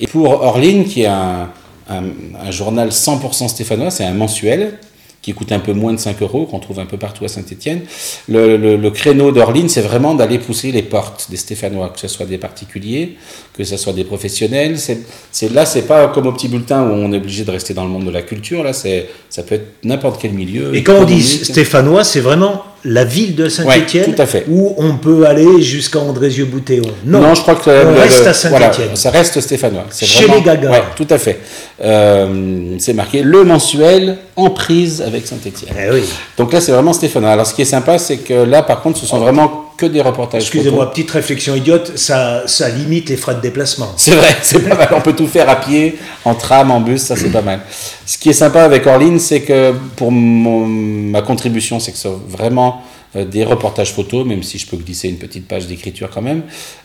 Et 0.00 0.06
pour 0.06 0.24
Orline, 0.42 0.84
qui 0.86 1.02
est 1.02 1.06
un, 1.06 1.50
un, 1.90 2.02
un 2.46 2.50
journal 2.50 2.88
100% 2.88 3.48
stéphanois, 3.48 3.90
c'est 3.90 4.04
un 4.04 4.14
mensuel 4.14 4.78
qui 5.20 5.32
coûte 5.34 5.50
un 5.50 5.58
peu 5.58 5.72
moins 5.72 5.92
de 5.92 5.98
5 5.98 6.22
euros, 6.22 6.46
qu'on 6.46 6.60
trouve 6.60 6.78
un 6.78 6.86
peu 6.86 6.98
partout 6.98 7.24
à 7.24 7.28
Saint-Etienne. 7.28 7.80
Le, 8.28 8.56
le- 8.56 8.76
le 8.76 8.90
créneau 8.92 9.32
d'Orline, 9.32 9.68
c'est 9.68 9.80
vraiment 9.80 10.14
d'aller 10.14 10.38
pousser 10.38 10.70
les 10.70 10.82
portes 10.84 11.26
des 11.30 11.36
Stéphanois, 11.36 11.88
que 11.88 11.98
ce 11.98 12.06
soit 12.06 12.26
des 12.26 12.38
particuliers, 12.38 13.16
que 13.52 13.64
ce 13.64 13.76
soit 13.76 13.92
des 13.92 14.04
professionnels. 14.04 14.78
C'est, 14.78 15.52
là, 15.52 15.66
c'est 15.66 15.82
pas 15.82 16.06
comme 16.08 16.28
au 16.28 16.32
petit 16.32 16.46
bulletin 16.48 16.80
où 16.84 16.92
on 16.92 17.12
est 17.12 17.16
obligé 17.16 17.42
de 17.44 17.50
rester 17.50 17.74
dans 17.74 17.82
le 17.84 17.90
monde 17.90 18.04
de 18.06 18.10
la 18.12 18.22
culture. 18.22 18.62
Là, 18.62 18.72
c'est, 18.72 19.08
ça 19.28 19.42
peut 19.42 19.56
être 19.56 19.66
n'importe 19.82 20.22
quel 20.22 20.32
milieu. 20.32 20.72
Et 20.76 20.84
quand 20.84 20.94
on 21.00 21.04
dit 21.04 21.20
stéphanois, 21.44 22.04
c'est 22.04 22.20
vraiment 22.20 22.62
la 22.86 23.04
ville 23.04 23.34
de 23.34 23.48
Saint-Étienne 23.48 24.14
Ouais, 24.16 24.44
où 24.48 24.74
on 24.78 24.94
peut 24.96 25.26
aller 25.26 25.60
jusqu'à 25.60 25.98
Andrézieux-Boutéon. 25.98 26.84
Non, 27.04 27.34
je 27.34 27.40
crois 27.42 27.56
que 27.56 27.68
on 27.68 27.92
le- 27.92 27.98
reste 28.00 28.20
le- 28.20 28.28
à 28.28 28.32
Saint-Étienne. 28.32 28.70
voilà, 28.70 28.96
ça 28.96 29.10
reste 29.10 29.40
stéphanois. 29.40 29.84
Chez 30.00 30.26
les 30.28 30.40
Gagas. 30.42 30.70
Ouais, 30.70 30.82
tout 30.94 31.06
à 31.10 31.18
fait. 31.18 31.40
Euh, 31.84 32.76
c'est 32.78 32.92
marqué 32.92 33.22
le 33.22 33.44
mensuel 33.44 34.18
en 34.36 34.50
prise 34.50 35.02
avec 35.02 35.26
Saint-Étienne. 35.26 35.74
Eh 35.78 35.90
oui. 35.92 36.04
Donc 36.38 36.52
là, 36.52 36.60
c'est 36.60 36.72
vraiment 36.72 36.92
stéphanois. 36.92 37.30
Alors, 37.30 37.46
ce 37.46 37.54
qui 37.54 37.62
est 37.62 37.66
sympa, 37.66 37.98
c'est 37.98 38.18
que 38.18 38.34
là, 38.34 38.62
par 38.62 38.80
contre, 38.82 38.98
ce 38.98 39.06
sont 39.06 39.18
vraiment 39.18 39.64
que 39.76 39.86
des 39.86 40.00
reportages. 40.00 40.42
Excusez-moi, 40.42 40.90
petite 40.90 41.10
réflexion 41.10 41.54
idiote, 41.54 41.96
ça, 41.96 42.42
ça 42.46 42.68
limite 42.68 43.08
les 43.08 43.16
frais 43.16 43.34
de 43.34 43.40
déplacement. 43.40 43.88
C'est 43.96 44.14
vrai, 44.14 44.28
c'est 44.42 44.66
pas 44.68 44.74
mal. 44.76 44.88
On 44.94 45.00
peut 45.00 45.14
tout 45.14 45.26
faire 45.26 45.48
à 45.48 45.56
pied, 45.56 45.96
en 46.24 46.34
tram, 46.34 46.70
en 46.70 46.80
bus, 46.80 47.02
ça 47.02 47.16
c'est 47.16 47.30
pas 47.30 47.42
mal. 47.42 47.60
Ce 48.06 48.16
qui 48.18 48.30
est 48.30 48.34
sympa 48.34 48.62
avec 48.62 48.86
Orline, 48.86 49.18
c'est 49.18 49.42
que 49.42 49.72
pour 49.96 50.10
mon- 50.12 50.66
ma 50.66 51.22
contribution, 51.22 51.78
c'est 51.80 51.92
que 51.92 51.98
c'est 51.98 52.08
vraiment 52.28 52.82
euh, 53.16 53.24
des 53.24 53.44
reportages 53.44 53.92
photos, 53.92 54.26
même 54.26 54.42
si 54.42 54.58
je 54.58 54.66
peux 54.66 54.76
glisser 54.76 55.08
une 55.08 55.18
petite 55.18 55.46
page 55.46 55.66
d'écriture 55.66 56.10
quand 56.12 56.22
même. 56.22 56.42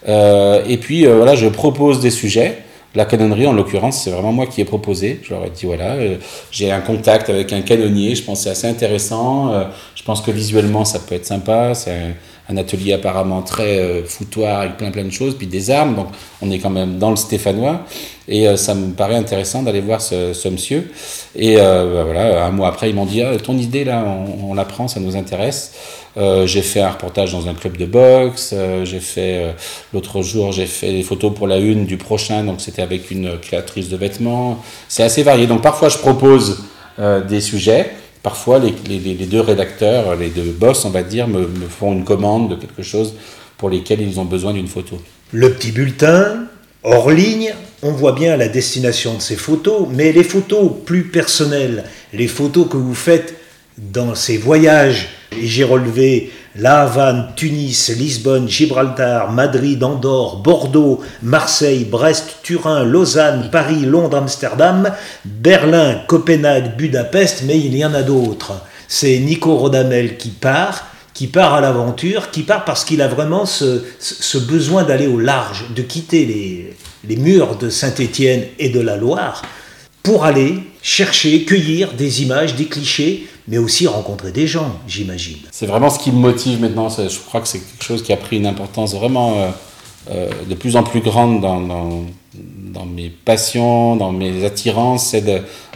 Euh, 0.08 0.63
et 0.67 0.77
puis 0.77 1.06
euh, 1.06 1.15
voilà, 1.15 1.36
je 1.36 1.47
propose 1.47 1.99
des 1.99 2.12
sujets. 2.12 2.60
La 2.93 3.06
canonnerie, 3.06 3.47
en 3.47 3.54
l'occurrence, 3.54 4.01
c'est 4.04 4.10
vraiment 4.12 4.34
moi 4.34 4.47
qui 4.47 4.60
ai 4.60 4.65
proposé. 4.65 5.21
Je 5.23 5.34
leur 5.34 5.45
ai 5.45 5.49
dit 5.49 5.65
voilà, 5.65 5.93
euh, 5.93 6.17
j'ai 6.51 6.71
un 6.71 6.82
contact 6.82 7.30
avec 7.30 7.54
un 7.54 7.62
canonnier, 7.62 8.15
je 8.15 8.23
pense 8.23 8.39
que 8.39 8.43
c'est 8.45 8.49
assez 8.49 8.67
intéressant. 8.67 9.54
euh, 9.54 9.63
je 9.95 10.04
pense 10.04 10.19
que 10.21 10.30
visuellement, 10.32 10.84
ça 10.84 10.99
peut 10.99 11.15
être 11.15 11.25
sympa. 11.25 11.73
C'est 11.73 12.15
un, 12.52 12.58
atelier 12.58 12.94
apparemment 12.94 13.42
très 13.42 13.80
euh, 13.80 14.04
foutoir 14.04 14.62
avec 14.62 14.78
plein 14.78 14.92
plein 14.92 15.04
de 15.04 15.12
choses, 15.12 15.36
puis 15.38 15.48
des 15.48 15.72
armes. 15.72 15.96
Donc 15.96 16.08
on 16.42 16.52
est 16.52 16.60
quand 16.60 16.70
même 16.70 16.98
dans 16.98 17.10
le 17.10 17.16
stéphanois. 17.16 17.86
Et 18.28 18.48
euh, 18.48 18.56
ça 18.56 18.76
me 18.76 18.94
paraît 18.94 19.16
intéressant 19.16 19.64
d'aller 19.64 19.82
voir 19.82 20.02
ce, 20.02 20.34
ce 20.34 20.48
monsieur. 20.48 20.92
Et 21.36 21.56
euh, 21.58 21.94
bah, 21.94 22.04
voilà, 22.04 22.46
un 22.46 22.52
mois 22.52 22.70
après, 22.70 22.90
ils 22.90 22.96
m'ont 22.96 23.06
dit 23.06 23.22
ah, 23.22 23.38
ton 23.38 23.58
idée 23.58 23.84
là, 23.84 24.04
on, 24.06 24.52
on 24.52 24.54
la 24.54 24.66
prend, 24.66 24.88
ça 24.88 25.00
nous 25.00 25.16
intéresse. 25.16 25.74
J'ai 26.44 26.62
fait 26.62 26.82
un 26.82 26.90
reportage 26.90 27.32
dans 27.32 27.48
un 27.48 27.54
club 27.54 27.78
de 27.78 27.86
boxe. 27.86 28.54
j'ai 28.84 29.00
fait 29.00 29.56
l'autre 29.94 30.22
jour, 30.22 30.52
j'ai 30.52 30.66
fait 30.66 30.92
des 30.92 31.04
photos 31.04 31.34
pour 31.34 31.48
la 31.48 31.58
une 31.58 31.86
du 31.86 31.96
prochain. 31.96 32.44
Donc 32.44 32.60
c'était 32.60 32.82
avec 32.82 33.12
une 33.12 33.40
créatrice 33.40 33.88
de 33.88 33.96
vêtements. 33.96 34.62
C'est 34.90 35.04
assez 35.04 35.24
varié. 35.24 35.48
Donc 35.48 35.62
parfois 35.62 35.88
je 35.88 35.98
propose 35.98 36.66
des 37.00 37.40
sujets. 37.40 37.92
Parfois 38.24 38.60
les, 38.60 38.72
deux 39.26 39.42
rédacteurs, 39.42 40.16
les 40.16 40.30
deux 40.30 40.52
boss, 40.52 40.86
on 40.86 40.92
va 40.92 41.04
dire, 41.04 41.28
me, 41.28 41.42
me 41.42 41.68
font 41.68 41.94
une 41.94 42.04
commande 42.04 42.52
de 42.52 42.56
quelque 42.56 42.84
chose 42.84 43.16
pour 43.58 43.70
lesquels 43.70 44.02
ils 44.02 44.20
ont 44.20 44.26
besoin 44.26 44.54
d'une 44.54 44.68
photo. 44.68 45.02
Le 45.32 45.52
petit 45.54 45.72
bulletin, 45.72 46.46
hors 46.84 47.10
ligne, 47.10 47.54
on 47.84 47.92
voit 47.92 48.12
bien 48.14 48.38
la 48.38 48.48
destination 48.48 49.16
de 49.16 49.22
ces 49.22 49.36
photos, 49.36 49.88
mais 49.90 50.12
les 50.12 50.24
photos 50.24 50.72
plus 50.86 51.06
personnelles, 51.06 51.84
les 52.14 52.28
photos 52.28 52.68
que 52.70 52.78
vous 52.78 52.96
faites 52.96 53.36
dans 53.78 54.14
ses 54.14 54.38
voyages, 54.38 55.10
j'ai 55.42 55.64
relevé 55.64 56.32
La 56.58 56.82
Havane, 56.82 57.30
Tunis, 57.38 57.90
Lisbonne, 57.98 58.50
Gibraltar, 58.50 59.32
Madrid, 59.32 59.82
Andorre, 59.82 60.38
Bordeaux, 60.38 61.00
Marseille, 61.24 61.86
Brest, 61.86 62.40
Turin, 62.44 62.84
Lausanne, 62.84 63.50
Paris, 63.50 63.86
Londres, 63.86 64.18
Amsterdam, 64.18 64.92
Berlin, 65.24 66.02
Copenhague, 66.08 66.76
Budapest, 66.76 67.44
mais 67.46 67.58
il 67.58 67.78
y 67.78 67.86
en 67.86 67.94
a 67.94 68.04
d'autres. 68.04 68.54
C'est 68.90 69.18
Nico 69.20 69.56
Rodamel 69.56 70.18
qui 70.18 70.30
part, 70.30 70.88
qui 71.14 71.28
part 71.28 71.54
à 71.54 71.62
l'aventure, 71.62 72.32
qui 72.32 72.44
part 72.44 72.66
parce 72.66 72.84
qu'il 72.84 73.02
a 73.02 73.08
vraiment 73.08 73.46
ce, 73.46 74.38
besoin 74.40 74.84
d'aller 74.84 75.08
au 75.08 75.20
large, 75.20 75.68
de 75.74 75.82
quitter 75.82 76.26
les, 76.26 76.76
les 77.08 77.16
murs 77.16 77.56
de 77.56 77.70
Saint-Étienne 77.70 78.44
et 78.60 78.70
de 78.70 78.82
la 78.82 78.98
Loire 78.98 79.42
pour 80.04 80.26
aller 80.26 80.56
chercher, 80.82 81.46
cueillir 81.46 81.94
des 81.94 82.24
images, 82.24 82.56
des 82.56 82.66
clichés, 82.66 83.28
mais 83.47 83.58
aussi 83.58 83.88
rencontrer 83.88 84.32
des 84.32 84.47
gens, 84.47 84.71
j'imagine. 84.88 85.38
C'est 85.51 85.65
vraiment 85.65 85.89
ce 85.89 85.99
qui 85.99 86.12
me 86.12 86.19
motive 86.19 86.62
maintenant. 86.62 86.89
Je 86.89 87.19
crois 87.19 87.41
que 87.41 87.47
c'est 87.47 87.60
quelque 87.60 87.84
chose 87.84 88.04
qui 88.04 88.13
a 88.13 88.17
pris 88.17 88.38
une 88.38 88.45
importance 88.45 88.93
vraiment 88.93 89.34
euh, 89.38 89.49
euh, 90.12 90.30
de 90.49 90.56
plus 90.56 90.75
en 90.75 90.84
plus 90.84 91.01
grande 91.01 91.41
dans, 91.41 92.86
mes 92.86 93.10
passions, 93.10 93.95
dans 93.95 94.12
mes 94.12 94.43
attirances, 94.45 95.08
c'est 95.08 95.23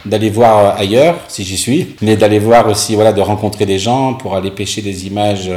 d'aller 0.04 0.30
voir 0.30 0.76
ailleurs, 0.76 1.16
si 1.28 1.44
j'y 1.44 1.56
suis, 1.56 1.94
mais 2.02 2.16
d'aller 2.16 2.38
voir 2.38 2.68
aussi, 2.68 2.94
voilà, 2.94 3.12
de 3.12 3.20
rencontrer 3.20 3.66
des 3.66 3.78
gens 3.78 4.14
pour 4.14 4.34
aller 4.34 4.50
pêcher 4.50 4.82
des 4.82 5.06
images. 5.06 5.50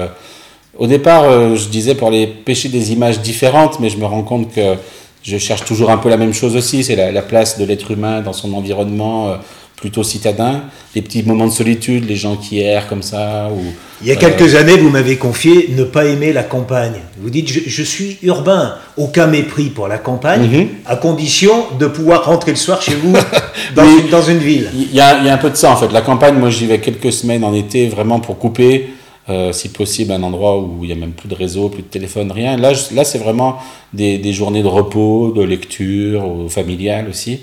Au 0.80 0.88
départ, 0.88 1.26
euh, 1.26 1.58
je 1.58 1.68
disais 1.68 1.94
pour 1.94 2.08
aller 2.08 2.26
pêcher 2.26 2.70
des 2.70 2.94
images 2.94 3.20
différentes, 3.20 3.82
mais 3.82 3.90
je 3.90 3.98
me 3.98 4.06
rends 4.06 4.24
compte 4.24 4.54
que 4.54 4.76
je 5.24 5.38
cherche 5.38 5.66
toujours 5.66 5.92
un 5.92 5.98
peu 5.98 6.08
la 6.08 6.16
même 6.16 6.34
chose 6.34 6.56
aussi, 6.56 6.86
c'est 6.86 6.96
la, 6.96 7.22
place 7.22 7.60
de 7.60 7.66
l'être 7.66 7.92
humain 7.92 8.22
dans 8.22 8.32
son 8.32 8.54
environnement 8.54 9.28
euh, 9.28 9.36
plutôt 9.80 10.04
citadin, 10.04 10.64
les 10.94 11.02
petits 11.02 11.24
moments 11.24 11.48
de 11.48 11.52
solitude, 11.52 12.08
les 12.08 12.16
gens 12.16 12.36
qui 12.36 12.60
errent 12.60 12.88
comme 12.88 13.02
ça. 13.02 13.50
Ou, 13.52 13.60
Il 14.02 14.08
y 14.08 14.12
a 14.12 14.16
quelques 14.16 14.56
euh, 14.56 14.60
années, 14.60 14.76
vous 14.78 14.90
m'avez 14.90 15.16
confié 15.16 15.70
ne 15.76 15.84
pas 15.84 16.06
aimer 16.06 16.34
la 16.34 16.44
campagne. 16.44 17.00
Vous 17.20 17.30
dites, 17.30 17.48
je, 17.48 17.84
suis 17.84 18.18
urbain, 18.22 18.76
aucun 18.98 19.28
mépris 19.28 19.70
pour 19.70 19.88
la 19.88 19.98
campagne, 19.98 20.50
mhm. 20.50 20.68
à 20.86 20.96
condition 20.98 21.66
de 21.80 21.88
pouvoir 21.88 22.26
rentrer 22.26 22.52
le 22.52 22.58
soir 22.58 22.82
chez 22.82 22.96
vous 22.96 23.14
dans, 23.76 23.86
une, 23.86 24.10
dans, 24.10 24.22
une, 24.22 24.40
ville. 24.40 24.70
Il 24.74 24.92
y, 24.92 24.98
y, 24.98 25.00
a 25.02 25.34
un 25.34 25.38
peu 25.38 25.50
de 25.50 25.56
ça 25.56 25.72
en 25.72 25.78
fait. 25.78 25.92
La 25.92 26.02
campagne, 26.02 26.36
moi 26.36 26.50
j'y 26.50 26.66
vais 26.66 26.80
quelques 26.80 27.14
semaines 27.14 27.44
en 27.44 27.54
été 27.54 27.88
vraiment 27.88 28.20
pour 28.20 28.38
couper 28.38 28.90
euh, 29.30 29.52
si 29.52 29.70
possible 29.70 30.12
un 30.12 30.24
endroit 30.24 30.58
où 30.58 30.80
il 30.82 30.88
n'y 30.88 30.94
a 30.94 30.96
même 30.96 31.12
plus 31.12 31.30
de 31.30 31.36
réseau, 31.36 31.70
plus 31.70 31.84
de 31.84 31.88
téléphone, 31.88 32.32
rien. 32.32 32.58
Là, 32.58 32.72
là 32.94 33.04
c'est 33.04 33.20
vraiment 33.20 33.58
des, 33.94 34.18
des, 34.18 34.34
journées 34.34 34.64
de 34.64 34.68
repos, 34.68 35.32
de 35.32 35.44
lecture, 35.44 36.28
ou 36.28 36.50
familiales 36.50 37.08
aussi. 37.08 37.42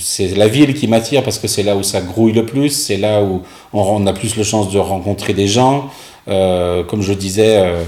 C'est 0.00 0.34
la 0.34 0.48
ville 0.48 0.72
qui 0.72 0.88
m'attire 0.88 1.22
parce 1.22 1.38
que 1.38 1.46
c'est 1.46 1.62
là 1.62 1.76
où 1.76 1.82
ça 1.82 2.00
grouille 2.00 2.32
le 2.32 2.46
plus, 2.46 2.70
c'est 2.70 2.96
là 2.96 3.22
où 3.22 3.42
on, 3.74 4.06
a 4.06 4.12
plus 4.14 4.36
la 4.36 4.44
chance 4.44 4.72
de 4.72 4.78
rencontrer 4.78 5.34
des 5.34 5.46
gens. 5.46 5.90
Euh, 6.28 6.84
comme 6.84 7.02
je 7.02 7.12
disais, 7.12 7.58
euh, 7.58 7.82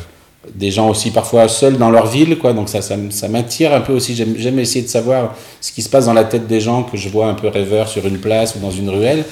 des 0.55 0.70
gens 0.70 0.90
aussi 0.90 1.11
parfois 1.11 1.48
seuls 1.48 1.79
dans 1.79 1.90
leur 1.90 2.09
ville, 2.09 2.37
quoi. 2.37 2.52
Donc 2.52 2.68
ça, 2.68 2.83
ça, 2.83 2.96
ça 3.09 3.29
m'attire 3.29 3.72
un 3.72 3.81
peu 3.81 3.94
aussi. 3.94 4.14
J'aime 4.14 4.59
essayer 4.59 4.85
de 4.85 4.90
savoir 4.90 5.35
ce 5.62 5.72
qui 5.72 5.81
se 5.81 5.88
passe 5.88 6.05
dans 6.05 6.12
la 6.12 6.24
tête 6.24 6.46
des 6.46 6.61
gens 6.61 6.83
que 6.83 6.98
je 6.98 7.09
vois 7.09 7.29
un 7.29 7.35
peu 7.35 7.48
rêveurs 7.48 7.88
sur 7.88 8.07
une 8.07 8.18
place 8.18 8.57
ou 8.57 8.59
dans 8.59 8.70
une 8.70 8.90
ruelle. 8.90 9.24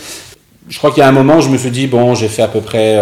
Je 0.71 0.79
crois 0.79 0.91
qu'il 0.91 1.01
y 1.01 1.03
a 1.03 1.09
un 1.09 1.13
moment, 1.13 1.41
je 1.41 1.51
me 1.51 1.59
suis 1.59 1.71
dit, 1.71 1.87
bon, 1.87 2.15
j'ai 2.15 2.29
fait 2.29 2.41
à 2.41 2.49
peu 2.49 2.63
près 2.63 2.97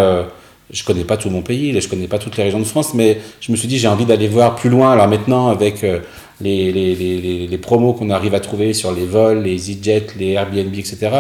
je 0.73 0.85
connais 0.85 1.05
pas 1.05 1.19
tout 1.19 1.29
mon 1.29 1.43
pays, 1.43 1.79
je 1.79 1.89
connais 1.89 2.09
pas 2.09 2.19
toutes 2.19 2.37
les 2.39 2.45
régions 2.45 2.59
de 2.59 2.65
France, 2.65 2.95
mais 2.95 3.19
je 3.41 3.53
me 3.53 3.57
suis 3.57 3.69
dit 3.69 3.79
j'ai 3.79 3.89
envie 3.89 4.07
d'aller 4.07 4.27
voir 4.27 4.57
plus 4.57 4.71
loin. 4.71 4.93
Alors 4.93 5.07
maintenant 5.07 5.49
avec 5.49 5.85
euh, 5.85 6.01
les, 6.41 7.59
promos 7.61 7.93
qu'on 7.93 8.09
arrive 8.11 8.35
à 8.35 8.41
trouver 8.41 8.73
sur 8.73 8.91
les 8.93 9.05
vols, 9.05 9.43
les 9.43 9.53
EasyJet, 9.53 10.07
les 10.19 10.33
Airbnb, 10.33 10.75
etc., 10.75 11.11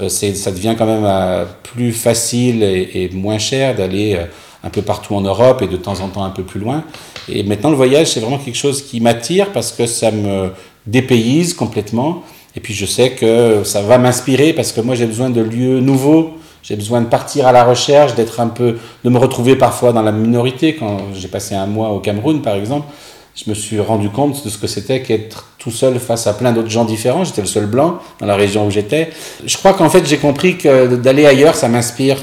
euh, 0.00 0.08
ça 0.08 0.50
devient 0.50 0.74
quand 0.76 0.86
même 0.86 1.04
euh, 1.04 1.44
plus 1.62 1.92
facile 1.92 2.62
et, 2.62 3.10
moins 3.12 3.38
cher 3.38 3.76
d'aller 3.76 4.18
un 4.62 4.70
peu 4.70 4.80
partout 4.80 5.14
en 5.14 5.20
Europe 5.20 5.60
et 5.60 5.68
de 5.68 5.76
temps 5.76 6.00
en 6.00 6.08
temps 6.08 6.24
un 6.24 6.30
peu 6.30 6.42
plus 6.42 6.58
loin. 6.58 6.82
Et 7.28 7.42
maintenant 7.42 7.70
le 7.70 7.76
voyage 7.76 8.12
c'est 8.12 8.20
vraiment 8.20 8.38
quelque 8.38 8.56
chose 8.56 8.82
qui 8.82 9.00
m'attire 9.00 9.52
parce 9.52 9.70
que 9.72 9.86
ça 9.86 10.10
me 10.10 10.48
dépayse 10.86 11.52
complètement. 11.52 12.22
Et 12.56 12.60
puis 12.60 12.72
je 12.72 12.86
sais 12.86 13.10
que 13.10 13.62
ça 13.64 13.82
va 13.82 13.98
m'inspirer 13.98 14.54
parce 14.54 14.72
que 14.72 14.80
moi 14.80 14.94
j'ai 14.94 15.06
besoin 15.06 15.28
de 15.28 15.42
lieux 15.42 15.80
nouveaux 15.80 16.38
j'ai 16.64 16.76
besoin 16.76 17.02
de 17.02 17.06
partir 17.06 17.46
à 17.46 17.52
la 17.52 17.62
recherche, 17.62 18.14
d'être 18.14 18.40
un 18.40 18.48
peu, 18.48 18.78
de 19.04 19.10
me 19.10 19.18
retrouver 19.18 19.54
parfois 19.54 19.92
dans 19.92 20.00
la 20.00 20.12
minorité. 20.12 20.74
Quand 20.74 20.98
j'ai 21.12 21.28
passé 21.28 21.54
un 21.54 21.66
mois 21.66 21.90
au 21.90 22.00
Cameroun, 22.00 22.40
par 22.40 22.54
exemple, 22.54 22.86
je 23.34 23.50
me 23.50 23.54
suis 23.54 23.78
rendu 23.78 24.08
compte 24.08 24.42
de 24.42 24.48
ce 24.48 24.56
que 24.56 24.66
c'était 24.66 25.02
qu'être 25.02 25.48
tout 25.58 25.70
seul 25.70 25.98
face 25.98 26.26
à 26.26 26.32
plein 26.32 26.52
d'autres 26.52 26.70
gens 26.70 26.86
différents. 26.86 27.22
J'étais 27.22 27.42
le 27.42 27.46
seul 27.46 27.66
blanc 27.66 27.98
dans 28.18 28.26
la 28.26 28.34
région 28.34 28.66
où 28.66 28.70
j'étais. 28.70 29.10
Je 29.44 29.56
crois 29.58 29.74
qu'en 29.74 29.90
fait, 29.90 30.06
j'ai 30.06 30.16
compris 30.16 30.56
que 30.56 30.96
d'aller 30.96 31.26
ailleurs, 31.26 31.54
ça 31.54 31.68
m'inspire. 31.68 32.16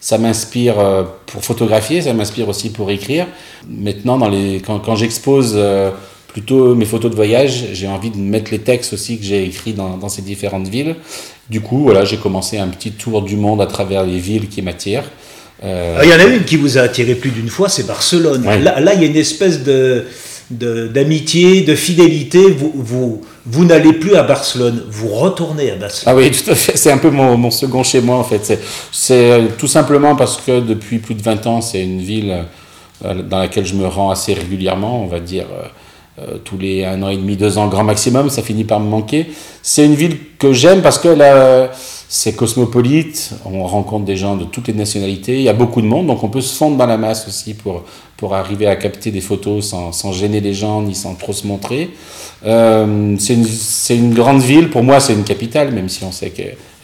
Ça 0.00 0.16
m'inspire 0.16 0.78
euh, 0.78 1.02
pour 1.26 1.44
photographier, 1.44 2.02
ça 2.02 2.12
m'inspire 2.12 2.48
aussi 2.48 2.70
pour 2.70 2.90
écrire. 2.90 3.26
Maintenant, 3.68 4.18
quand 4.64 4.96
j'expose 4.96 5.54
euh, 5.56 5.90
plutôt 6.34 6.74
mes 6.74 6.84
photos 6.84 7.12
de 7.12 7.16
voyage, 7.16 7.68
j'ai 7.74 7.86
envie 7.86 8.10
de 8.10 8.16
mettre 8.16 8.50
les 8.50 8.58
textes 8.58 8.92
aussi 8.92 9.18
que 9.18 9.24
j'ai 9.24 9.44
écrits 9.44 9.72
dans, 9.72 9.96
dans, 9.96 10.08
ces 10.08 10.20
différentes 10.20 10.66
villes. 10.66 10.96
Du 11.48 11.60
coup, 11.60 11.84
voilà, 11.84 12.04
j'ai 12.04 12.16
commencé 12.16 12.58
un 12.58 12.66
petit 12.66 12.90
tour 12.90 13.22
du 13.22 13.36
monde 13.36 13.62
à 13.62 13.66
travers 13.66 14.04
les 14.04 14.18
villes 14.18 14.48
qui 14.48 14.60
m'attirent. 14.60 15.08
Euh... 15.62 16.00
Il 16.02 16.10
y 16.10 16.12
en 16.12 16.18
a 16.18 16.24
une 16.24 16.42
qui 16.42 16.56
vous 16.56 16.76
a 16.76 16.80
attiré 16.80 17.14
plus 17.14 17.30
d'une 17.30 17.48
fois, 17.48 17.68
c'est 17.68 17.86
Barcelone. 17.86 18.44
Là, 18.44 18.80
là, 18.80 18.94
il 18.94 19.00
y 19.00 19.04
a 19.04 19.06
une 19.06 19.16
espèce 19.16 19.62
de 19.62 20.06
d'amitié, 20.50 21.62
de, 21.62 21.74
fidélité. 21.76 22.50
Vous, 22.50 22.72
vous, 22.74 23.20
vous 23.46 23.64
n'allez 23.64 23.92
plus 23.92 24.16
à 24.16 24.24
Barcelone, 24.24 24.82
vous 24.90 25.08
retournez 25.08 25.70
à 25.70 25.76
Barcelone. 25.76 26.14
Ah 26.14 26.16
oui, 26.16 26.30
tout 26.44 26.50
à 26.50 26.56
fait. 26.56 26.76
C'est 26.76 26.90
un 26.90 26.98
peu 26.98 27.10
mon, 27.10 27.36
mon, 27.36 27.52
second 27.52 27.84
chez 27.84 28.00
moi, 28.00 28.16
en 28.16 28.24
fait. 28.24 28.58
C'est 28.90 29.30
euh, 29.30 29.46
tout 29.56 29.68
simplement 29.68 30.16
parce 30.16 30.38
que 30.38 30.58
depuis 30.58 30.98
plus 30.98 31.14
de 31.14 31.22
20 31.22 31.46
ans, 31.46 31.60
c'est 31.60 31.80
une 31.80 32.00
ville 32.00 32.44
euh, 33.04 33.22
dans 33.22 33.38
laquelle 33.38 33.64
je 33.64 33.74
me 33.74 33.86
rends 33.86 34.10
assez 34.10 34.34
régulièrement, 34.34 35.00
on 35.00 35.06
va 35.06 35.20
dire 35.20 35.46
euh, 36.18 36.38
tous 36.44 36.58
les 36.58 36.84
un 36.84 37.02
an 37.02 37.08
et 37.08 37.16
demi, 37.16 37.36
deux 37.36 37.58
ans 37.58 37.68
grand 37.68 37.84
maximum, 37.84 38.30
ça 38.30 38.42
finit 38.42 38.64
par 38.64 38.80
me 38.80 38.88
manquer. 38.88 39.26
C'est 39.62 39.84
une 39.84 39.94
ville 39.94 40.16
que 40.38 40.52
j'aime 40.52 40.80
parce 40.80 40.98
que 40.98 41.08
c'est 42.08 42.34
cosmopolite, 42.34 43.32
on 43.44 43.64
rencontre 43.64 44.04
des 44.04 44.16
gens 44.16 44.36
de 44.36 44.44
toutes 44.44 44.68
les 44.68 44.74
nationalités, 44.74 45.36
il 45.36 45.42
y 45.42 45.48
a 45.48 45.52
beaucoup 45.52 45.82
de 45.82 45.86
monde, 45.86 46.06
donc 46.06 46.22
on 46.22 46.28
peut 46.28 46.40
se 46.40 46.54
fondre 46.54 46.76
dans 46.76 46.86
la 46.86 46.96
masse 46.96 47.26
aussi 47.26 47.54
pour, 47.54 47.82
pour 48.16 48.34
arriver 48.34 48.66
à 48.68 48.76
capter 48.76 49.10
des 49.10 49.20
photos 49.20 49.66
sans, 49.66 49.90
sans 49.90 50.12
gêner 50.12 50.40
les 50.40 50.54
gens 50.54 50.82
ni 50.82 50.94
sans 50.94 51.14
trop 51.16 51.32
se 51.32 51.46
montrer. 51.46 51.90
Euh, 52.46 53.16
c'est 53.18 53.34
une, 53.34 53.46
une, 54.04 54.14
grande 54.14 54.42
ville, 54.42 54.70
pour 54.70 54.84
moi 54.84 55.00
c'est 55.00 55.14
une 55.14 55.24
capitale, 55.24 55.72
même 55.72 55.88
si 55.88 56.04
on 56.04 56.12
sait 56.12 56.32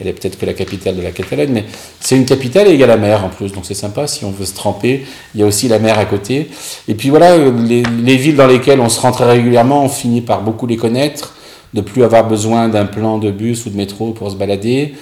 qu'elle 0.01 0.09
est 0.09 0.15
peut-être 0.15 0.39
que 0.39 0.47
la 0.47 0.55
capitale 0.55 0.97
de 0.97 1.03
la 1.03 1.11
Catalogne, 1.11 1.51
mais 1.53 1.65
c'est 2.01 2.17
une 2.17 2.25
capitale 2.25 2.69
et 2.69 2.73
il 2.73 2.81
y 2.81 2.85
a 2.85 2.87
la 2.87 2.97
mer 2.97 3.23
en 3.23 3.29
plus, 3.29 3.53
donc 3.53 3.67
c'est 3.67 3.75
sympa 3.75 4.07
si 4.07 4.25
on 4.25 4.31
veut 4.31 4.47
se 4.47 4.55
tremper. 4.55 5.05
Il 5.35 5.41
y 5.41 5.43
a 5.43 5.47
aussi 5.47 5.69
la 5.69 5.79
mer 5.79 5.99
à 5.99 6.07
côté. 6.07 6.49
Et 6.89 6.95
puis 6.95 7.11
voilà, 7.11 7.37
les, 7.37 7.83
les 7.83 8.17
villes 8.17 8.37
dans 8.37 8.47
lesquelles 8.47 8.81
on 8.81 8.89
se 8.89 8.99
rend 8.99 9.13
très 9.13 9.27
régulièrement, 9.27 9.85
on 9.85 9.91
finit 9.91 10.23
par 10.23 10.41
beaucoup 10.41 10.67
les 10.67 10.79
connaître 10.79 11.35
de 11.75 11.83
plus 11.83 12.03
avoir 12.03 12.27
besoin 12.27 12.69
d'un 12.69 12.87
plan 12.87 13.19
de 13.19 13.31
bus 13.31 13.67
ou 13.67 13.71
de 13.71 13.77
métro 13.77 14.13
pour 14.13 14.31
se 14.31 14.37
balader. 14.37 14.95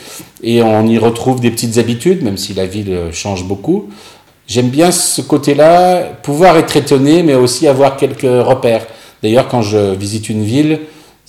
Et 0.42 0.62
on 0.62 0.84
y 0.86 0.98
retrouve 0.98 1.40
des 1.40 1.52
petites 1.52 1.78
habitudes, 1.78 2.22
même 2.24 2.36
si 2.36 2.52
la 2.52 2.66
ville 2.66 2.98
change 3.12 3.44
beaucoup. 3.44 3.88
J'aime 4.48 4.68
bien 4.68 4.90
ce 4.90 5.22
côté-là, 5.22 6.02
pouvoir 6.22 6.56
être 6.56 6.76
étonné, 6.76 7.22
mais 7.22 7.34
aussi 7.34 7.68
avoir 7.68 7.96
quelques 7.96 8.22
repères. 8.22 8.86
D'ailleurs, 9.22 9.46
quand 9.48 9.62
je 9.62 9.94
visite 9.94 10.28
une 10.28 10.42
ville, 10.42 10.80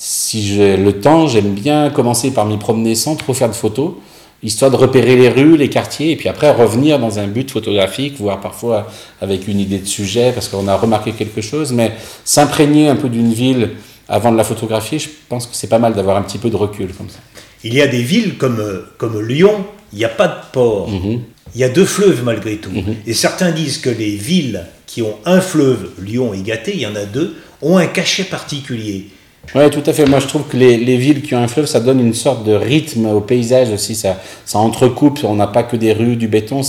si 0.01 0.47
j'ai 0.47 0.77
le 0.77 1.01
temps, 1.01 1.27
j'aime 1.27 1.53
bien 1.53 1.89
commencer 1.89 2.31
par 2.31 2.45
m'y 2.45 2.57
promener 2.57 2.95
sans 2.95 3.17
trop 3.17 3.33
faire 3.33 3.49
de 3.49 3.53
photos, 3.53 3.95
histoire 4.41 4.71
de 4.71 4.77
repérer 4.77 5.17
les 5.17 5.27
rues, 5.27 5.57
les 5.57 5.67
quartiers, 5.67 6.11
et 6.11 6.15
puis 6.15 6.29
après 6.29 6.49
revenir 6.51 6.99
dans 6.99 7.19
un 7.19 7.27
but 7.27 7.51
photographique, 7.51 8.15
voire 8.17 8.39
parfois 8.39 8.87
avec 9.19 9.49
une 9.49 9.59
idée 9.59 9.79
de 9.79 9.85
sujet, 9.85 10.31
parce 10.33 10.47
qu'on 10.47 10.69
a 10.69 10.77
remarqué 10.77 11.11
quelque 11.11 11.41
chose, 11.41 11.73
mais 11.73 11.91
s'imprégner 12.23 12.87
un 12.87 12.95
peu 12.95 13.09
d'une 13.09 13.33
ville 13.33 13.71
avant 14.07 14.31
de 14.31 14.37
la 14.37 14.45
photographier, 14.45 14.99
je 14.99 15.09
pense 15.27 15.45
que 15.45 15.53
c'est 15.53 15.67
pas 15.67 15.79
mal 15.79 15.93
d'avoir 15.93 16.15
un 16.15 16.21
petit 16.21 16.37
peu 16.37 16.49
de 16.49 16.55
recul 16.55 16.93
comme 16.93 17.09
ça. 17.09 17.19
Il 17.65 17.73
y 17.73 17.81
a 17.81 17.87
des 17.87 18.01
villes 18.01 18.37
comme, 18.37 18.85
comme 18.97 19.21
Lyon, 19.21 19.65
il 19.91 19.99
n'y 19.99 20.05
a 20.05 20.09
pas 20.09 20.29
de 20.29 20.51
port. 20.53 20.89
Mhm. 20.89 21.23
Il 21.55 21.59
y 21.59 21.65
a 21.65 21.69
deux 21.69 21.85
fleuves 21.85 22.23
malgré 22.23 22.55
tout. 22.55 22.71
Mhm. 22.71 22.95
Et 23.05 23.13
certains 23.13 23.51
disent 23.51 23.79
que 23.79 23.89
les 23.89 24.15
villes 24.15 24.65
qui 24.87 25.01
ont 25.01 25.17
un 25.25 25.41
fleuve, 25.41 25.89
Lyon 26.01 26.33
et 26.33 26.41
Gâté, 26.41 26.71
il 26.73 26.79
y 26.79 26.87
en 26.87 26.95
a 26.95 27.03
deux, 27.03 27.35
ont 27.61 27.77
un 27.77 27.87
cachet 27.87 28.23
particulier. 28.23 29.09
Oui, 29.55 29.67
tout 29.71 29.81
à 29.87 29.93
fait. 29.93 30.05
Moi, 30.05 30.19
je 30.19 30.27
trouve 30.27 30.43
que 30.43 30.55
les, 30.55 30.77
les, 30.77 30.97
villes 30.97 31.23
qui 31.23 31.33
ont 31.33 31.39
un 31.41 31.47
fleuve, 31.47 31.65
ça 31.65 31.79
donne 31.79 31.99
une 31.99 32.13
sorte 32.13 32.45
de 32.45 32.53
rythme 32.53 33.07
au 33.07 33.19
paysage 33.19 33.71
aussi. 33.71 33.95
Ça, 33.95 34.17
ça 34.45 34.59
entrecoupe. 34.59 35.19
On 35.23 35.33
n'a 35.33 35.47
pas 35.47 35.63
que 35.63 35.75
des 35.75 35.91
rues, 35.91 36.15
du 36.15 36.27
béton. 36.27 36.61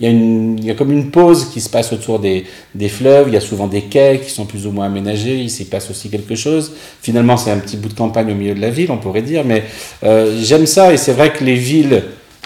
Il 0.00 0.60
y 0.60 0.66
y 0.66 0.70
a 0.70 0.74
comme 0.74 0.92
une 0.92 1.10
pause 1.10 1.46
qui 1.46 1.60
se 1.60 1.68
passe 1.68 1.92
autour 1.92 2.20
des, 2.20 2.44
des 2.76 2.88
fleuves. 2.88 3.26
Il 3.28 3.34
y 3.34 3.36
a 3.36 3.40
souvent 3.40 3.66
des 3.66 3.82
quais 3.82 4.20
qui 4.24 4.30
sont 4.30 4.46
plus 4.46 4.66
ou 4.68 4.70
moins 4.70 4.86
aménagés. 4.86 5.38
Il 5.38 5.50
s'y 5.50 5.64
passe 5.64 5.90
aussi 5.90 6.08
quelque 6.08 6.36
chose. 6.36 6.72
Finalement, 7.02 7.36
c'est 7.36 7.50
un 7.50 7.58
petit 7.58 7.76
bout 7.76 7.88
de 7.88 7.94
campagne 7.94 8.30
au 8.30 8.36
milieu 8.36 8.54
de 8.54 8.60
la 8.60 8.70
ville, 8.70 8.92
on 8.92 8.98
pourrait 8.98 9.22
dire. 9.22 9.44
Mais 9.44 9.64
euh, 10.04 10.38
j'aime 10.40 10.66
ça. 10.66 10.92
Et 10.92 10.96
c'est 10.98 11.12
vrai 11.12 11.32
que 11.32 11.42
les 11.42 11.56
villes 11.56 12.04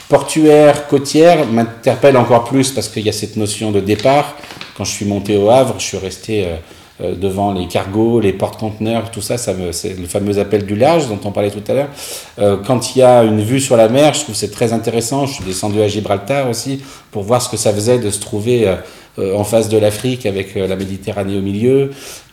portuaires, 0.08 0.88
côtières 0.88 1.46
m'interpellent 1.46 2.16
encore 2.16 2.44
plus 2.44 2.70
parce 2.70 2.88
qu'il 2.88 3.04
y 3.04 3.10
a 3.10 3.12
cette 3.12 3.37
notion 3.37 3.70
de 3.70 3.80
départ. 3.80 4.38
Quand 4.78 4.84
je 4.84 4.92
suis 4.92 5.04
monté 5.04 5.37
au 5.37 5.50
Havre, 5.50 5.74
je 5.78 5.84
suis 5.84 5.98
resté. 5.98 6.46
Euh, 6.46 6.56
devant 7.00 7.52
les 7.52 7.66
cargos, 7.66 8.20
les 8.20 8.33
porte-conteneurs, 8.33 9.11
tout 9.11 9.20
ça, 9.20 9.37
ça 9.37 9.52
c'est 9.72 9.98
le 9.98 10.07
fameux 10.07 10.38
appel 10.38 10.64
du 10.64 10.76
large 10.76 11.09
dont 11.09 11.18
on 11.24 11.33
parlait 11.33 11.50
tout 11.50 11.62
à 11.68 11.74
l'heure. 11.74 12.61
quand 12.64 12.94
il 12.94 13.00
y 13.00 13.02
a 13.02 13.24
une 13.24 13.40
vue 13.40 13.61
sur 13.61 13.76
la 13.76 13.88
mer, 13.88 14.14
je 14.14 14.20
trouve 14.20 14.37
c'est 14.37 14.52
très 14.52 14.72
intéressant. 14.72 15.26
Je 15.26 15.35
suis 15.35 15.44
descendu 15.44 15.83
à 15.83 15.88
Gibraltar 15.88 16.48
aussi 16.48 16.83
pour 17.11 17.24
voir 17.24 17.42
ce 17.42 17.48
que 17.48 17.57
ça 17.57 17.72
faisait 17.72 17.98
de 17.98 18.11
se 18.11 18.20
trouver 18.20 18.72
en 19.18 19.42
face 19.42 19.68
de 19.68 19.76
l'Afrique 19.76 20.24
avec 20.24 20.54
la 20.54 20.76
Méditerranée 20.76 21.37
au 21.37 21.42
milieu. 21.42 21.90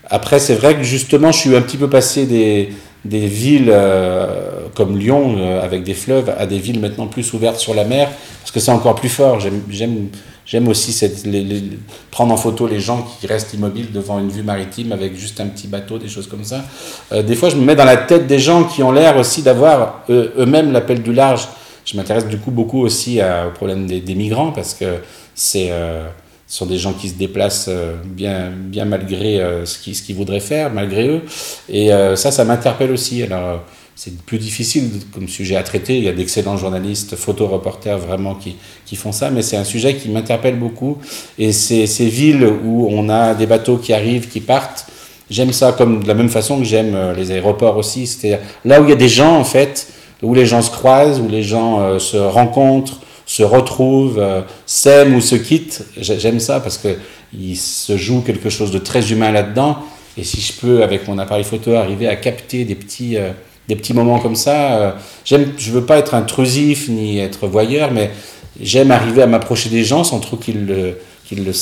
Après, 0.09 0.39
c'est 0.39 0.55
vrai 0.55 0.75
que 0.75 0.83
justement, 0.83 1.31
je 1.31 1.37
suis 1.37 1.55
un 1.55 1.61
petit 1.61 1.77
peu 1.77 1.89
passé 1.89 2.25
des, 2.25 2.69
des 3.03 3.25
villes 3.27 3.69
euh, 3.69 4.67
comme 4.75 4.97
Lyon, 4.97 5.35
euh, 5.37 5.63
avec 5.63 5.83
des 5.83 5.93
fleuves, 5.93 6.31
à 6.37 6.45
des 6.45 6.59
villes 6.59 6.79
maintenant 6.79 7.07
plus 7.07 7.33
ouvertes 7.33 7.57
sur 7.57 7.73
la 7.73 7.83
mer, 7.83 8.09
parce 8.39 8.51
que 8.51 8.59
c'est 8.59 8.71
encore 8.71 8.95
plus 8.95 9.09
fort. 9.09 9.39
J'aime 9.39 10.67
aussi 10.67 10.91
cette, 10.91 11.25
prendre 12.11 12.33
en 12.33 12.37
photo 12.37 12.67
les 12.67 12.79
gens 12.79 13.07
qui 13.19 13.25
restent 13.25 13.53
immobiles 13.53 13.91
devant 13.91 14.19
une 14.19 14.29
vue 14.29 14.43
maritime 14.43 14.91
avec 14.91 15.15
juste 15.15 15.39
un 15.39 15.47
petit 15.47 15.67
bateau, 15.67 15.97
des 15.97 16.09
choses 16.09 16.27
comme 16.27 16.43
ça. 16.43 16.63
Euh, 17.11 17.23
des 17.23 17.35
fois, 17.35 17.49
je 17.49 17.55
me 17.55 17.63
mets 17.63 17.75
dans 17.75 17.85
la 17.85 17.97
tête 17.97 18.27
des 18.27 18.39
gens 18.39 18.65
qui 18.65 18.83
ont 18.83 18.91
l'air 18.91 19.17
aussi 19.17 19.41
d'avoir 19.41 20.03
eux-mêmes 20.09 20.71
l'appel 20.71 21.01
du 21.01 21.13
large. 21.13 21.47
Je 21.85 21.97
m'intéresse 21.97 22.27
du 22.27 22.37
coup 22.37 22.51
beaucoup 22.51 22.81
aussi 22.81 23.19
au 23.21 23.51
problème 23.51 23.87
des, 23.87 24.01
des 24.01 24.13
migrants, 24.13 24.51
parce 24.51 24.75
que 24.75 24.97
c'est 25.33 25.71
ce 26.51 26.57
sont 26.57 26.65
des 26.65 26.77
gens 26.77 26.91
qui 26.91 27.07
se 27.07 27.13
déplacent 27.13 27.69
euh, 27.69 27.93
bien, 28.03 28.51
bien 28.53 28.83
malgré 28.83 29.39
euh, 29.39 29.65
ce 29.65 29.79
qu'ils 29.79 29.95
ce 29.95 30.11
voudraient 30.11 30.41
faire, 30.41 30.69
malgré 30.69 31.07
eux. 31.07 31.21
Et 31.69 31.93
euh, 31.93 32.17
ça, 32.17 32.29
ça 32.29 32.43
m'interpelle 32.43 32.91
aussi. 32.91 33.23
Alors, 33.23 33.61
c'est 33.95 34.17
plus 34.17 34.37
difficile 34.37 34.89
comme 35.13 35.29
sujet 35.29 35.55
à 35.55 35.63
traiter. 35.63 35.97
Il 35.97 36.03
y 36.03 36.09
a 36.09 36.11
d'excellents 36.11 36.57
journalistes, 36.57 37.15
photoreporters 37.15 37.97
vraiment 37.97 38.35
qui, 38.35 38.57
qui 38.85 38.97
font 38.97 39.13
ça, 39.13 39.29
mais 39.29 39.43
c'est 39.43 39.55
un 39.55 39.63
sujet 39.63 39.95
qui 39.95 40.09
m'interpelle 40.09 40.59
beaucoup. 40.59 40.97
Et 41.39 41.53
ces, 41.53 41.87
ces 41.87 42.07
villes 42.07 42.45
où 42.65 42.89
on 42.91 43.07
a 43.07 43.33
des 43.33 43.45
bateaux 43.45 43.77
qui 43.77 43.93
arrivent, 43.93 44.27
qui 44.27 44.41
partent, 44.41 44.87
j'aime 45.29 45.53
ça 45.53 45.71
comme 45.71 46.03
de 46.03 46.07
la 46.09 46.15
même 46.15 46.29
façon 46.29 46.57
que 46.57 46.65
j'aime 46.65 47.13
les 47.15 47.31
aéroports 47.31 47.77
aussi. 47.77 48.07
C'est-à-dire 48.07 48.39
là 48.65 48.81
où 48.81 48.83
il 48.83 48.89
y 48.89 48.93
a 48.93 48.97
des 48.97 49.07
gens, 49.07 49.37
en 49.37 49.45
fait, 49.45 49.87
où 50.21 50.33
les 50.33 50.45
gens 50.45 50.61
se 50.61 50.69
croisent, 50.69 51.21
où 51.21 51.29
les 51.29 51.43
gens 51.43 51.97
se 51.97 52.17
rencontrent, 52.17 52.99
se 53.25 53.43
retrouvent, 53.43 54.19
euh, 54.19 54.41
s'aiment 54.65 55.15
ou 55.15 55.21
se 55.21 55.35
quittent. 55.35 55.85
J'aime 55.97 56.39
ça 56.39 56.59
parce 56.59 56.77
qu'il 56.77 57.57
se 57.57 57.97
joue 57.97 58.21
quelque 58.21 58.49
chose 58.49 58.71
de 58.71 58.77
très 58.77 59.11
humain 59.11 59.31
là-dedans. 59.31 59.77
Et 60.17 60.23
si 60.23 60.41
je 60.41 60.53
peux, 60.53 60.83
avec 60.83 61.07
mon 61.07 61.17
appareil 61.17 61.43
photo, 61.43 61.73
arriver 61.73 62.07
à 62.07 62.15
capter 62.15 62.65
des 62.65 62.75
petits, 62.75 63.17
euh, 63.17 63.31
des 63.67 63.75
petits 63.75 63.93
moments 63.93 64.19
comme 64.19 64.35
ça, 64.35 64.73
euh, 64.73 64.91
je 65.25 65.71
veux 65.71 65.85
pas 65.85 65.97
être 65.97 66.13
intrusif 66.13 66.89
ni 66.89 67.19
être 67.19 67.47
voyeur, 67.47 67.91
mais 67.91 68.11
j'aime 68.59 68.91
arriver 68.91 69.21
à 69.21 69.27
m'approcher 69.27 69.69
des 69.69 69.83
gens 69.83 70.03
sans 70.03 70.19
trop 70.19 70.35
qu'ils 70.35 70.95
qu'ils 71.31 71.45
le, 71.45 71.53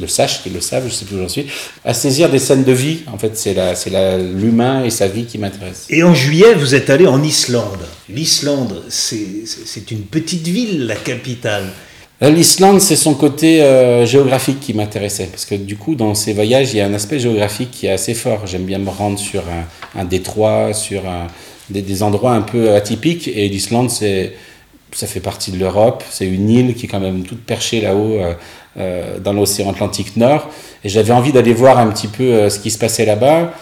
le, 0.00 0.06
sachent, 0.06 0.42
qu'ils 0.42 0.54
le 0.54 0.60
savent, 0.60 0.88
je 0.88 0.94
sais 0.94 1.04
plus 1.04 1.16
où 1.16 1.20
j'en 1.20 1.28
suis, 1.28 1.46
à 1.84 1.92
saisir 1.92 2.30
des 2.30 2.38
scènes 2.38 2.64
de 2.64 2.72
vie. 2.72 3.00
En 3.12 3.18
fait, 3.18 3.36
c'est 3.36 3.54
l'humain 4.34 4.84
et 4.84 4.90
sa 4.90 5.06
vie 5.06 5.24
qui 5.24 5.36
m'intéresse. 5.38 5.86
Et 5.90 6.02
en 6.02 6.14
juillet, 6.14 6.54
vous 6.54 6.74
êtes 6.74 6.88
allé 6.88 7.06
en 7.06 7.22
Islande. 7.22 7.80
L'Islande, 8.08 8.82
c'est 8.88 9.90
une 9.90 10.02
petite 10.02 10.48
ville, 10.48 10.86
la 10.86 10.96
capitale. 10.96 11.64
Euh, 12.22 12.30
L'Islande, 12.30 12.80
c'est 12.80 12.96
son 12.96 13.14
côté 13.14 13.62
euh, 13.62 14.06
géographique 14.06 14.60
qui 14.60 14.72
m'intéressait, 14.72 15.26
parce 15.26 15.44
que 15.44 15.54
du 15.54 15.76
coup, 15.76 15.94
dans 15.94 16.14
ces 16.14 16.32
voyages, 16.32 16.72
il 16.72 16.78
y 16.78 16.80
a 16.80 16.86
un 16.86 16.94
aspect 16.94 17.20
géographique 17.20 17.70
qui 17.70 17.86
est 17.86 17.92
assez 17.92 18.14
fort. 18.14 18.46
J'aime 18.46 18.64
bien 18.64 18.78
me 18.78 18.90
rendre 18.90 19.18
sur 19.18 19.44
un, 19.94 20.04
détroit, 20.04 20.72
sur 20.72 21.02
des, 21.68 21.82
des, 21.82 22.02
endroits 22.02 22.32
un 22.32 22.42
peu 22.42 22.72
atypiques, 22.72 23.28
et 23.28 23.48
l'Islande, 23.48 23.90
c'est 23.90 24.32
ça 24.92 25.06
fait 25.06 25.20
partie 25.20 25.50
de 25.52 25.58
l'Europe, 25.58 26.02
c'est 26.10 26.26
une 26.26 26.48
île 26.48 26.74
qui 26.74 26.86
est 26.86 26.88
quand 26.88 27.00
même 27.00 27.22
toute 27.22 27.44
perchée 27.44 27.80
là-haut 27.80 28.18
euh, 28.18 28.34
euh, 28.78 29.18
dans 29.18 29.32
l'océan 29.32 29.70
Atlantique 29.70 30.16
Nord, 30.16 30.48
et 30.84 30.88
j'avais 30.88 31.12
envie 31.12 31.32
d'aller 31.32 31.52
voir 31.52 31.78
un 31.78 31.88
petit 31.88 32.08
peu 32.08 32.24
euh, 32.24 32.50
ce 32.50 32.58
qui 32.58 32.70
se 32.70 32.78
passait 32.78 33.04
là-bas. 33.04 33.52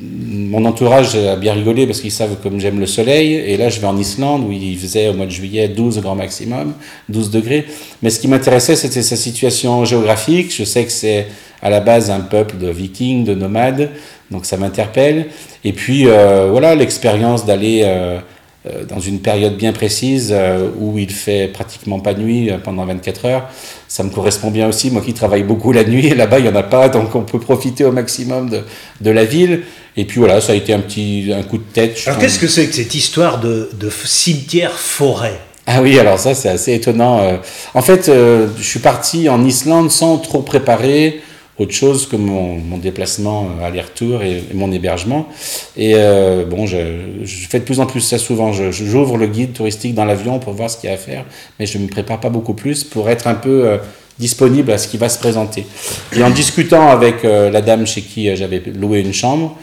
Mon 0.00 0.64
entourage 0.66 1.16
a 1.16 1.36
bien 1.36 1.54
rigolé 1.54 1.86
parce 1.86 2.00
qu'ils 2.00 2.12
savent 2.12 2.36
comme 2.42 2.60
j'aime 2.60 2.78
le 2.78 2.86
soleil, 2.86 3.34
et 3.34 3.56
là 3.56 3.70
je 3.70 3.80
vais 3.80 3.86
en 3.86 3.96
Islande 3.96 4.44
où 4.44 4.52
il 4.52 4.78
faisait 4.78 5.08
au 5.08 5.14
mois 5.14 5.26
de 5.26 5.30
juillet 5.30 5.68
12 5.68 6.00
grand 6.00 6.14
maximum, 6.14 6.74
12 7.08 7.30
degrés, 7.30 7.64
mais 8.02 8.10
ce 8.10 8.20
qui 8.20 8.28
m'intéressait 8.28 8.76
c'était 8.76 9.02
sa 9.02 9.16
situation 9.16 9.84
géographique, 9.84 10.54
je 10.54 10.64
sais 10.64 10.84
que 10.84 10.92
c'est 10.92 11.26
à 11.62 11.70
la 11.70 11.80
base 11.80 12.10
un 12.10 12.20
peuple 12.20 12.58
de 12.58 12.68
vikings, 12.68 13.24
de 13.24 13.34
nomades, 13.34 13.90
donc 14.30 14.44
ça 14.44 14.58
m'interpelle, 14.58 15.28
et 15.64 15.72
puis 15.72 16.04
voilà 16.04 16.74
l'expérience 16.74 17.46
d'aller 17.46 17.82
euh, 17.84 18.18
dans 18.88 19.00
une 19.00 19.20
période 19.20 19.56
bien 19.56 19.72
précise 19.72 20.30
euh, 20.32 20.68
où 20.78 20.98
il 20.98 21.10
fait 21.10 21.48
pratiquement 21.48 22.00
pas 22.00 22.14
nuit 22.14 22.50
euh, 22.50 22.56
pendant 22.56 22.86
24 22.86 23.24
heures. 23.26 23.48
Ça 23.88 24.02
me 24.02 24.10
correspond 24.10 24.50
bien 24.50 24.68
aussi, 24.68 24.90
moi 24.90 25.02
qui 25.02 25.12
travaille 25.12 25.42
beaucoup 25.42 25.70
la 25.70 25.84
nuit, 25.84 26.08
là-bas 26.14 26.38
il 26.38 26.44
n'y 26.44 26.48
en 26.48 26.56
a 26.56 26.62
pas, 26.62 26.88
donc 26.88 27.14
on 27.14 27.22
peut 27.22 27.38
profiter 27.38 27.84
au 27.84 27.92
maximum 27.92 28.48
de, 28.48 28.62
de, 29.02 29.10
la 29.10 29.24
ville. 29.24 29.64
Et 29.98 30.06
puis 30.06 30.18
voilà, 30.18 30.40
ça 30.40 30.52
a 30.52 30.54
été 30.54 30.72
un 30.72 30.80
petit 30.80 31.30
un 31.36 31.42
coup 31.42 31.58
de 31.58 31.64
tête. 31.64 32.02
Alors 32.06 32.18
qu'est-ce 32.18 32.38
que 32.38 32.46
c'est 32.46 32.66
que 32.66 32.74
cette 32.74 32.94
histoire 32.94 33.38
de, 33.38 33.70
de 33.78 33.90
cimetière-forêt 33.90 35.38
ah 35.66 35.80
oui, 35.80 35.98
alors 35.98 36.18
ça 36.18 36.34
c'est 36.34 36.50
assez 36.50 36.74
étonnant. 36.74 37.38
En 37.72 37.80
fait, 37.80 38.10
je 38.12 38.62
suis 38.62 38.80
parti 38.80 39.30
en 39.30 39.42
Islande 39.46 39.90
sans 39.90 40.18
trop 40.18 40.42
préparer 40.42 41.22
autre 41.58 41.72
chose 41.72 42.08
que 42.08 42.16
mon, 42.16 42.78
déplacement 42.78 43.46
euh, 43.46 43.66
aller-retour 43.66 44.22
et, 44.22 44.42
mon 44.54 44.72
hébergement. 44.72 45.28
Et 45.76 45.92
euh, 45.94 46.44
bon, 46.44 46.66
je, 46.66 46.76
fais 47.24 47.60
de 47.60 47.64
plus 47.64 47.80
en 47.80 47.86
plus 47.86 48.00
ça 48.00 48.18
souvent. 48.18 48.52
J'ouvre 48.52 49.16
le 49.16 49.26
guide 49.26 49.52
touristique 49.52 49.94
dans 49.94 50.04
l'avion 50.04 50.38
pour 50.38 50.52
voir 50.52 50.68
ce 50.68 50.76
qu'il 50.76 50.88
y 50.88 50.92
a 50.92 50.96
à 50.96 50.98
faire, 50.98 51.24
mais 51.58 51.66
je 51.66 51.78
ne 51.78 51.84
me 51.84 51.88
prépare 51.88 52.20
pas 52.20 52.30
beaucoup 52.30 52.54
plus 52.54 52.82
pour 52.82 53.08
être 53.08 53.28
un 53.28 53.34
peu 53.34 53.68
euh, 53.68 53.78
disponible 54.18 54.72
à 54.72 54.78
ce 54.78 54.88
qui 54.88 54.96
va 54.96 55.08
se 55.08 55.18
présenter. 55.18 55.64
Et 56.16 56.22
en 56.22 56.30
discutant 56.30 56.88
avec 56.88 57.24
la 57.24 57.60
dame 57.60 57.84
chez 57.84 58.02
qui 58.02 58.34
j'avais 58.36 58.62
loué 58.78 59.00
une 59.00 59.12
chambre, 59.12 59.56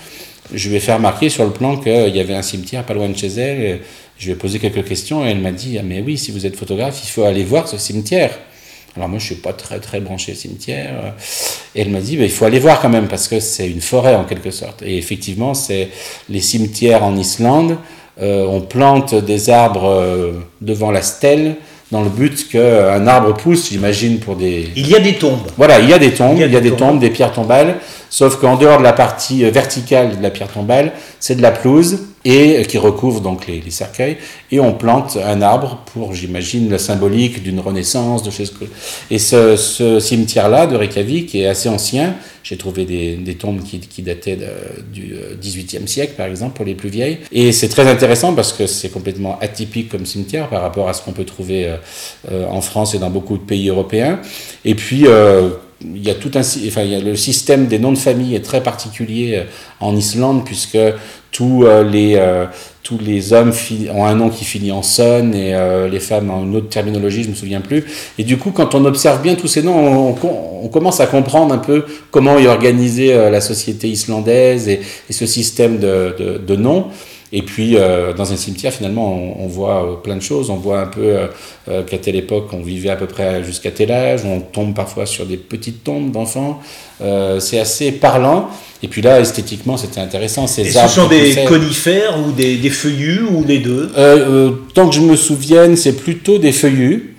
je 0.54 0.68
lui 0.68 0.76
ai 0.76 0.82
fait 0.82 0.94
remarquer 0.94 1.30
sur 1.30 1.46
le 1.46 1.52
plan 1.52 1.78
qu'il 1.78 2.14
y 2.14 2.20
avait 2.20 2.34
un 2.34 2.42
cimetière 2.42 2.84
pas 2.84 2.94
loin 2.94 3.08
de 3.08 3.18
chez 3.18 3.28
elle. 3.28 3.80
Je 4.18 4.26
lui 4.26 4.34
ai 4.34 4.36
posé 4.36 4.60
quelques 4.60 4.86
questions 4.86 5.26
et 5.26 5.30
elle 5.30 5.40
m'a 5.40 5.54
dit 5.54 5.78
ah, 5.80 5.84
Mais 5.84 6.04
oui, 6.06 6.18
si 6.18 6.32
vous 6.32 6.46
êtes 6.46 6.58
photographe, 6.58 7.00
il 7.02 7.08
faut 7.08 7.24
aller 7.24 7.46
voir 7.46 7.70
ce 7.70 7.78
cimetière. 7.78 8.38
Alors 8.96 9.08
moi, 9.08 9.20
je 9.20 9.26
suis 9.26 9.36
pas 9.36 9.54
très 9.54 9.80
très 9.80 10.00
branché 10.02 10.36
cimetière. 10.36 11.14
Et 11.76 11.82
elle 11.82 11.90
m'a 11.90 12.02
dit, 12.02 12.18
bah, 12.18 12.24
il 12.24 12.32
faut 12.32 12.46
aller 12.46 12.60
voir 12.60 12.82
quand 12.82 12.90
même 12.90 13.08
parce 13.08 13.28
que 13.28 13.40
c'est 13.40 13.70
une 13.70 13.82
forêt 13.82 14.16
en 14.16 14.26
quelque 14.26 14.52
sorte. 14.52 14.82
Et 14.82 14.98
effectivement, 14.98 15.54
c'est 15.54 15.90
les 16.30 16.42
cimetières 16.42 17.04
en 17.04 17.16
Islande. 17.16 17.78
Euh, 18.22 18.46
on 18.46 18.62
plante 18.62 19.16
des 19.16 19.50
arbres 19.50 19.90
euh, 19.90 20.34
devant 20.60 20.92
la 20.92 21.02
stèle 21.02 21.56
dans 21.92 22.02
le 22.02 22.10
but 22.10 22.48
qu'un 22.50 23.06
arbre 23.06 23.34
pousse, 23.34 23.70
j'imagine, 23.70 24.20
pour 24.20 24.36
des... 24.38 24.70
Il 24.76 24.88
y 24.88 24.96
a 24.96 25.00
des 25.00 25.16
tombes. 25.16 25.48
Voilà, 25.58 25.80
il 25.80 25.90
y 25.90 25.94
a 25.94 26.00
des 26.00 26.14
tombes, 26.14 26.38
il 26.38 26.52
y 26.52 26.56
a, 26.56 26.62
des, 26.62 26.72
tombes. 26.72 27.00
des 27.00 27.10
pierres 27.10 27.34
tombales, 27.34 27.76
sauf 28.10 28.38
qu'en 28.38 28.56
dehors 28.56 28.78
de 28.78 28.84
la 28.84 28.94
partie 28.94 29.44
euh, 29.44 29.52
verticale 29.52 30.18
de 30.18 30.24
la 30.24 30.30
pierre 30.30 30.48
tombale, 30.48 30.94
c'est 31.20 31.36
de 31.36 31.42
la 31.42 31.52
pelouse, 31.52 32.00
et 32.24 32.66
qui 32.68 32.78
recouvre 32.78 33.22
donc 33.22 33.48
les, 33.48 33.62
cercueils, 33.72 34.18
et 34.52 34.60
on 34.60 34.74
plante 34.74 35.18
un 35.24 35.42
arbre 35.42 35.84
pour, 35.94 36.14
j'imagine, 36.14 36.70
la 36.70 36.78
symbolique 36.78 37.42
d'une 37.42 37.60
renaissance, 37.60 38.24
de 38.24 38.32
choses... 38.32 38.54
Et 39.10 39.18
ce, 39.18 40.00
cimetière-là 40.00 40.68
de 40.68 40.76
Reykjavik 40.76 41.34
est 41.36 41.48
assez 41.48 41.70
ancien, 41.70 42.16
j'ai 42.44 42.58
trouvé 42.58 42.86
des, 42.86 43.16
des, 43.18 43.36
tombes 43.36 43.64
qui, 43.64 43.80
qui 43.80 44.02
dataient 44.02 44.38
du 44.92 45.16
XVIIIe 45.40 45.84
euh, 45.84 45.88
siècle, 45.88 46.14
par 46.18 46.26
exemple, 46.28 46.56
pour 46.56 46.66
les 46.66 46.74
plus 46.74 46.90
vieilles. 46.90 47.20
Et 47.32 47.52
c'est 47.52 47.70
très 47.70 47.88
intéressant 47.88 48.34
parce 48.34 48.52
que 48.52 48.66
c'est 48.68 48.90
complètement 48.90 49.38
atypique 49.40 49.90
comme 49.90 50.06
cimetière 50.06 50.50
par 50.50 50.62
rapport 50.62 50.90
à 50.90 50.94
ce 50.94 51.04
qu'on 51.04 51.12
peut 51.12 51.26
trouver 51.26 51.66
euh, 51.66 51.78
euh, 52.32 52.48
en 52.48 52.62
France 52.62 52.96
et 52.96 53.00
dans 53.00 53.12
beaucoup 53.12 53.38
de 53.38 53.44
pays 53.44 53.70
européens. 53.70 54.20
Et 54.66 54.76
puis, 54.76 55.06
il 55.84 56.06
y 56.06 56.10
a 56.10 56.16
tout 56.16 56.32
un, 56.36 56.42
enfin, 56.42 56.84
il 56.84 56.92
y 56.92 56.96
a 56.96 57.00
le 57.00 57.16
système 57.16 57.68
des 57.68 57.80
noms 57.80 57.92
de 57.92 57.98
famille 57.98 58.36
est 58.36 58.46
très 58.46 58.62
particulier 58.62 59.44
en 59.80 59.96
Islande 59.96 60.46
puisque 60.46 60.78
tous 61.32 61.66
les 61.90 62.18
tous 62.84 62.98
les 62.98 63.32
hommes 63.34 63.52
ont 63.94 64.06
un 64.06 64.16
nom 64.16 64.30
qui 64.30 64.44
finit 64.44 64.72
en 64.72 64.82
son 64.82 65.32
et 65.34 65.54
euh, 65.54 65.88
les 65.88 66.00
femmes 66.00 66.32
ont 66.32 66.44
une 66.44 66.56
autre 66.56 66.70
terminologie, 66.70 67.24
je 67.24 67.30
me 67.30 67.36
souviens 67.36 67.62
plus. 67.62 67.86
Et 68.18 68.24
du 68.24 68.38
coup, 68.38 68.52
quand 68.52 68.74
on 68.74 68.86
observe 68.86 69.22
bien 69.22 69.36
tous 69.36 69.48
ces 69.48 69.62
noms, 69.62 70.16
on, 70.64 70.68
commence 70.68 71.00
à 71.00 71.06
comprendre 71.08 71.54
un 71.54 71.58
peu 71.60 71.86
comment 72.10 72.38
est 72.40 72.48
organisée 72.48 73.14
euh, 73.14 73.30
la 73.30 73.42
société 73.42 73.88
islandaise 73.88 74.68
et, 74.68 74.82
ce 75.10 75.26
système 75.26 75.78
de, 75.78 76.42
de 76.46 76.56
noms. 76.56 76.88
Et 77.34 77.44
puis, 77.44 77.78
euh, 77.78 78.14
dans 78.14 78.34
un 78.34 78.36
cimetière, 78.36 78.74
finalement, 78.74 79.10
on, 79.40 79.48
voit 79.48 79.86
euh, 79.86 79.96
plein 79.96 80.18
de 80.18 80.22
choses. 80.22 80.50
On 80.50 80.58
voit 80.58 80.82
un 80.82 80.88
peu 80.88 81.18
euh, 81.70 81.84
qu'à 81.84 81.98
telle 81.98 82.18
époque, 82.18 82.50
on 82.52 82.62
vivait 82.62 82.90
à 82.90 82.98
peu 82.98 83.06
près 83.06 83.42
jusqu'à 83.44 83.72
tel 83.72 83.92
âge. 83.92 84.22
On 84.26 84.42
tombe 84.42 84.76
parfois 84.76 85.06
sur 85.06 85.26
des 85.26 85.38
petites 85.38 85.84
tombes 85.84 86.12
d'enfants. 86.12 86.60
c'est 87.40 87.60
assez 87.60 87.94
parlant. 87.94 88.50
Et 88.84 88.88
puis 88.88 89.02
là, 89.02 89.22
esthétiquement, 89.22 89.78
c'était 89.78 90.02
intéressant. 90.02 90.46
Ces 90.48 90.64
Et 90.64 90.72
ce 90.72 90.88
sont 90.88 91.08
des 91.08 91.46
conifères 91.48 92.20
ou 92.20 92.32
des, 92.32 92.58
des, 92.58 92.70
feuillus 92.70 93.22
ou 93.22 93.46
les 93.46 93.60
deux? 93.60 93.92
Tant 94.74 94.90
que 94.90 94.96
je 94.96 95.02
me 95.02 95.16
souvienne, 95.16 95.78
c'est 95.78 95.94
plutôt 95.96 96.38
des 96.38 96.52
feuillus. 96.52 97.16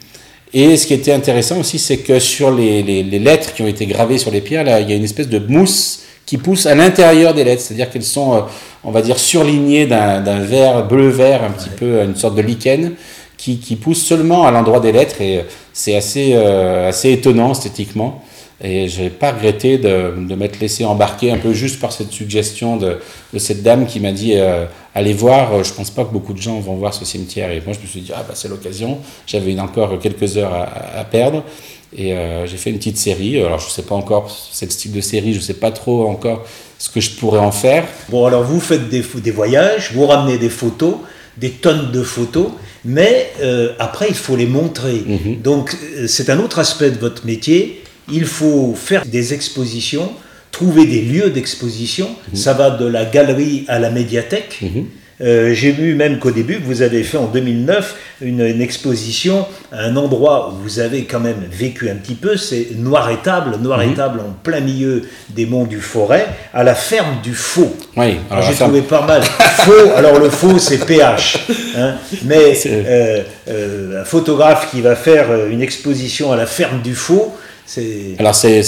Et 0.55 0.77
ce 0.77 0.87
qui 0.87 0.93
était 0.93 1.13
intéressant 1.13 1.61
aussi, 1.61 1.79
c'est 1.79 1.99
que 1.99 2.19
sur 2.19 2.51
les, 2.51 2.83
les, 2.83 3.03
les, 3.03 3.19
lettres 3.19 3.55
qui 3.55 3.63
ont 3.63 3.67
été 3.67 3.87
gravées 3.87 4.19
sur 4.19 4.31
les 4.31 4.43
pierres, 4.43 4.65
là, 4.65 4.81
il 4.81 4.91
y 4.91 4.93
a 4.93 4.97
une 4.97 5.05
espèce 5.05 5.29
de 5.29 5.39
mousse 5.39 6.03
qui 6.27 6.37
pousse 6.37 6.67
à 6.67 6.75
l'intérieur 6.75 7.33
des 7.33 7.45
lettres. 7.45 7.63
C'est-à-dire 7.63 7.91
qu'elles 7.91 8.03
sont 8.03 8.45
on 8.85 8.91
va 8.91 9.03
dire, 9.03 9.19
surligné 9.19 9.87
d'un 9.87 10.41
vert 10.41 10.87
bleu-vert, 10.87 11.45
un 11.45 11.51
petit 11.51 11.71
peu, 11.71 12.03
une 12.03 12.17
sorte 12.17 12.35
de 12.35 12.43
lichen, 12.43 12.93
qui, 13.37 13.59
qui 13.59 13.77
pousse 13.77 14.05
seulement 14.05 14.47
à 14.47 14.51
l'endroit 14.51 14.81
des 14.81 14.93
lettres, 14.93 15.21
et 15.21 15.45
c'est 15.73 15.97
assez, 15.97 16.33
euh, 16.35 16.89
assez 16.89 17.13
étonnant 17.13 17.53
esthétiquement. 17.53 18.23
Et 18.65 18.89
je 18.89 19.03
n'ai 19.03 19.11
pas 19.11 19.33
regretté 19.33 19.77
de, 19.77 20.15
de 20.17 20.35
m'être 20.37 20.61
laissé 20.61 20.85
embarquer 20.85 21.33
un 21.33 21.39
peu 21.39 21.53
juste 21.53 21.81
par 21.81 21.91
cette 21.91 22.13
suggestion 22.13 22.77
de, 22.77 22.99
de 23.33 23.39
cette 23.41 23.65
dame 23.65 23.87
qui 23.87 23.99
m'a 23.99 24.13
dit 24.13 24.35
euh, 24.37 24.67
allez 24.95 25.13
voir, 25.13 25.53
euh, 25.53 25.65
je 25.65 25.73
pense 25.73 25.91
pas 25.91 26.05
que 26.05 26.13
beaucoup 26.13 26.33
de 26.33 26.41
gens 26.41 26.61
vont 26.61 26.77
voir 26.77 26.95
ce 26.95 27.05
cimetière. 27.05 27.51
Et 27.51 27.61
moi 27.65 27.75
je 27.75 27.81
me 27.81 27.87
suis 27.87 28.03
dit 28.03 28.13
ah 28.15 28.25
bah 28.27 28.35
c'est 28.37 28.47
l'occasion, 28.47 28.99
j'avais 29.27 29.59
encore 29.59 29.99
quelques 29.99 30.37
heures 30.37 30.55
à, 30.55 31.01
à 31.01 31.05
perdre. 31.05 31.43
Et 31.97 32.13
euh, 32.13 32.47
j'ai 32.47 32.57
fait 32.57 32.71
une 32.71 32.79
petite 32.79 32.99
série. 32.99 33.43
Alors 33.43 33.59
je 33.59 33.69
sais 33.69 33.83
pas 33.83 33.97
encore, 33.97 34.31
ce 34.31 34.65
style 34.71 34.93
de 34.93 35.01
série, 35.01 35.35
je 35.35 35.41
sais 35.41 35.55
pas 35.55 35.73
trop 35.73 36.07
encore 36.07 36.45
ce 36.83 36.91
que 36.91 37.01
je 37.01 37.11
pourrais 37.13 37.39
en 37.39 37.53
faire. 37.53 37.87
Bon 38.09 38.27
alors 38.27 38.43
vous 38.43 38.59
faites 38.59 38.89
des, 38.89 39.05
des 39.23 39.31
voyages, 39.31 39.93
vous 39.95 40.05
ramenez 40.05 40.37
des 40.37 40.49
photos, 40.49 40.97
des 41.37 41.51
tonnes 41.51 41.93
de 41.93 42.03
photos, 42.03 42.49
mais 42.85 43.31
euh, 43.41 43.69
après 43.79 44.07
il 44.09 44.17
faut 44.17 44.35
les 44.35 44.47
montrer. 44.47 45.01
Mhm. 45.07 45.43
Donc 45.43 45.77
euh, 45.97 46.09
c'est 46.09 46.29
un 46.29 46.41
autre 46.41 46.59
aspect 46.59 46.91
de 46.91 46.99
votre 46.99 47.25
métier. 47.25 47.85
Il 48.11 48.25
faut 48.25 48.75
faire 48.75 49.07
des 49.07 49.33
expositions, 49.33 50.11
trouver 50.51 50.85
des 50.87 51.03
lieux 51.03 51.31
d'exposition. 51.31 52.09
Ça 52.35 52.53
va 52.53 52.71
de 52.71 52.85
la 52.85 53.05
galerie 53.05 53.65
à 53.69 53.79
la 53.79 53.91
médiathèque. 53.91 54.59
Mhm. 54.61 54.87
Euh, 55.23 55.55
J'ai 55.55 55.71
vu 55.73 55.95
même 55.95 56.19
qu'au 56.19 56.31
début, 56.31 56.61
vous 56.65 56.83
avez 56.83 57.03
fait 57.03 57.17
en 57.19 57.27
2009 57.27 57.95
une, 58.23 58.41
une 58.41 58.61
exposition 58.61 59.47
à 59.71 59.85
un 59.85 59.97
endroit 59.97 60.53
où 60.53 60.63
vous 60.63 60.81
avez 60.81 61.05
quand 61.05 61.21
même 61.21 61.45
vécu 61.51 61.89
un 61.91 61.95
petit 61.95 62.15
peu, 62.15 62.37
c'est 62.37 62.69
Noir-Étable, 62.77 63.57
Noir-Étable 63.61 64.21
en 64.21 64.33
plein 64.43 64.61
milieu 64.61 65.03
des 65.31 65.47
monts 65.47 65.65
du 65.65 65.81
Forêt, 65.81 66.27
à 66.53 66.65
la 66.65 66.75
ferme 66.75 67.17
du 67.23 67.35
Faux. 67.35 67.75
Oui, 67.97 68.03
Alors, 68.05 68.19
alors 68.31 68.43
J'ai 68.45 68.53
ferme- 68.55 68.71
trouvé 68.73 68.83
pas 68.83 69.07
mal. 69.07 69.23
Faux, 69.23 69.91
alors 69.97 70.19
le 70.19 70.29
faux 70.31 70.59
c'est 70.59 70.85
PH. 70.85 71.47
hein. 71.77 71.95
mais 72.25 72.59
euh, 72.67 73.23
euh, 73.49 74.03
un 74.03 74.05
photographe 74.05 74.71
qui 74.71 74.81
va 74.81 74.97
faire 74.97 75.47
une 75.47 75.63
exposition 75.63 76.33
à 76.33 76.37
la 76.37 76.47
ferme 76.47 76.83
du 76.83 76.95
Faux, 76.95 77.33
c'est. 77.65 78.17
Alors 78.19 78.35
c'est, 78.35 78.63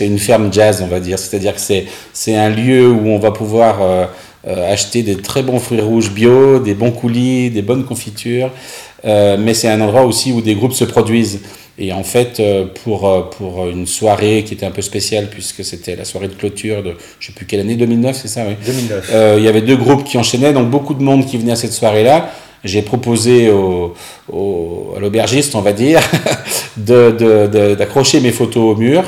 une 0.00 0.18
ferme 0.18 0.50
jazz, 0.52 0.80
on 0.82 0.86
va 0.86 0.98
dire. 0.98 1.18
C'est-à-dire 1.18 1.54
que 1.54 1.60
c'est, 1.60 1.84
c'est 2.12 2.36
un 2.36 2.48
lieu 2.48 2.88
où 2.88 3.08
on 3.08 3.18
va 3.18 3.30
pouvoir 3.32 3.82
euh, 3.82 4.06
euh, 4.46 4.72
acheter 4.72 5.02
des 5.02 5.16
très 5.16 5.42
bons 5.42 5.58
fruits 5.58 5.80
rouges 5.80 6.10
bio, 6.12 6.58
des 6.58 6.74
bons 6.74 6.90
coulis, 6.92 7.50
des 7.50 7.62
bonnes 7.62 7.84
confitures. 7.84 8.50
Euh, 9.04 9.36
mais 9.38 9.54
c'est 9.54 9.68
un 9.68 9.80
endroit 9.80 10.04
aussi 10.04 10.32
où 10.32 10.40
des 10.40 10.54
groupes 10.54 10.72
se 10.74 10.84
produisent. 10.84 11.40
Et 11.78 11.92
en 11.92 12.02
fait, 12.02 12.40
euh, 12.40 12.66
pour, 12.84 13.30
pour 13.30 13.66
une 13.68 13.86
soirée 13.86 14.44
qui 14.46 14.52
était 14.52 14.66
un 14.66 14.70
peu 14.70 14.82
spéciale, 14.82 15.28
puisque 15.30 15.64
c'était 15.64 15.96
la 15.96 16.04
soirée 16.04 16.28
de 16.28 16.34
clôture 16.34 16.82
de, 16.82 16.92
je 17.18 17.28
sais 17.28 17.32
plus 17.32 17.46
quelle 17.46 17.60
année, 17.60 17.76
2009, 17.76 18.16
c'est 18.20 18.28
ça, 18.28 18.44
oui. 18.46 18.54
2009. 18.66 19.10
Euh, 19.12 19.34
il 19.38 19.44
y 19.44 19.48
avait 19.48 19.62
deux 19.62 19.76
groupes 19.76 20.04
qui 20.04 20.18
enchaînaient, 20.18 20.52
donc 20.52 20.68
beaucoup 20.68 20.92
de 20.92 21.02
monde 21.02 21.24
qui 21.24 21.38
venait 21.38 21.52
à 21.52 21.56
cette 21.56 21.72
soirée-là. 21.72 22.30
J'ai 22.64 22.82
proposé 22.82 23.50
au, 23.50 23.94
au- 24.30 24.92
à 24.94 25.00
l'aubergiste, 25.00 25.54
on 25.54 25.62
va 25.62 25.72
dire, 25.72 26.02
de- 26.76 27.10
de- 27.18 27.46
de- 27.46 27.74
d'accrocher 27.74 28.20
mes 28.20 28.32
photos 28.32 28.74
au 28.74 28.76
mur 28.76 29.02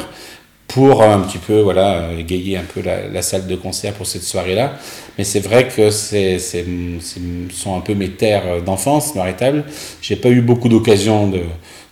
pour 0.72 1.02
un 1.02 1.20
petit 1.20 1.38
peu 1.38 1.60
voilà, 1.60 2.08
égayer 2.18 2.56
un 2.56 2.62
peu 2.64 2.80
la, 2.82 3.22
salle 3.22 3.46
de 3.46 3.56
concert 3.56 3.92
pour 3.92 4.06
cette 4.06 4.22
soirée-là. 4.22 4.72
Mais 5.18 5.24
c'est 5.24 5.40
vrai 5.40 5.68
que 5.68 5.90
c'est, 5.90 6.38
c'est, 6.38 6.64
c'est- 7.00 7.20
ce 7.50 7.56
sont 7.56 7.76
un 7.76 7.80
peu 7.80 7.94
mes 7.94 8.10
terres 8.10 8.62
d'enfance, 8.64 9.14
Maritable. 9.14 9.64
J'ai 10.00 10.16
pas 10.16 10.30
eu 10.30 10.40
beaucoup 10.40 10.68
d'occasions 10.68 11.26
de, 11.28 11.40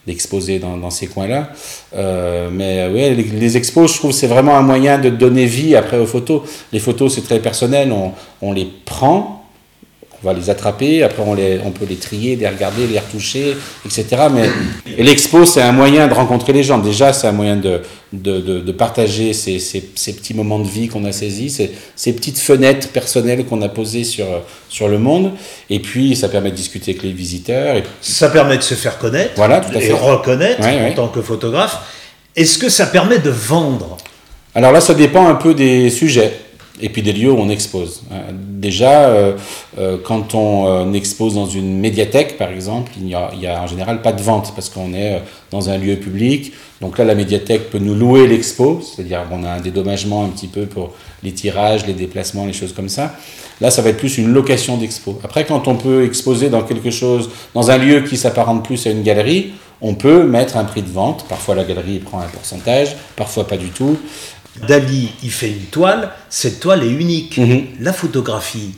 d'exposer 0.07 0.59
dans, 0.59 0.77
dans 0.77 0.90
ces 0.90 1.07
coins-là. 1.09 1.51
Euh, 1.95 2.49
mais 2.51 2.88
ouais, 2.88 3.14
les, 3.14 3.25
les 3.25 3.57
expos, 3.57 3.93
je 3.93 3.99
trouve, 3.99 4.12
c'est 4.12 4.27
vraiment 4.27 4.57
un 4.57 4.62
moyen 4.62 4.99
de 4.99 5.11
donner 5.11 5.45
vie 5.47 5.77
après 5.77 5.99
aux 5.99 6.07
photos. 6.07 6.43
Les 6.73 6.79
photos, 6.81 7.14
c'est 7.14 7.23
très 7.23 7.40
personnel. 7.40 7.93
On, 7.93 8.12
on 8.40 8.53
les 8.53 8.66
prend, 8.85 9.39
on 10.23 10.27
va 10.27 10.35
les 10.35 10.51
attraper, 10.51 11.03
après 11.03 11.23
on, 11.27 11.35
les, 11.35 11.59
on 11.65 11.71
peut 11.71 11.87
les 11.89 11.97
trier, 11.97 12.37
les 12.37 12.47
regarder, 12.49 12.87
les 12.87 12.99
retoucher, 12.99 13.57
etc. 13.87 14.05
Mais 14.33 14.49
et 14.99 15.03
l'expo, 15.03 15.45
c'est 15.47 15.63
un 15.63 15.73
moyen 15.73 16.09
de 16.09 16.13
rencontrer 16.15 16.53
les 16.53 16.63
gens. 16.63 16.79
Déjà, 16.79 17.13
c'est 17.13 17.27
un 17.27 17.33
moyen 17.33 17.57
de, 17.57 17.81
de, 18.13 18.41
de, 18.41 18.61
de 18.61 18.73
partager 18.73 19.33
ces, 19.33 19.59
ces, 19.59 19.83
ces 19.95 20.13
petits 20.15 20.35
moments 20.35 20.59
de 20.59 20.69
vie 20.69 20.89
qu'on 20.89 21.05
a 21.07 21.13
saisis, 21.13 21.51
ces, 21.51 21.73
ces 21.97 22.13
petites 22.13 22.39
fenêtres 22.39 22.89
personnelles 22.89 23.45
qu'on 23.47 23.63
a 23.63 23.69
posées 23.71 24.05
sur, 24.05 24.27
sur 24.69 24.89
le 24.89 24.99
monde. 24.99 25.33
Et 25.71 25.79
puis, 25.81 26.15
ça 26.17 26.29
permet 26.29 26.51
de 26.51 26.57
discuter 26.57 26.91
avec 26.91 27.03
les 27.03 27.13
visiteurs. 27.13 27.77
Et 27.77 27.83
Ça 28.03 28.29
permet 28.29 28.59
de 28.59 28.63
se 28.63 28.75
faire 28.75 28.99
connaître 28.99 29.33
Voilà, 29.37 29.61
tout 29.61 29.75
à 29.75 29.79
et 29.79 29.87
fait. 29.87 29.93
reconnaître 29.93 30.61
Ouais, 30.61 30.79
en 30.81 30.85
ouais. 30.85 30.95
tant 30.95 31.09
que 31.09 31.23
photographe. 31.23 31.79
Est-ce 32.37 32.59
que 32.59 32.69
ça 32.69 32.87
permet 32.87 33.19
de 33.19 33.31
vendre? 33.31 33.97
Alors 34.55 34.73
là, 34.73 34.81
ça 34.81 34.95
dépend 34.95 35.27
un 35.29 35.35
peu 35.35 35.55
des 35.55 35.89
sujets 35.91 36.33
et 36.81 36.88
puis 36.88 37.03
des 37.03 37.12
lieux 37.12 37.31
où 37.31 37.38
on 37.38 37.49
expose. 37.49 38.03
Euh, 38.12 38.31
Déjà, 38.33 39.09
euh, 39.09 39.37
euh, 39.79 39.97
quand 40.05 40.35
on 40.35 40.93
expose 40.93 41.35
dans 41.35 41.47
une 41.47 41.79
médiathèque, 41.79 42.37
par 42.37 42.51
exemple, 42.51 42.93
il 42.99 43.05
n'y 43.05 43.14
a, 43.14 43.31
a 43.57 43.62
en 43.62 43.66
général 43.66 44.03
pas 44.03 44.12
de 44.12 44.21
vente 44.21 44.53
parce 44.55 44.69
qu'on 44.69 44.93
est 44.93 45.23
dans 45.51 45.71
un 45.71 45.79
lieu 45.79 45.97
public. 45.97 46.53
Donc 46.83 46.99
là, 46.99 47.05
la 47.05 47.14
médiathèque 47.14 47.71
peut 47.71 47.79
nous 47.79 47.95
louer 47.95 48.27
l'expo, 48.27 48.81
c'est-à-dire 48.83 49.27
qu'on 49.31 49.45
a 49.45 49.51
un 49.51 49.61
dédommagement 49.61 50.25
un 50.25 50.29
petit 50.29 50.47
peu 50.47 50.66
pour 50.66 50.93
les 51.23 51.33
tirages, 51.33 51.87
les 51.87 51.95
déplacements, 51.95 52.45
les 52.45 52.53
choses 52.53 52.75
comme 52.75 52.90
ça. 52.90 53.14
Là, 53.61 53.71
ça 53.71 53.81
va 53.83 53.90
être 53.90 53.99
plus 53.99 54.19
une 54.19 54.33
location 54.33 54.77
d'expo. 54.77 55.19
Après, 55.25 55.45
quand 55.45 55.69
on 55.69 55.77
peut 55.77 56.05
exposer 56.05 56.51
dans 56.51 56.62
quelque 56.62 56.90
chose, 56.90 57.31
dans 57.55 57.71
un 57.71 57.79
lieu 57.79 58.03
qui 58.03 58.16
s'apparente 58.16 58.64
plus 58.64 58.87
à 58.87 58.90
une 58.90 59.03
galerie, 59.03 59.53
on 59.83 59.95
peut 59.95 60.25
mettre 60.25 60.57
un 60.57 60.64
prix 60.64 60.83
de 60.83 60.90
vente. 60.90 61.25
Parfois, 61.29 61.55
la 61.55 61.64
galerie 61.64 61.99
prend 61.99 62.21
un 62.21 62.27
pourcentage, 62.27 62.97
parfois 63.16 63.47
pas 63.47 63.57
du 63.57 63.69
tout. 63.69 63.99
Dali, 64.67 65.11
il 65.23 65.31
fait 65.31 65.49
une 65.49 65.67
toile, 65.71 66.11
cette 66.29 66.61
toile 66.61 66.83
est 66.85 66.91
unique. 66.91 67.39
Mhm. 67.39 67.67
La 67.81 67.93
photographie, 67.93 68.75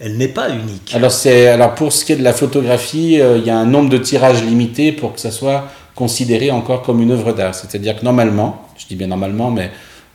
elle 0.00 0.16
n'est 0.16 0.28
pas 0.28 0.50
unique. 0.50 0.92
Alors, 0.94 1.12
alors 1.26 1.74
pour 1.74 1.92
ce 1.92 2.04
qui 2.04 2.12
est 2.12 2.16
de 2.16 2.24
la 2.24 2.32
photographie, 2.32 3.20
euh, 3.20 3.38
il 3.38 3.46
y 3.46 3.50
a 3.50 3.56
un 3.56 3.66
nombre 3.66 3.88
de 3.88 3.98
tirages 3.98 4.42
limité 4.42 4.92
pour 4.92 5.14
que 5.14 5.20
ça 5.20 5.30
soit 5.30 5.68
considéré 5.94 6.50
encore 6.50 6.82
comme 6.82 7.00
une 7.00 7.12
œuvre 7.12 7.32
d'art. 7.32 7.54
C'est-à-dire 7.54 7.98
que 7.98 8.04
normalement, 8.04 8.66
je 8.76 8.86
dis 8.86 8.96
bien 8.96 9.06
normalement, 9.06 9.50
mais 9.50 9.70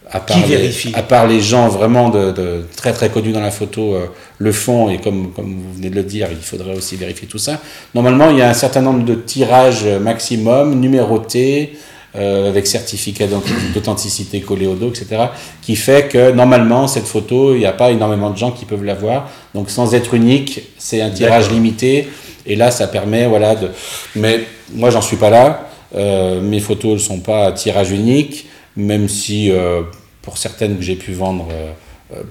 à 0.10 0.20
part, 0.20 0.38
Qui 0.42 0.50
les, 0.50 0.72
à 0.94 1.04
part 1.04 1.28
les 1.28 1.42
gens 1.42 1.68
vraiment 1.68 2.10
de, 2.10 2.32
de 2.32 2.66
très 2.78 2.94
très 2.94 3.10
connus 3.10 3.34
dans 3.34 3.42
la 3.42 3.52
photo 3.52 3.94
euh, 3.94 4.08
le 4.38 4.52
font, 4.52 4.90
et 4.90 5.00
comme, 5.00 5.34
comme 5.34 5.62
vous 5.62 5.74
venez 5.74 5.90
de 5.90 5.96
le 5.96 6.04
dire, 6.04 6.30
il 6.32 6.38
faudrait 6.38 6.76
aussi 6.76 6.96
vérifier 6.96 7.28
tout 7.28 7.38
ça. 7.38 7.60
Normalement, 7.94 8.30
il 8.30 8.38
y 8.38 8.42
a 8.42 8.50
un 8.50 8.54
certain 8.54 8.82
nombre 8.82 9.04
de 9.04 9.16
tirages 9.16 9.86
maximum, 9.86 10.80
numérotés, 10.80 11.78
euh, 12.18 12.50
avec 12.50 12.66
certificat 12.68 13.28
d'auth- 13.28 13.44
d'authenticité 13.74 14.42
collé 14.42 14.66
au 14.68 14.76
dos, 14.76 14.90
etc., 14.90 15.26
qui 15.62 15.76
fait 15.76 16.08
que 16.08 16.32
normalement, 16.32 16.88
cette 16.88 17.06
photo, 17.08 17.54
il 17.54 17.60
n'y 17.60 17.66
a 17.66 17.72
pas 17.74 17.92
énormément 17.92 18.30
de 18.32 18.38
gens 18.38 18.52
qui 18.52 18.66
peuvent 18.66 18.84
la 18.84 18.96
voir. 18.96 19.30
Donc, 19.54 19.70
sans 19.70 19.94
être 19.94 20.14
unique, 20.14 20.62
c'est 20.78 21.02
un 21.02 21.10
tirage 21.10 21.50
limité. 21.52 22.08
Et 22.46 22.56
là, 22.56 22.72
ça 22.72 22.88
permet, 22.88 23.28
voilà, 23.28 23.56
de. 23.56 23.70
Mais 24.16 24.42
moi, 24.74 24.90
j'en 24.90 25.02
suis 25.02 25.18
pas 25.18 25.30
là. 25.30 25.70
Euh, 25.96 26.42
mes 26.42 26.60
photos 26.60 26.94
ne 26.94 26.98
sont 27.00 27.20
pas 27.20 27.46
à 27.48 27.52
tirage 27.52 27.92
unique, 27.92 28.48
même 28.76 29.08
si 29.10 29.52
euh, 29.52 29.82
pour 30.22 30.38
certaines 30.38 30.76
que 30.78 30.82
j'ai 30.84 30.96
pu 30.96 31.14
vendre 31.14 31.48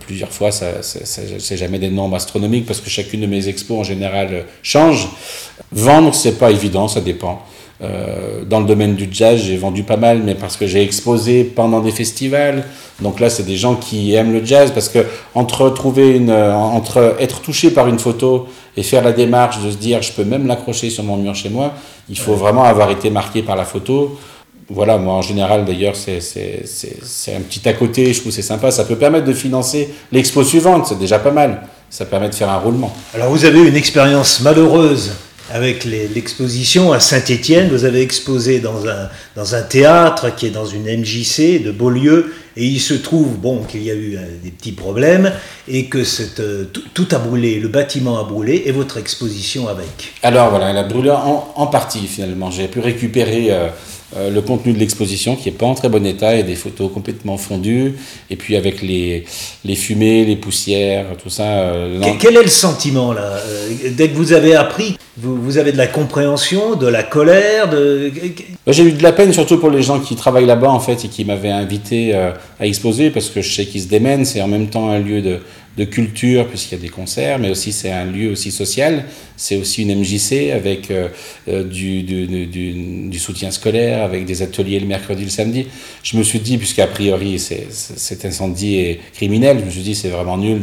plusieurs 0.07 0.31
fois, 0.33 0.51
ça, 0.53 0.83
ça, 0.83 1.05
ça- 1.05 1.20
c'est 1.38 1.57
jamais 1.59 1.79
des 1.79 1.90
nombres 1.90 2.16
astronomiques 2.16 2.64
parce 2.64 2.81
que 2.81 2.88
chacune 2.88 3.20
de 3.20 3.27
mes 3.27 3.46
expos 3.49 3.79
en 3.79 3.85
général 3.85 4.44
change. 4.62 5.07
Vendre, 5.70 6.14
c'est 6.14 6.38
pas 6.38 6.51
évident, 6.51 6.88
ça 6.88 7.03
dépend. 7.03 7.42
Euh, 7.83 8.43
dans 8.49 8.61
le 8.61 8.67
domaine 8.67 8.95
du 8.95 9.07
jazz, 9.11 9.39
j'ai 9.43 9.57
vendu 9.59 9.83
pas 9.83 9.99
mal, 9.99 10.23
mais 10.25 10.35
parce 10.35 10.57
que 10.57 10.67
j'ai 10.67 10.83
exposé 10.83 11.45
pendant 11.45 11.81
des 11.81 11.91
festivals. 11.91 12.65
Donc 13.03 13.21
là, 13.21 13.29
c'est 13.29 13.43
des 13.43 13.57
gens 13.57 13.75
qui 13.75 14.15
aiment 14.15 14.33
le 14.33 14.43
jazz 14.45 14.71
parce 14.73 14.89
que 14.89 15.05
entre 15.35 15.69
trouver 15.71 16.17
une, 16.17 16.31
euh, 16.31 16.55
entre 16.55 17.17
être 17.21 17.41
touché 17.43 17.71
par 17.71 17.87
une 17.87 17.99
photo 17.99 18.47
et 18.79 18.83
faire 18.83 19.05
la 19.05 19.12
démarche 19.12 19.62
de 19.62 19.71
se 19.71 19.77
dire, 19.77 20.01
je 20.01 20.12
peux 20.12 20.25
même 20.25 20.47
l'accrocher 20.47 20.89
sur 20.89 21.05
mon 21.05 21.17
mur 21.19 21.35
chez 21.35 21.51
moi, 21.51 21.75
il 22.09 22.19
faut 22.19 22.35
vraiment 22.35 22.65
avoir 22.65 22.91
été 22.91 23.11
marqué 23.11 23.43
par 23.43 23.57
la 23.57 23.65
photo. 23.67 24.19
Voilà, 24.71 24.97
moi 24.97 25.12
en 25.15 25.23
général 25.23 25.65
d'ailleurs, 25.67 25.95
c'est 25.97 26.21
c'est- 26.21 26.62
c'est- 26.67 26.97
c'est 27.05 27.35
un 27.37 27.41
petit 27.41 27.69
à 27.69 27.73
côté, 27.75 28.12
je 28.12 28.21
trouve 28.21 28.33
c'est 28.33 28.43
sympa. 28.43 28.71
Ça 28.71 28.85
peut 28.85 28.97
permettre 28.97 29.27
de 29.27 29.33
financer 29.35 29.91
l'expo 30.11 30.43
suivante, 30.43 30.87
c'est 30.89 30.99
déjà 30.99 31.19
pas 31.19 31.31
mal. 31.31 31.62
Ça 31.91 32.05
permet 32.07 32.29
de 32.31 32.35
faire 32.35 32.49
un 32.51 32.59
roulement. 32.59 32.93
Alors 33.15 33.29
vous 33.31 33.45
avez 33.45 33.61
une 33.61 33.77
expérience 33.77 34.41
malheureuse 34.41 35.12
avec 35.53 35.85
l'exposition 35.85 36.93
à 36.93 37.01
Saint-Étienne. 37.01 37.69
Vous 37.71 37.85
avez 37.85 38.03
exposé 38.03 38.61
dans 38.61 38.87
un, 38.87 39.09
dans 39.37 39.55
un 39.55 39.63
théâtre 39.63 40.35
qui 40.35 40.47
est 40.47 40.51
dans 40.51 40.67
une 40.67 40.85
MJC 40.85 41.63
de 41.63 41.71
Beaulieu. 41.71 42.33
Et 42.57 42.65
il 42.65 42.81
se 42.81 42.95
trouve 42.95 43.37
bon, 43.37 43.65
qu'il 43.65 43.83
y 43.83 43.91
a 43.91 43.95
eu 43.95 44.17
euh, 44.17 44.21
des 44.43 44.51
petits 44.51 44.73
problèmes 44.73 45.31
et 45.69 45.87
que 45.87 45.99
euh, 46.41 46.65
tout, 46.95 47.09
a 47.11 47.19
brûlé, 47.19 47.61
le 47.61 47.69
bâtiment 47.69 48.19
a 48.19 48.25
brûlé 48.25 48.63
et 48.65 48.73
votre 48.73 48.97
exposition 48.97 49.69
avec. 49.69 50.15
Alors 50.23 50.49
voilà, 50.49 50.71
elle 50.71 50.79
a 50.79 50.85
brûlé 50.85 51.11
en, 51.11 51.53
en 51.55 51.67
partie 51.67 52.07
finalement. 52.07 52.51
J'ai 52.51 52.69
pu 52.69 52.81
récupérer 52.81 53.49
euh, 53.51 53.69
euh, 54.14 54.31
le 54.31 54.40
contenu 54.40 54.73
de 54.73 54.79
l'exposition 54.79 55.35
qui 55.35 55.49
n'est 55.51 55.57
pas 55.57 55.66
en 55.66 55.75
très 55.75 55.88
bon 55.88 56.05
état 56.07 56.37
et 56.37 56.45
des 56.45 56.55
photos 56.55 56.92
complètement 56.92 57.37
fondues. 57.38 57.95
Et 58.31 58.37
puis 58.37 58.55
avec 58.57 58.81
les, 58.83 59.25
les 59.64 59.75
fumées, 59.75 60.25
les 60.25 60.37
poussières, 60.37 61.07
tout 61.21 61.29
ça. 61.31 61.42
euh, 61.42 62.01
Quel 62.21 62.37
est 62.37 62.42
le 62.42 62.49
sentiment 62.49 63.12
là 63.12 63.23
Euh, 63.49 63.90
Dès 63.97 64.09
que 64.09 64.14
vous 64.14 64.33
avez 64.33 64.55
appris, 64.55 64.97
vous, 65.16 65.35
vous 65.42 65.59
avez 65.59 65.73
de 65.73 65.77
la 65.79 65.88
compréhension, 65.88 66.77
de 66.77 66.87
la 66.87 67.03
colère, 67.03 67.69
de... 67.69 68.13
J'ai 68.69 68.85
eu 68.85 68.92
de 68.92 69.02
la 69.02 69.13
peine 69.13 69.33
surtout 69.33 69.59
pour 69.59 69.71
les 69.71 69.83
gens 69.83 69.98
qui 69.98 70.15
travaillent 70.15 70.46
là-bas 70.46 70.71
en 70.71 70.81
fait 70.81 71.04
et 71.04 71.09
qui 71.09 71.25
m'avaient 71.25 71.50
invité 71.50 72.15
à 72.15 72.35
exposer 72.67 73.11
parce 73.11 73.29
que 73.31 73.42
je 73.42 73.52
sais 73.52 73.67
qu'ils 73.67 73.83
se 73.83 73.88
démènent, 73.88 74.25
c'est 74.25 74.42
en 74.42 74.48
même 74.48 74.69
temps 74.69 74.88
un 74.90 74.98
lieu 74.98 75.21
de, 75.23 75.40
de 75.77 75.85
culture, 75.85 76.46
puisqu'il 76.46 76.77
y 76.77 76.79
a 76.79 76.83
des 76.83 76.88
concerts, 76.88 77.38
mais 77.38 77.50
aussi 77.50 77.70
c'est 77.70 77.90
un 77.90 78.06
lieu 78.06 78.31
aussi 78.31 78.50
social. 78.50 79.04
C'est 79.37 79.56
aussi 79.56 79.83
une 79.83 79.94
MJC 79.94 80.52
avec 80.54 80.90
euh, 80.90 81.08
euh, 81.48 81.62
du, 81.62 82.02
du, 82.02 82.27
du, 82.27 83.08
du, 83.10 83.18
soutien 83.18 83.50
scolaire, 83.50 84.02
avec 84.02 84.24
des 84.24 84.40
ateliers 84.40 84.81
le 84.81 84.87
mercredi, 84.87 85.24
le 85.24 85.31
samedi. 85.31 85.66
Je 86.02 86.16
me 86.16 86.22
suis 86.22 86.40
dit, 86.40 86.56
puisqu'a 86.56 86.87
priori 86.87 87.38
cet 87.38 88.24
incendie 88.24 88.77
est 88.77 89.00
criminel, 89.12 89.58
je 89.60 89.64
me 89.66 89.70
suis 89.70 89.83
dit 89.83 89.94
c'est 89.94 90.08
vraiment 90.08 90.38
nul 90.38 90.62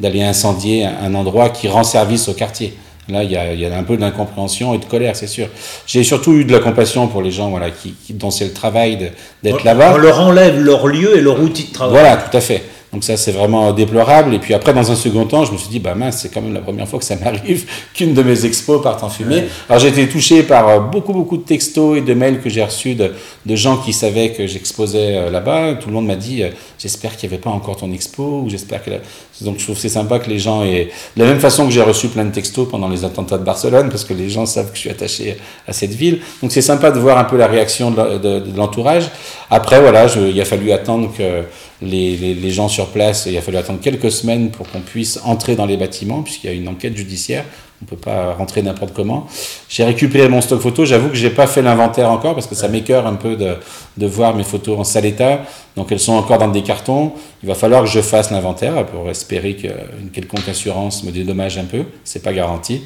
d'aller 0.00 0.22
incendier 0.22 0.84
un 0.84 1.14
endroit 1.14 1.50
qui 1.50 1.68
rend 1.68 1.84
service 1.84 2.28
au 2.28 2.34
quartier. 2.34 2.72
Là, 3.08 3.24
il 3.24 3.30
y 3.30 3.36
a, 3.36 3.54
y 3.54 3.64
a, 3.64 3.74
un 3.74 3.84
peu 3.84 3.96
d'incompréhension 3.96 4.74
et 4.74 4.78
de 4.78 4.84
colère, 4.84 5.16
c'est 5.16 5.28
sûr. 5.28 5.48
J'ai 5.86 6.04
surtout 6.04 6.34
eu 6.34 6.44
de 6.44 6.52
la 6.52 6.58
compassion 6.58 7.08
pour 7.08 7.22
les 7.22 7.30
gens 7.30 7.48
voilà, 7.48 7.70
qui, 7.70 7.94
qui 8.04 8.12
dont 8.12 8.30
c'est 8.30 8.44
le 8.44 8.52
travail 8.52 9.12
d'être 9.42 9.64
là-bas. 9.64 9.94
On 9.94 9.98
leur 9.98 10.20
enlève 10.20 10.60
leur 10.60 10.86
lieu 10.86 11.16
et 11.16 11.22
leur 11.22 11.40
outil 11.40 11.68
de 11.68 11.72
travail. 11.72 12.00
Voilà, 12.00 12.16
tout 12.18 12.36
à 12.36 12.40
fait. 12.40 12.62
Donc 12.92 13.04
ça, 13.04 13.16
c'est 13.18 13.32
vraiment 13.32 13.72
déplorable. 13.72 14.34
Et 14.34 14.38
puis 14.38 14.54
après, 14.54 14.72
dans 14.72 14.90
un 14.90 14.96
second 14.96 15.26
temps, 15.26 15.44
je 15.44 15.52
me 15.52 15.58
suis 15.58 15.68
dit, 15.68 15.78
bah 15.78 15.94
mince, 15.94 16.20
c'est 16.22 16.32
quand 16.32 16.40
même 16.40 16.54
la 16.54 16.60
première 16.60 16.88
fois 16.88 16.98
que 16.98 17.04
ça 17.04 17.16
m'arrive 17.16 17.66
qu'une 17.94 18.14
de 18.14 18.22
mes 18.22 18.46
expos 18.46 18.82
parte 18.82 19.02
en 19.02 19.10
fumée. 19.10 19.44
Alors 19.68 19.80
j'ai 19.80 19.88
été 19.88 20.08
touché 20.08 20.42
par 20.42 20.68
euh, 20.68 20.80
beaucoup, 20.80 21.12
beaucoup 21.12 21.36
de 21.36 21.42
textos 21.42 21.98
et 21.98 22.00
de 22.00 22.14
mails 22.14 22.40
que 22.40 22.48
j'ai 22.48 22.64
reçus 22.64 22.94
de, 22.94 23.12
de, 23.44 23.56
gens 23.56 23.76
qui 23.76 23.92
savaient 23.92 24.32
que 24.32 24.46
j'exposais 24.46 25.16
euh, 25.16 25.30
là-bas. 25.30 25.74
Tout 25.74 25.88
le 25.88 25.94
monde 25.94 26.06
m'a 26.06 26.16
dit, 26.16 26.42
euh, 26.42 26.50
j'espère 26.78 27.16
qu'il 27.16 27.28
n'y 27.28 27.34
avait 27.34 27.42
pas 27.42 27.50
encore 27.50 27.76
ton 27.76 27.92
expo, 27.92 28.42
ou 28.44 28.48
j'espère 28.48 28.82
que... 28.82 28.90
Donc 29.42 29.58
je 29.58 29.64
trouve 29.64 29.76
c'est 29.78 29.90
sympa 29.90 30.18
que 30.18 30.30
les 30.30 30.38
gens 30.38 30.64
aient... 30.64 30.88
De 31.16 31.22
la 31.22 31.28
même 31.28 31.40
façon 31.40 31.66
que 31.66 31.72
j'ai 31.72 31.82
reçu 31.82 32.08
plein 32.08 32.24
de 32.24 32.32
textos 32.32 32.68
pendant 32.70 32.88
les 32.88 33.04
attentats 33.04 33.36
de 33.36 33.44
Barcelone, 33.44 33.90
parce 33.90 34.04
que 34.04 34.14
les 34.14 34.30
gens 34.30 34.46
savent 34.46 34.70
que 34.70 34.76
je 34.76 34.80
suis 34.80 34.90
attaché 34.90 35.36
à 35.66 35.74
cette 35.74 35.92
ville. 35.92 36.20
Donc 36.42 36.52
c'est 36.52 36.62
sympa 36.62 36.90
de 36.90 36.98
voir 36.98 37.18
un 37.18 37.24
peu 37.24 37.36
la 37.36 37.48
réaction 37.48 37.90
de 37.90 38.56
l'entourage. 38.56 39.04
Après, 39.50 39.80
voilà, 39.80 40.06
je, 40.06 40.20
il 40.20 40.40
a 40.40 40.44
fallu 40.44 40.72
attendre 40.72 41.10
que 41.16 41.44
les, 41.80 42.16
les, 42.16 42.34
les, 42.34 42.50
gens 42.50 42.68
sur 42.68 42.88
place, 42.88 43.26
il 43.26 43.36
a 43.36 43.42
fallu 43.42 43.56
attendre 43.56 43.80
quelques 43.80 44.10
semaines 44.10 44.50
pour 44.50 44.68
qu'on 44.68 44.80
puisse 44.80 45.20
entrer 45.24 45.54
dans 45.54 45.66
les 45.66 45.76
bâtiments, 45.76 46.22
puisqu'il 46.22 46.48
y 46.48 46.50
a 46.50 46.56
une 46.56 46.68
enquête 46.68 46.96
judiciaire. 46.96 47.44
On 47.80 47.84
ne 47.84 47.90
peut 47.90 47.96
pas 47.96 48.34
rentrer 48.34 48.60
n'importe 48.62 48.92
comment. 48.92 49.28
J'ai 49.68 49.84
récupéré 49.84 50.28
mon 50.28 50.40
stock 50.40 50.60
photo. 50.60 50.84
J'avoue 50.84 51.10
que 51.10 51.14
je 51.14 51.28
n'ai 51.28 51.32
pas 51.32 51.46
fait 51.46 51.62
l'inventaire 51.62 52.10
encore 52.10 52.34
parce 52.34 52.48
que 52.48 52.56
ça 52.56 52.66
m'écœure 52.66 53.06
un 53.06 53.14
peu 53.14 53.36
de, 53.36 53.54
de, 53.96 54.06
voir 54.06 54.34
mes 54.34 54.42
photos 54.42 54.80
en 54.80 54.82
sale 54.82 55.06
état. 55.06 55.42
Donc 55.76 55.92
elles 55.92 56.00
sont 56.00 56.14
encore 56.14 56.38
dans 56.38 56.48
des 56.48 56.62
cartons. 56.62 57.12
Il 57.44 57.48
va 57.48 57.54
falloir 57.54 57.84
que 57.84 57.88
je 57.88 58.00
fasse 58.00 58.32
l'inventaire 58.32 58.84
pour 58.86 59.08
espérer 59.08 59.54
qu'une 59.54 60.10
quelconque 60.12 60.48
assurance 60.48 61.04
me 61.04 61.12
dédommage 61.12 61.56
un 61.56 61.66
peu. 61.66 61.84
C'est 62.02 62.24
pas 62.24 62.32
garanti. 62.32 62.82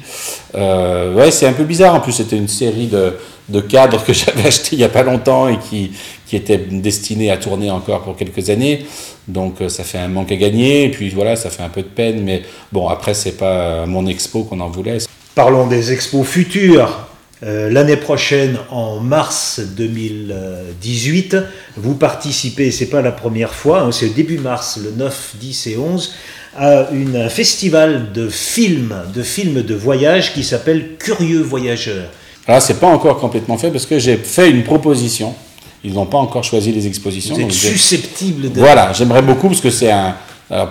Euh, 0.53 1.15
ouais, 1.15 1.31
c'est 1.31 1.47
un 1.47 1.53
peu 1.53 1.63
bizarre. 1.63 1.95
En 1.95 1.99
plus, 1.99 2.11
c'était 2.11 2.37
une 2.37 2.47
série 2.47 2.85
de, 2.85 3.17
de 3.49 3.61
cadres 3.61 4.03
que 4.03 4.13
j'avais 4.13 4.45
acheté 4.45 4.75
il 4.75 4.77
n'y 4.77 4.83
a 4.83 4.89
pas 4.89 5.03
longtemps 5.03 5.47
et 5.47 5.57
qui, 5.57 5.91
qui 6.33 6.37
était 6.37 6.57
destiné 6.57 7.29
à 7.29 7.37
tourner 7.37 7.69
encore 7.69 8.01
pour 8.01 8.15
quelques 8.15 8.49
années. 8.49 8.87
Donc 9.27 9.61
euh, 9.61 9.69
ça 9.69 9.83
fait 9.83 9.99
un 9.99 10.07
manque 10.07 10.31
à 10.31 10.35
gagner, 10.35 10.85
et 10.85 10.89
puis 10.89 11.09
voilà, 11.09 11.35
ça 11.35 11.51
fait 11.51 11.61
un 11.61 11.69
peu 11.69 11.83
de 11.83 11.87
peine, 11.87 12.23
mais 12.23 12.41
bon, 12.71 12.87
après, 12.87 13.13
c'est 13.13 13.37
pas 13.37 13.85
mon 13.85 14.07
expo 14.07 14.43
qu'on 14.43 14.59
en 14.59 14.69
voulait. 14.69 14.97
Parlons 15.35 15.67
des 15.67 15.91
expos 15.93 16.25
futures. 16.27 17.05
Euh, 17.43 17.69
L'année 17.69 17.97
prochaine, 17.97 18.57
en 18.71 18.99
mars 18.99 19.59
2018, 19.77 21.37
vous 21.77 21.93
participez, 21.93 22.71
c'est 22.71 22.89
pas 22.89 23.03
la 23.03 23.11
première 23.11 23.53
fois, 23.53 23.81
hein, 23.81 23.91
c'est 23.91 24.09
début 24.15 24.39
mars, 24.39 24.79
le 24.83 24.89
9, 24.89 25.35
10 25.39 25.67
et 25.67 25.77
11, 25.77 26.15
à 26.57 26.87
une, 26.91 27.15
un 27.15 27.29
festival 27.29 28.11
de 28.11 28.27
films, 28.27 28.95
de 29.13 29.21
films 29.21 29.61
de 29.61 29.75
voyage 29.75 30.33
qui 30.33 30.43
s'appelle 30.43 30.95
Curieux 30.97 31.43
Voyageurs. 31.43 32.09
Alors, 32.47 32.61
c'est 32.61 32.79
pas 32.79 32.87
encore 32.87 33.19
complètement 33.19 33.59
fait 33.59 33.69
parce 33.69 33.85
que 33.85 33.99
j'ai 33.99 34.17
fait 34.17 34.49
une 34.49 34.63
proposition 34.63 35.35
ils 35.83 35.93
n'ont 35.93 36.05
pas 36.05 36.17
encore 36.17 36.43
choisi 36.43 36.71
les 36.71 36.87
expositions. 36.87 37.35
Vous 37.35 37.41
êtes 37.41 37.51
susceptible 37.51 38.51
de... 38.51 38.59
Voilà, 38.59 38.93
j'aimerais 38.93 39.21
beaucoup 39.21 39.47
parce 39.47 39.61
que 39.61 39.69
c'est 39.69 39.91
un... 39.91 40.15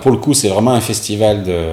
pour 0.01 0.11
le 0.11 0.17
coup, 0.17 0.33
c'est 0.33 0.49
vraiment 0.49 0.71
un 0.71 0.81
festival 0.81 1.43
de... 1.43 1.69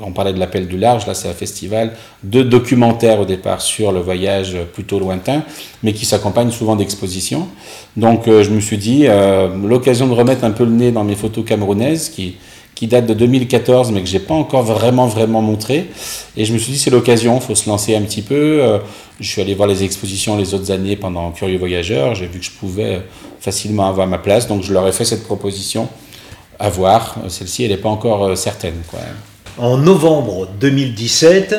On 0.00 0.12
parlait 0.12 0.32
de 0.32 0.38
l'appel 0.38 0.66
du 0.66 0.78
large, 0.78 1.06
là 1.06 1.14
c'est 1.14 1.28
un 1.28 1.34
festival 1.34 1.92
de 2.22 2.42
documentaires 2.42 3.20
au 3.20 3.24
départ 3.24 3.60
sur 3.60 3.92
le 3.92 4.00
voyage 4.00 4.56
plutôt 4.72 4.98
lointain, 4.98 5.42
mais 5.82 5.92
qui 5.92 6.06
s'accompagne 6.06 6.50
souvent 6.50 6.76
d'expositions. 6.76 7.48
Donc 7.96 8.26
euh, 8.26 8.42
je 8.42 8.50
me 8.50 8.60
suis 8.60 8.78
dit, 8.78 9.06
euh, 9.06 9.48
l'occasion 9.66 10.06
de 10.06 10.14
remettre 10.14 10.44
un 10.44 10.52
peu 10.52 10.64
le 10.64 10.70
nez 10.70 10.90
dans 10.90 11.04
mes 11.04 11.16
photos 11.16 11.44
camerounaises, 11.44 12.08
qui, 12.08 12.36
qui 12.78 12.86
datent 12.86 13.06
de 13.06 13.14
2014, 13.14 13.90
mais 13.90 14.02
que 14.02 14.06
j'ai 14.06 14.20
pas 14.20 14.34
encore 14.34 14.62
vraiment, 14.62 15.08
vraiment 15.08 15.42
montré. 15.42 15.90
Et 16.36 16.44
je 16.44 16.52
me 16.52 16.58
suis 16.58 16.70
dit, 16.70 16.78
c'est 16.78 16.90
l'occasion, 16.90 17.40
faut 17.40 17.56
se 17.56 17.68
lancer 17.68 17.96
un 17.96 18.02
petit 18.02 18.22
peu. 18.22 18.62
Euh, 18.62 18.78
je 19.18 19.28
suis 19.28 19.42
allé 19.42 19.56
voir 19.56 19.66
les 19.66 19.82
expositions 19.82 20.36
les 20.36 20.54
autres 20.54 20.70
années 20.70 20.94
pendant 20.94 21.32
Curieux 21.32 21.58
Voyageurs. 21.58 22.14
J'ai 22.14 22.28
vu 22.28 22.38
que 22.38 22.44
je 22.44 22.52
pouvais 22.52 23.02
facilement 23.40 23.88
avoir 23.88 24.06
ma 24.06 24.18
place. 24.18 24.46
Donc 24.46 24.62
je 24.62 24.72
leur 24.72 24.86
ai 24.86 24.92
fait 24.92 25.04
cette 25.04 25.24
proposition 25.24 25.88
à 26.60 26.68
voir. 26.70 27.16
Celle-ci, 27.26 27.64
elle 27.64 27.72
n'est 27.72 27.78
pas 27.78 27.88
encore 27.88 28.22
euh, 28.26 28.36
certaine. 28.36 28.80
Quoi. 28.88 29.00
En 29.58 29.76
novembre 29.76 30.46
2017, 30.60 31.56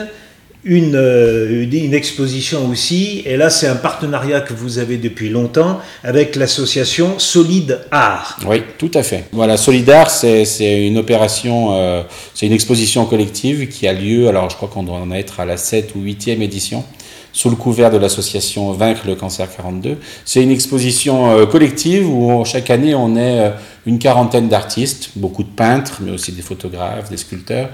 une, 0.63 0.95
euh, 0.95 1.65
une, 1.71 1.93
exposition 1.93 2.67
aussi, 2.69 3.23
et 3.25 3.37
là 3.37 3.49
c'est 3.49 3.67
un 3.67 3.75
partenariat 3.75 4.41
que 4.41 4.53
vous 4.53 4.77
avez 4.77 4.97
depuis 4.97 5.29
longtemps 5.29 5.79
avec 6.03 6.35
l'association 6.35 7.17
Solide 7.17 7.79
Art. 7.91 8.39
Oui, 8.45 8.63
tout 8.77 8.91
à 8.93 9.03
fait. 9.03 9.25
Voilà, 9.31 9.55
Solide 9.55 9.89
Art, 9.89 10.09
c'est 10.09 10.85
une 10.85 10.97
opération, 10.97 11.77
euh, 11.77 12.03
c'est 12.33 12.45
une 12.45 12.53
exposition 12.53 13.05
collective 13.05 13.67
qui 13.69 13.87
a 13.87 13.93
lieu, 13.93 14.27
alors 14.27 14.49
je 14.49 14.55
crois 14.55 14.67
qu'on 14.67 14.83
doit 14.83 14.97
en 14.97 15.11
être 15.11 15.39
à 15.39 15.45
la 15.45 15.55
7 15.55 15.93
ou 15.95 16.03
8e 16.03 16.41
édition 16.41 16.83
sous 17.31 17.49
le 17.49 17.55
couvert 17.55 17.91
de 17.91 17.97
l'association 17.97 18.71
Vaincre 18.71 19.01
le 19.05 19.15
cancer 19.15 19.47
42. 19.55 19.97
C'est 20.25 20.41
une 20.41 20.51
exposition 20.51 21.31
euh, 21.31 21.45
collective 21.45 22.09
où 22.09 22.43
chaque 22.45 22.69
année 22.69 22.95
on 22.95 23.15
est 23.15 23.39
euh, 23.39 23.49
une 23.85 23.99
quarantaine 23.99 24.49
d'artistes, 24.49 25.11
beaucoup 25.15 25.43
de 25.43 25.49
peintres, 25.49 25.99
mais 26.01 26.11
aussi 26.11 26.31
des 26.31 26.41
photographes, 26.41 27.09
des 27.09 27.17
sculpteurs. 27.17 27.69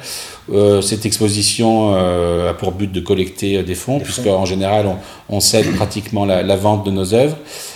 Euh, 0.52 0.82
cette 0.82 1.06
exposition 1.06 1.94
a 1.94 2.54
pour 2.54 2.72
but 2.72 2.92
de 2.92 3.00
collecter 3.00 3.64
des 3.64 3.76
fonds, 3.76 4.00
puisqu'en 4.00 4.46
général 4.46 4.86
on, 4.86 4.98
on, 5.36 5.40
cède 5.40 5.70
pratiquement 5.76 6.26
la, 6.26 6.44
la, 6.44 6.56
vente 6.56 6.86
de 6.86 6.92
nos 6.92 7.14
œuvres. 7.14 7.36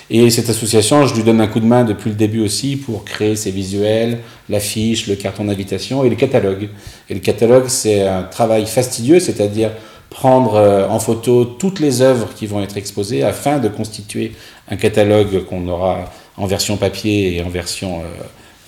Et 0.09 0.29
cette 0.29 0.49
association, 0.49 1.05
je 1.05 1.15
lui 1.15 1.23
donne 1.23 1.41
un 1.41 1.47
coup 1.47 1.59
de 1.59 1.65
main 1.65 1.83
depuis 1.83 2.11
le 2.11 2.15
début 2.15 2.39
aussi 2.39 2.77
pour 2.77 3.03
créer 3.03 3.35
ses 3.35 3.51
visuels, 3.51 4.19
l'affiche, 4.47 5.07
le 5.07 5.15
carton 5.15 5.45
d'invitation 5.45 6.03
et 6.03 6.09
le 6.09 6.15
catalogue. 6.15 6.69
Et 7.09 7.13
le 7.15 7.19
catalogue, 7.19 7.65
c'est 7.67 8.07
un 8.07 8.23
travail 8.23 8.65
fastidieux, 8.67 9.19
c'est-à-dire 9.19 9.71
prendre 10.09 10.55
euh, 10.55 10.87
en 10.87 10.99
photo 10.99 11.45
toutes 11.45 11.79
les 11.79 12.01
œuvres 12.01 12.29
qui 12.35 12.47
vont 12.47 12.61
être 12.61 12.77
exposées 12.77 13.23
afin 13.23 13.59
de 13.59 13.67
constituer 13.67 14.33
un 14.69 14.75
catalogue 14.75 15.45
qu'on 15.45 15.67
aura 15.67 16.11
en 16.37 16.47
version 16.47 16.77
papier 16.77 17.35
et 17.35 17.43
en 17.43 17.49
version 17.49 17.99
euh, 17.99 18.03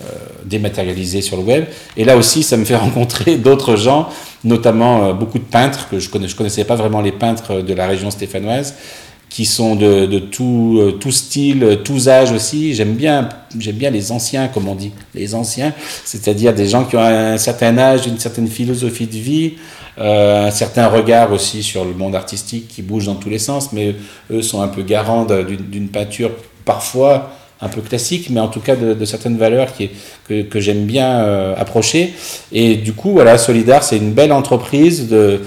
euh, 0.04 0.10
dématérialisée 0.46 1.22
sur 1.22 1.38
le 1.38 1.44
web. 1.44 1.66
Et 1.98 2.04
là 2.04 2.18
aussi, 2.18 2.44
ça 2.44 2.58
me 2.58 2.66
fait 2.66 2.76
rencontrer 2.88 3.38
d'autres 3.38 3.76
gens, 3.76 4.10
notamment 4.44 5.14
beaucoup 5.14 5.40
de 5.40 5.44
peintres, 5.44 5.88
que 5.90 6.00
je 6.00 6.10
ne 6.16 6.34
connaissais 6.34 6.64
pas 6.64 6.76
vraiment 6.76 7.02
les 7.02 7.12
peintres 7.12 7.62
de 7.62 7.74
la 7.74 7.88
région 7.88 8.12
stéphanoise, 8.12 8.76
qui 9.30 9.46
sont 9.46 9.76
de, 9.78 10.20
tout 10.20 11.12
style, 11.12 11.80
tous 11.86 12.10
âges 12.10 12.34
aussi. 12.34 12.74
J'aime 12.74 12.96
bien, 12.96 13.30
j'aime 13.58 13.78
bien 13.78 13.90
les 13.90 14.12
anciens, 14.12 14.50
comme 14.50 14.68
on 14.68 14.76
dit, 14.76 14.92
les 15.16 15.36
anciens, 15.36 15.74
c'est-à-dire 16.04 16.54
des 16.54 16.68
gens 16.68 16.84
qui 16.84 16.98
ont 16.98 17.02
un 17.02 17.38
certain 17.38 17.78
âge, 17.78 18.08
une 18.08 18.20
certaine 18.20 18.50
philosophie 18.50 19.08
de 19.08 19.18
vie, 19.18 19.54
euh, 19.98 20.48
un 20.48 20.52
certain 20.52 20.88
regard 20.88 21.32
aussi 21.32 21.64
sur 21.64 21.86
le 21.86 21.94
monde 21.94 22.16
artistique 22.16 22.68
qui 22.68 22.82
bouge 22.82 23.06
dans 23.06 23.16
tous 23.16 23.30
les 23.30 23.40
sens, 23.40 23.74
mais 23.74 23.96
eux 24.32 24.42
sont 24.42 24.62
un 24.62 24.68
peu 24.68 24.84
garants 24.84 25.26
d'une 25.26 25.90
peinture 25.90 26.32
parfois 26.66 27.32
un 27.62 27.70
peu 27.70 27.82
classique, 27.82 28.30
mais 28.32 28.40
en 28.40 28.48
tout 28.48 28.60
cas 28.60 28.76
de, 28.76 29.06
certaines 29.06 29.38
valeurs 29.38 29.74
qui, 29.74 29.92
que, 30.28 30.42
que 30.42 30.60
j'aime 30.60 30.86
bien 30.86 31.20
euh, 31.20 31.54
approcher. 31.56 32.14
Et 32.52 32.76
du 32.76 32.94
coup, 32.94 33.12
voilà, 33.12 33.38
Solidar, 33.38 33.84
c'est 33.84 33.98
une 33.98 34.14
belle 34.14 34.32
entreprise 34.32 35.08
de, 35.08 35.42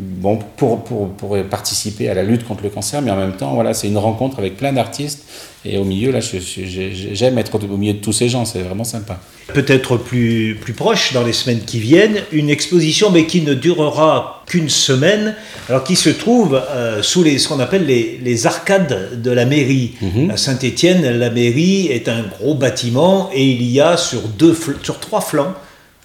bon, 0.00 0.38
pour, 0.56 0.84
pour, 0.84 1.10
pour, 1.10 1.36
participer 1.44 2.08
à 2.08 2.14
la 2.14 2.22
lutte 2.22 2.44
contre 2.46 2.62
le 2.62 2.70
cancer, 2.70 3.02
mais 3.02 3.10
en 3.10 3.16
même 3.16 3.36
temps, 3.36 3.54
voilà, 3.54 3.74
c'est 3.74 3.88
une 3.88 3.98
rencontre 3.98 4.38
avec 4.38 4.56
plein 4.56 4.72
d'artistes. 4.72 5.24
Et 5.64 5.76
au 5.76 5.84
milieu, 5.84 6.10
là, 6.10 6.20
j'aime 6.20 7.38
être 7.38 7.54
au 7.54 7.76
milieu 7.76 7.92
de 7.92 7.98
tous 7.98 8.14
ces 8.14 8.28
gens, 8.30 8.44
c'est 8.46 8.60
vraiment 8.60 8.84
sympa. 8.84 9.20
Peut-être 9.52 9.98
plus, 9.98 10.56
plus 10.60 10.72
proche, 10.72 11.12
dans 11.12 11.22
les 11.22 11.34
semaines 11.34 11.60
qui 11.60 11.80
viennent, 11.80 12.22
une 12.32 12.48
exposition, 12.48 13.10
mais 13.10 13.26
qui 13.26 13.42
ne 13.42 13.52
durera 13.52 14.42
qu'une 14.46 14.70
semaine, 14.70 15.34
alors 15.68 15.84
qui 15.84 15.96
se 15.96 16.08
trouve 16.08 16.54
euh, 16.70 17.02
sous 17.02 17.22
les, 17.22 17.38
ce 17.38 17.48
qu'on 17.48 17.60
appelle 17.60 17.84
les, 17.84 18.20
les, 18.22 18.46
arcades 18.46 19.20
de 19.22 19.30
la 19.30 19.44
mairie. 19.44 19.92
-hmm. 20.02 20.30
À 20.30 20.36
Saint-Étienne, 20.36 21.02
la 21.18 21.30
mairie 21.30 21.88
est 21.88 22.08
un 22.08 22.22
gros 22.22 22.54
bâtiment 22.54 23.30
et 23.34 23.44
il 23.44 23.62
y 23.70 23.80
a 23.80 23.96
sur, 23.96 24.22
deux, 24.38 24.56
sur 24.82 24.98
trois 24.98 25.20
flancs 25.20 25.54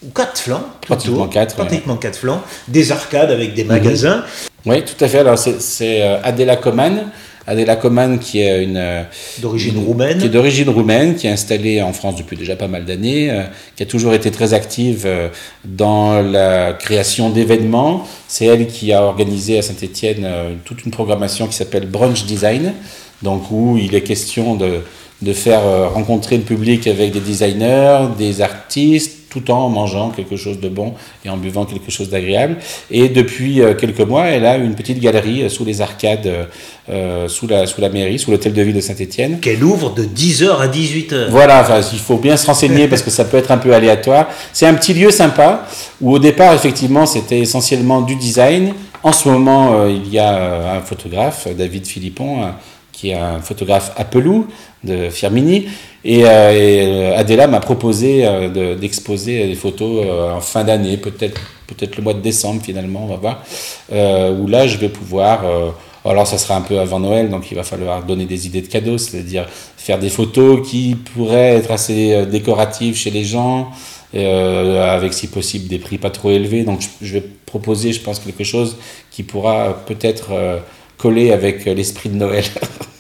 ou 0.04 0.10
quatre 0.10 0.40
flancs, 0.40 0.64
plutôt, 0.82 0.96
pratiquement 0.96 1.28
quatre, 1.28 1.56
pratiquement 1.56 1.94
ouais. 1.94 2.00
quatre 2.00 2.20
flancs, 2.20 2.42
des 2.68 2.92
arcades 2.92 3.32
avec 3.32 3.54
des 3.54 3.64
magasins. 3.64 4.24
Mmh. 4.66 4.70
Oui, 4.70 4.84
tout 4.84 5.04
à 5.04 5.08
fait. 5.08 5.20
Alors 5.20 5.38
c'est 5.38 6.02
euh, 6.02 6.18
Adela 6.24 6.56
Coman. 6.56 7.12
Adela 7.48 7.76
Coman 7.76 8.18
qui 8.18 8.40
est 8.42 8.64
une 8.64 9.06
d'origine 9.38 9.78
roumaine, 9.78 10.18
qui 10.18 10.26
est 10.26 10.30
d'origine 10.30 10.70
roumaine, 10.70 11.16
qui 11.16 11.28
est 11.28 11.32
installée 11.32 11.80
en 11.82 11.94
France 11.94 12.16
depuis 12.16 12.36
déjà 12.36 12.56
pas 12.56 12.68
mal 12.68 12.86
d'années, 12.86 13.30
euh, 13.30 13.44
qui 13.76 13.84
a 13.84 13.86
toujours 13.86 14.16
été 14.16 14.32
très 14.32 14.56
active 14.56 15.04
euh, 15.06 15.30
dans 15.64 16.24
la 16.24 16.74
création 16.74 17.30
d'événements. 17.30 18.08
C'est 18.28 18.46
elle 18.46 18.66
qui 18.66 18.92
a 18.94 19.04
organisé 19.04 19.60
à 19.60 19.62
Saint-Étienne 19.62 20.24
euh, 20.24 20.54
toute 20.66 20.86
une 20.86 20.92
programmation 20.92 21.46
qui 21.48 21.54
s'appelle 21.54 21.86
Brunch 21.86 22.26
Design, 22.26 22.74
donc 23.22 23.52
où 23.52 23.78
il 23.78 23.94
est 23.94 24.02
question 24.02 24.56
de 24.56 24.82
de 25.22 25.34
faire 25.34 25.66
euh, 25.66 25.88
rencontrer 25.88 26.38
le 26.38 26.44
public 26.44 26.88
avec 26.88 27.12
des 27.12 27.20
designers, 27.20 28.08
des 28.18 28.42
artistes, 28.42 29.18
tout 29.36 29.52
en 29.52 29.70
mangeant 29.70 30.12
quelque 30.12 30.38
chose 30.38 30.60
de 30.60 30.70
bon 30.70 30.94
et 31.26 31.30
en 31.30 31.38
buvant 31.38 31.66
quelque 31.66 31.92
chose 31.92 32.10
d'agréable. 32.10 32.58
Et 32.90 33.10
depuis 33.10 33.62
euh, 33.62 33.74
quelques 33.74 34.02
mois, 34.02 34.26
elle 34.28 34.46
a 34.46 34.56
une 34.56 34.76
petite 34.76 35.00
galerie 35.00 35.44
euh, 35.44 35.50
sous 35.50 35.66
les 35.66 35.82
arcades, 35.82 36.30
sous, 37.28 37.48
la, 37.48 37.66
sous 37.66 37.82
la 37.82 37.90
mairie, 37.90 38.20
sous 38.20 38.32
l'hôtel 38.32 38.54
de 38.54 38.62
ville 38.62 38.76
de 38.76 38.82
Saint-Étienne. 38.82 39.40
Qu'elle 39.40 39.64
ouvre 39.64 39.94
de 39.94 40.04
10h 40.04 40.60
à 40.60 40.68
18h. 40.68 41.30
Voilà, 41.30 41.62
enfin, 41.62 41.82
il 41.92 42.00
faut 42.00 42.18
bien 42.18 42.38
se 42.38 42.46
renseigner 42.46 42.88
parce 42.90 43.02
que 43.02 43.10
ça 43.10 43.26
peut 43.26 43.38
être 43.38 43.52
un 43.52 43.58
peu 43.58 43.74
aléatoire. 43.74 44.28
C'est 44.54 44.68
un 44.68 44.76
petit 44.76 44.94
lieu 44.94 45.10
sympa 45.10 45.66
où 46.00 46.14
au 46.14 46.20
départ, 46.20 46.54
effectivement, 46.54 47.06
c'était 47.06 47.40
essentiellement 47.40 48.02
du 48.02 48.16
design. 48.16 48.74
En 49.02 49.12
ce 49.12 49.28
moment, 49.28 49.88
il 49.88 50.08
y 50.14 50.20
a 50.20 50.76
un 50.76 50.82
photographe, 50.82 51.48
David 51.58 51.88
Philippon, 51.88 52.52
qui 52.96 53.10
est 53.10 53.16
un 53.16 53.40
photographe 53.42 53.92
à 53.98 54.06
Pelou 54.06 54.48
de 54.86 55.10
Firmini. 55.10 55.68
Et, 56.06 56.24
euh, 56.24 56.28
euh, 56.28 57.18
Adela 57.18 57.48
m'a 57.48 57.60
proposé 57.60 58.26
euh, 58.26 58.76
d'exposer 58.76 59.48
des 59.48 59.56
photos 59.56 60.06
en 60.32 60.40
fin 60.40 60.64
d'année, 60.64 60.98
peut-être 60.98 61.42
peut-être 61.68 61.98
le 61.98 62.04
mois 62.04 62.14
de 62.14 62.20
décembre 62.20 62.62
finalement, 62.64 63.06
on 63.06 63.08
va 63.08 63.16
voir, 63.16 63.44
où 64.40 64.48
là 64.48 64.68
je 64.68 64.78
vais 64.78 64.90
pouvoir... 64.90 65.44
alors 66.06 66.28
ça 66.28 66.38
sera 66.38 66.56
un 66.56 66.62
peu 66.62 66.80
avant 66.80 67.00
Noël, 67.00 67.32
donc 67.32 67.50
il 67.50 67.56
va 67.56 67.64
falloir 67.64 68.04
donner 68.04 68.26
des 68.26 68.46
idées 68.46 68.62
de 68.62 68.68
cadeaux, 68.68 69.00
c'est-à-dire 69.00 69.48
faire 69.76 69.98
des 69.98 70.10
photos 70.10 70.68
qui 70.70 70.94
pourraient 70.94 71.56
être 71.56 71.72
assez 71.72 72.24
décoratives 72.28 72.96
chez 72.96 73.10
les 73.10 73.24
gens, 73.24 73.72
avec 74.14 75.14
si 75.14 75.26
possible 75.26 75.68
des 75.68 75.80
prix 75.80 75.98
pas 75.98 76.12
trop 76.12 76.30
élevés. 76.30 76.64
Donc 76.64 76.82
je, 77.02 77.14
vais 77.14 77.24
proposer, 77.48 77.92
je 77.94 78.02
pense, 78.02 78.20
quelque 78.20 78.44
chose 78.44 78.78
qui 79.10 79.24
pourra 79.24 79.84
peut-être 79.88 80.62
coller 81.00 81.32
avec 81.32 81.66
l'esprit 81.66 82.10
de 82.10 82.16
Noël. 82.18 82.44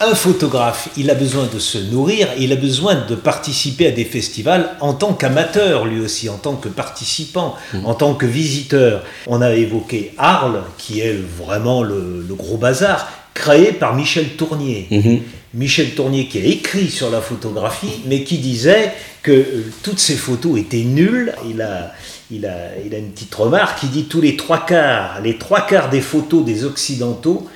un 0.00 0.14
photographe, 0.14 0.88
il 0.96 1.10
a 1.10 1.14
besoin 1.14 1.46
de 1.52 1.58
se 1.58 1.76
nourrir, 1.76 2.28
il 2.38 2.52
a 2.52 2.56
besoin 2.56 2.94
de 2.94 3.14
participer 3.14 3.86
à 3.86 3.90
des 3.90 4.06
festivals 4.06 4.70
en 4.80 4.94
tant 4.94 5.12
qu'amateur 5.12 5.84
lui 5.84 6.00
aussi, 6.00 6.30
en 6.30 6.38
tant 6.38 6.56
que 6.56 6.68
participant, 6.70 7.54
mmh. 7.74 7.84
en 7.84 7.94
tant 7.94 8.14
que 8.14 8.24
visiteur. 8.24 9.04
On 9.26 9.42
a 9.42 9.52
évoqué 9.52 10.12
Arles, 10.16 10.62
qui 10.78 11.00
est 11.00 11.18
vraiment 11.38 11.82
le, 11.82 12.24
gros 12.30 12.56
bazar, 12.56 13.12
créé 13.34 13.72
par 13.72 13.94
Michel 13.94 14.30
Tournier. 14.30 14.86
Mmh. 14.90 15.16
Michel 15.52 15.90
Tournier 15.90 16.28
qui 16.28 16.38
a 16.38 16.44
écrit 16.44 16.88
sur 16.88 17.10
la 17.10 17.20
photographie, 17.20 18.00
mais 18.06 18.24
qui 18.24 18.38
disait 18.38 18.92
que 19.22 19.32
euh, 19.32 19.72
toutes 19.82 19.98
ces 19.98 20.16
photos 20.16 20.58
étaient 20.58 20.78
nulles. 20.78 21.34
Il 21.46 21.60
a, 21.60 21.92
il 22.30 22.46
a, 22.46 22.78
il 22.86 22.94
a 22.94 22.98
une 22.98 23.10
petite 23.10 23.34
remarque, 23.34 23.82
il 23.82 23.90
dit 23.90 24.04
tous 24.04 24.22
les 24.22 24.36
trois 24.36 24.64
quarts, 24.64 25.20
les 25.22 25.36
trois 25.36 25.66
quarts 25.66 25.90
des 25.90 26.00
photos 26.00 26.42
des 26.42 26.64
Occidentaux 26.64 27.48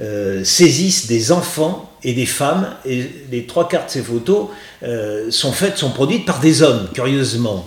euh, 0.00 0.44
saisissent 0.44 1.08
des 1.08 1.30
enfants 1.30 1.89
et 2.02 2.12
des 2.12 2.26
femmes, 2.26 2.68
et 2.86 3.04
les 3.30 3.46
trois 3.46 3.68
quarts 3.68 3.86
de 3.86 3.90
ces 3.90 4.02
photos 4.02 4.48
euh, 4.82 5.30
sont 5.30 5.52
faites, 5.52 5.76
sont 5.76 5.90
produites 5.90 6.24
par 6.24 6.40
des 6.40 6.62
hommes, 6.62 6.88
curieusement. 6.94 7.64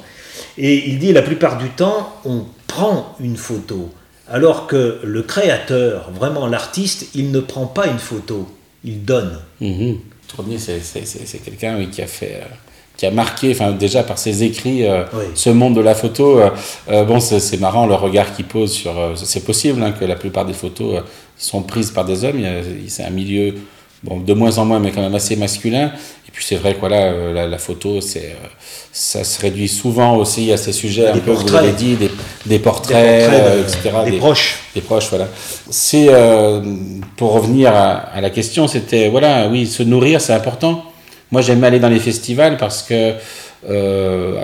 Et 0.57 0.89
il 0.89 0.99
dit 0.99 1.13
la 1.13 1.21
plupart 1.21 1.57
du 1.57 1.69
temps, 1.69 2.13
on 2.25 2.45
prend 2.67 3.15
une 3.19 3.37
photo, 3.37 3.89
alors 4.29 4.67
que 4.67 4.99
le 5.03 5.21
créateur, 5.21 6.11
vraiment 6.11 6.47
l'artiste, 6.47 7.07
il 7.13 7.31
ne 7.31 7.39
prend 7.39 7.67
pas 7.67 7.87
une 7.87 7.99
photo, 7.99 8.47
il 8.83 9.03
donne. 9.05 9.39
Mmh. 9.61 9.93
c'est 10.57 11.43
quelqu'un 11.43 11.85
qui 11.85 12.01
a 12.01 12.07
fait. 12.07 12.41
Euh, 12.41 12.45
qui 12.95 13.07
a 13.07 13.11
marqué, 13.11 13.49
enfin 13.53 13.71
déjà 13.71 14.03
par 14.03 14.19
ses 14.19 14.43
écrits, 14.43 14.87
euh, 14.87 15.03
ce 15.33 15.49
monde 15.49 15.75
de 15.75 15.81
la 15.81 15.95
photo. 15.95 16.39
bon, 16.87 17.19
c'est 17.19 17.59
marrant 17.59 17.87
le 17.87 17.95
regard 17.95 18.35
qu'il 18.35 18.45
pose 18.45 18.71
sur. 18.71 18.93
c'est 19.15 19.43
possible 19.43 19.81
hein, 19.81 19.93
que 19.93 20.05
la 20.05 20.15
plupart 20.15 20.45
des 20.45 20.53
photos 20.53 21.01
sont 21.35 21.63
prises 21.63 21.89
par 21.89 22.05
des 22.05 22.23
hommes. 22.23 22.39
C'est 22.87 23.03
un 23.03 23.09
milieu 23.09 23.55
bon, 24.03 24.19
de 24.19 24.33
moins 24.33 24.57
en 24.57 24.65
moins, 24.65 24.79
mais 24.79 24.91
quand 24.91 25.01
même 25.01 25.15
assez 25.15 25.35
masculin. 25.35 25.91
Et 26.27 26.31
puis 26.31 26.43
c'est 26.43 26.55
vrai 26.55 26.73
que 26.73 26.79
voilà, 26.79 27.11
euh, 27.11 27.47
la, 27.47 27.57
photo, 27.57 28.01
c'est, 28.01 28.19
euh, 28.31 28.47
ça 28.91 29.23
se 29.23 29.39
réduit 29.41 29.67
souvent 29.67 30.17
aussi 30.17 30.51
à 30.51 30.57
ces 30.57 30.71
sujets, 30.71 31.07
un 31.07 31.17
peu, 31.17 31.31
vous 31.31 31.47
l'avez 31.53 31.71
dit, 31.71 31.95
des, 31.95 32.11
des 32.45 32.59
portraits, 32.59 33.29
euh, 33.31 33.63
etc. 33.63 33.91
Des, 34.05 34.17
proches. 34.17 34.59
Des 34.73 34.81
proches, 34.81 35.09
voilà. 35.09 35.27
C'est, 35.69 36.09
pour 37.17 37.33
revenir 37.33 37.73
à, 37.75 38.19
la 38.19 38.29
question, 38.29 38.67
c'était, 38.67 39.09
voilà, 39.09 39.47
oui, 39.49 39.65
se 39.67 39.83
nourrir, 39.83 40.21
c'est 40.21 40.33
important. 40.33 40.83
Moi, 41.31 41.41
j'aime 41.41 41.63
aller 41.63 41.79
dans 41.79 41.89
les 41.89 41.99
festivals 41.99 42.57
parce 42.57 42.83
que, 42.83 43.13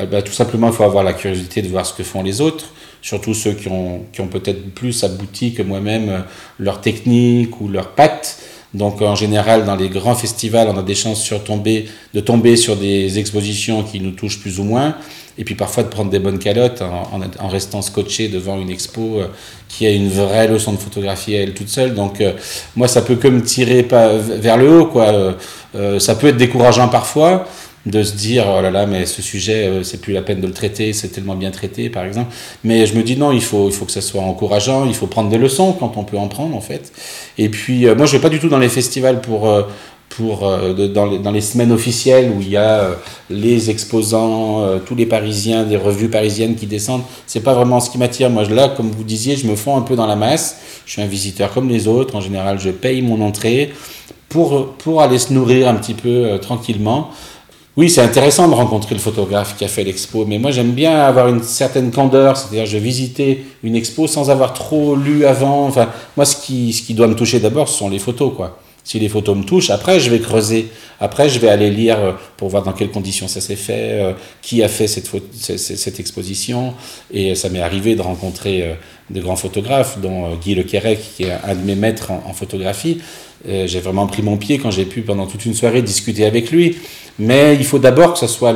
bah, 0.06 0.22
tout 0.22 0.32
simplement, 0.32 0.68
il 0.68 0.74
faut 0.74 0.84
avoir 0.84 1.04
la 1.04 1.14
curiosité 1.14 1.62
de 1.62 1.68
voir 1.68 1.86
ce 1.86 1.94
que 1.94 2.04
font 2.04 2.24
les 2.24 2.42
autres 2.42 2.66
surtout 3.02 3.34
ceux 3.34 3.54
qui 3.54 3.70
ont, 3.70 4.04
qui 4.12 4.20
ont 4.20 4.28
peut-être 4.28 4.74
plus 4.74 5.06
abouti 5.06 5.54
que 5.54 5.62
moi-même 5.62 6.26
leur 6.60 6.82
technique 6.82 7.62
ou 7.62 7.70
leur 7.70 7.92
patte. 7.92 8.38
Donc 8.74 9.02
en 9.02 9.16
général, 9.16 9.66
dans 9.66 9.76
les 9.76 9.90
grands 9.90 10.16
festivals, 10.16 10.70
on 10.72 10.78
a 10.78 10.84
des 10.84 10.96
chances 10.96 11.22
sur 11.22 11.40
de 11.40 12.20
tomber 12.20 12.56
sur 12.56 12.76
des 12.76 13.18
expositions 13.18 13.84
qui 13.84 14.00
nous 14.00 14.12
touchent 14.12 14.40
plus 14.40 14.60
ou 14.60 14.64
moins, 14.64 14.96
et 15.40 15.44
puis 15.44 15.56
parfois 15.56 15.84
de 15.84 15.88
prendre 15.88 16.12
des 16.12 16.20
bonnes 16.20 16.38
calottes 16.38 16.82
en, 16.82 17.48
restant 17.48 17.82
scotché 17.82 18.28
devant 18.28 18.60
une 18.60 18.70
expo 18.70 19.20
euh, 19.20 19.28
qui 19.70 19.88
a 19.88 19.90
une 19.90 20.10
vraie 20.10 20.48
leçon 20.48 20.74
de 20.74 20.78
photographie 20.78 21.36
à 21.36 21.42
elle 21.42 21.54
toute 21.54 21.70
seule. 21.70 21.96
Donc 21.96 22.20
euh, 22.20 22.34
moi, 22.76 22.88
ça 22.88 23.02
peut 23.02 23.16
que 23.16 23.30
me 23.30 23.42
tirer 23.42 23.84
pas 23.84 24.18
vers 24.18 24.58
le 24.58 24.70
haut, 24.70 24.86
quoi. 24.86 25.36
Euh, 25.76 26.00
ça 26.00 26.16
peut 26.16 26.28
être 26.28 26.38
décourageant 26.38 26.90
parfois, 26.90 27.48
de 27.86 28.04
se 28.04 28.16
dire 28.16 28.46
oh 28.48 28.62
là 28.62 28.72
là 28.72 28.86
mais 28.86 29.06
ce 29.06 29.22
sujet 29.22 29.68
euh, 29.68 29.84
c'est 29.84 30.02
plus 30.02 30.12
la 30.12 30.22
peine 30.22 30.42
de 30.42 30.48
le 30.48 30.54
traiter 30.54 30.92
c'est 30.92 31.10
tellement 31.10 31.36
bien 31.36 31.52
traité 31.52 31.90
par 31.90 32.04
exemple. 32.04 32.34
Mais 32.64 32.86
je 32.86 32.96
me 32.96 33.04
dis 33.04 33.16
non 33.16 33.32
il 33.32 33.42
faut 33.42 33.68
il 33.68 33.74
faut 33.74 33.86
que 33.86 33.92
ça 33.92 34.02
soit 34.02 34.22
encourageant 34.22 34.86
il 34.86 34.94
faut 34.94 35.08
prendre 35.08 35.30
des 35.30 35.38
leçons 35.38 35.74
quand 35.74 35.94
on 35.96 36.04
peut 36.04 36.18
en 36.18 36.28
prendre 36.28 36.56
en 36.56 36.62
fait. 36.62 36.92
Et 37.38 37.50
puis 37.50 37.88
euh, 37.88 37.96
moi 37.96 38.06
je 38.06 38.14
vais 38.14 38.22
pas 38.22 38.30
du 38.30 38.40
tout 38.40 38.50
dans 38.50 38.60
les 38.60 38.70
festivals 38.70 39.22
pour 39.22 39.48
euh, 39.48 39.64
pour 40.10 40.40
dans, 40.40 41.06
les, 41.06 41.20
dans, 41.20 41.32
les, 41.32 41.40
semaines 41.40 41.72
officielles 41.72 42.32
où 42.36 42.42
il 42.42 42.50
y 42.50 42.58
a 42.58 42.96
les 43.30 43.70
exposants 43.70 44.80
tous 44.80 44.96
les 44.96 45.06
parisiens 45.06 45.64
des 45.64 45.78
revues 45.78 46.10
parisiennes 46.10 46.56
qui 46.56 46.66
descendent. 46.66 47.04
C'est 47.28 47.42
pas 47.42 47.54
vraiment 47.54 47.80
ce 47.80 47.92
qui 47.92 48.00
m'attire. 48.00 48.32
Moi 48.32 48.44
là 48.46 48.70
comme 48.70 48.90
vous 48.90 49.04
disiez 49.04 49.36
je 49.36 49.46
me 49.46 49.56
fonds 49.56 49.78
un 49.78 49.82
peu 49.82 49.96
dans 49.96 50.08
la 50.08 50.16
masse. 50.16 50.62
Je 50.88 50.94
suis 50.94 51.02
un 51.04 51.06
visiteur 51.06 51.54
comme 51.54 51.70
les 51.70 51.88
autres. 51.88 52.16
En 52.16 52.22
général 52.22 52.60
je 52.60 52.72
paye 52.72 53.04
mon 53.04 53.22
entrée 53.22 53.72
pour 54.30 54.74
pour 54.78 55.04
aller 55.04 55.20
se 55.20 55.32
nourrir 55.32 55.70
un 55.70 55.76
petit 55.76 55.94
peu 55.94 56.40
tranquillement 56.42 57.12
oui, 57.80 57.90
c'est 57.90 58.02
intéressant 58.02 58.50
de 58.50 58.56
rencontrer 58.56 58.94
le 58.94 59.00
photographe 59.00 59.56
qui 59.56 59.64
a 59.64 59.70
fait 59.70 59.86
l'expo, 59.86 60.26
mais 60.26 60.38
moi 60.38 60.52
j'aime 60.52 60.74
bien 60.74 61.00
avoir 61.00 61.30
une 61.30 61.42
certaine 61.42 61.92
candeur, 61.92 62.36
c'est-à-dire 62.36 62.66
je 62.66 62.74
vais 62.74 62.84
visiter 62.84 63.46
une 63.64 63.74
expo 63.74 64.06
sans 64.06 64.30
avoir 64.30 64.52
trop 64.52 64.98
lu 64.98 65.26
avant. 65.26 65.66
Enfin, 65.66 65.88
moi 66.18 66.26
ce 66.26 66.36
qui, 66.36 66.74
ce 66.74 66.82
qui 66.82 66.94
doit 66.94 67.08
me 67.08 67.16
toucher 67.16 67.40
d'abord, 67.40 67.70
ce 67.70 67.78
sont 67.78 67.88
les 67.88 68.00
photos, 68.00 68.34
quoi. 68.36 68.60
Si 68.84 69.00
les 69.00 69.08
photos 69.08 69.38
me 69.38 69.44
touchent, 69.44 69.70
après 69.70 70.02
je 70.02 70.10
vais 70.10 70.20
creuser, 70.20 70.68
après 71.00 71.30
je 71.30 71.40
vais 71.40 71.48
aller 71.48 71.70
lire 71.70 72.00
euh, 72.00 72.12
pour 72.36 72.50
voir 72.50 72.64
dans 72.64 72.74
quelles 72.74 72.92
conditions 72.92 73.30
ça 73.30 73.40
s'est 73.40 73.56
fait, 73.56 74.02
euh, 74.02 74.12
qui 74.42 74.62
a 74.62 74.68
fait 74.68 74.88
cette, 74.88 76.00
exposition, 76.02 76.74
et 77.14 77.34
ça 77.34 77.48
m'est 77.48 77.62
arrivé 77.62 77.96
de 77.96 78.02
rencontrer 78.02 78.64
euh, 78.64 78.74
de 79.10 79.22
grands 79.22 79.38
photographes, 79.38 80.00
dont 80.02 80.36
Guy 80.36 80.54
Le 80.54 80.64
qui 80.64 80.76
est 80.76 81.32
un 81.32 81.56
de 81.56 81.64
mes 81.64 81.76
maîtres 81.76 82.12
en 82.12 82.34
photographie. 82.34 83.00
J'ai 83.48 83.80
vraiment 83.80 84.08
pris 84.08 84.22
mon 84.22 84.38
pied 84.38 84.58
quand 84.58 84.72
j'ai 84.72 84.86
pu 84.86 85.02
pendant 85.02 85.26
toute 85.26 85.46
une 85.46 85.54
soirée 85.54 85.82
discuter 85.82 86.26
avec 86.26 86.52
lui. 86.52 86.78
Mais 87.22 87.56
il 87.56 87.66
faut 87.66 87.80
d'abord 87.80 88.14
que 88.14 88.20
ce 88.20 88.28
soit 88.28 88.56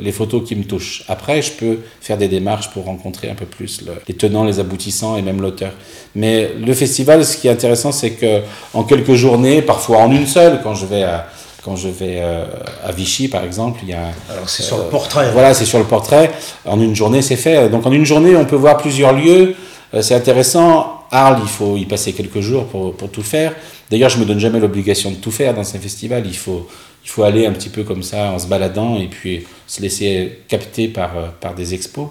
les 0.00 0.12
photos 0.12 0.46
qui 0.46 0.54
me 0.54 0.62
touchent. 0.62 1.04
Après, 1.08 1.42
je 1.42 1.50
peux 1.52 1.78
faire 2.00 2.16
des 2.16 2.28
démarches 2.28 2.70
pour 2.70 2.84
rencontrer 2.84 3.28
un 3.28 3.34
peu 3.34 3.46
plus 3.46 3.82
les 4.06 4.14
tenants, 4.14 4.44
les 4.44 4.60
aboutissants 4.60 5.16
et 5.16 5.22
même 5.22 5.40
l'auteur. 5.40 5.72
Mais 6.14 6.52
le 6.64 6.72
festival, 6.72 7.24
ce 7.24 7.36
qui 7.36 7.48
est 7.48 7.50
intéressant, 7.50 7.90
c'est 7.90 8.12
que 8.12 8.42
en 8.74 8.84
quelques 8.84 9.14
journées, 9.14 9.60
parfois 9.60 9.98
en 9.98 10.12
une 10.12 10.26
seule, 10.26 10.60
quand 10.62 10.74
je 10.74 10.86
vais 10.86 11.02
à, 11.02 11.26
quand 11.64 11.76
je 11.76 11.88
vais 11.88 12.20
euh, 12.20 12.44
à 12.84 12.92
Vichy, 12.92 13.28
par 13.28 13.44
exemple, 13.44 13.80
il 13.82 13.90
y 13.90 13.92
a. 13.92 14.10
Alors 14.30 14.48
c'est 14.48 14.62
sur 14.62 14.78
le 14.78 14.84
euh, 14.84 14.90
portrait. 14.90 15.30
Voilà, 15.32 15.54
c'est 15.54 15.64
sur 15.64 15.78
le 15.78 15.84
portrait. 15.84 16.30
En 16.64 16.80
une 16.80 16.94
journée, 16.94 17.22
c'est 17.22 17.36
fait. 17.36 17.68
Donc 17.68 17.86
en 17.86 17.92
une 17.92 18.06
journée, 18.06 18.36
on 18.36 18.44
peut 18.44 18.56
voir 18.56 18.78
plusieurs 18.78 19.12
lieux. 19.12 19.54
Euh, 19.94 20.02
c'est 20.02 20.14
intéressant. 20.14 21.00
Arles, 21.10 21.40
il 21.42 21.48
faut 21.48 21.76
y 21.76 21.86
passer 21.86 22.12
quelques 22.12 22.40
jours 22.40 22.66
pour, 22.66 22.94
pour 22.94 23.10
tout 23.10 23.22
faire. 23.22 23.54
D'ailleurs, 23.90 24.10
je 24.10 24.18
me 24.18 24.24
donne 24.24 24.38
jamais 24.38 24.60
l'obligation 24.60 25.10
de 25.10 25.16
tout 25.16 25.32
faire 25.32 25.54
dans 25.54 25.64
ces 25.64 25.78
festivals. 25.78 26.24
Il 26.26 26.36
faut 26.36 26.68
il 27.04 27.08
faut 27.08 27.22
aller 27.22 27.46
un 27.46 27.52
petit 27.52 27.68
peu 27.68 27.82
comme 27.82 28.02
ça 28.02 28.30
en 28.30 28.38
se 28.38 28.46
baladant 28.46 28.98
et 28.98 29.06
puis 29.06 29.46
se 29.66 29.80
laisser 29.80 30.40
capter 30.48 30.88
par, 30.88 31.16
euh, 31.16 31.26
par 31.40 31.54
des 31.54 31.74
expos. 31.74 32.08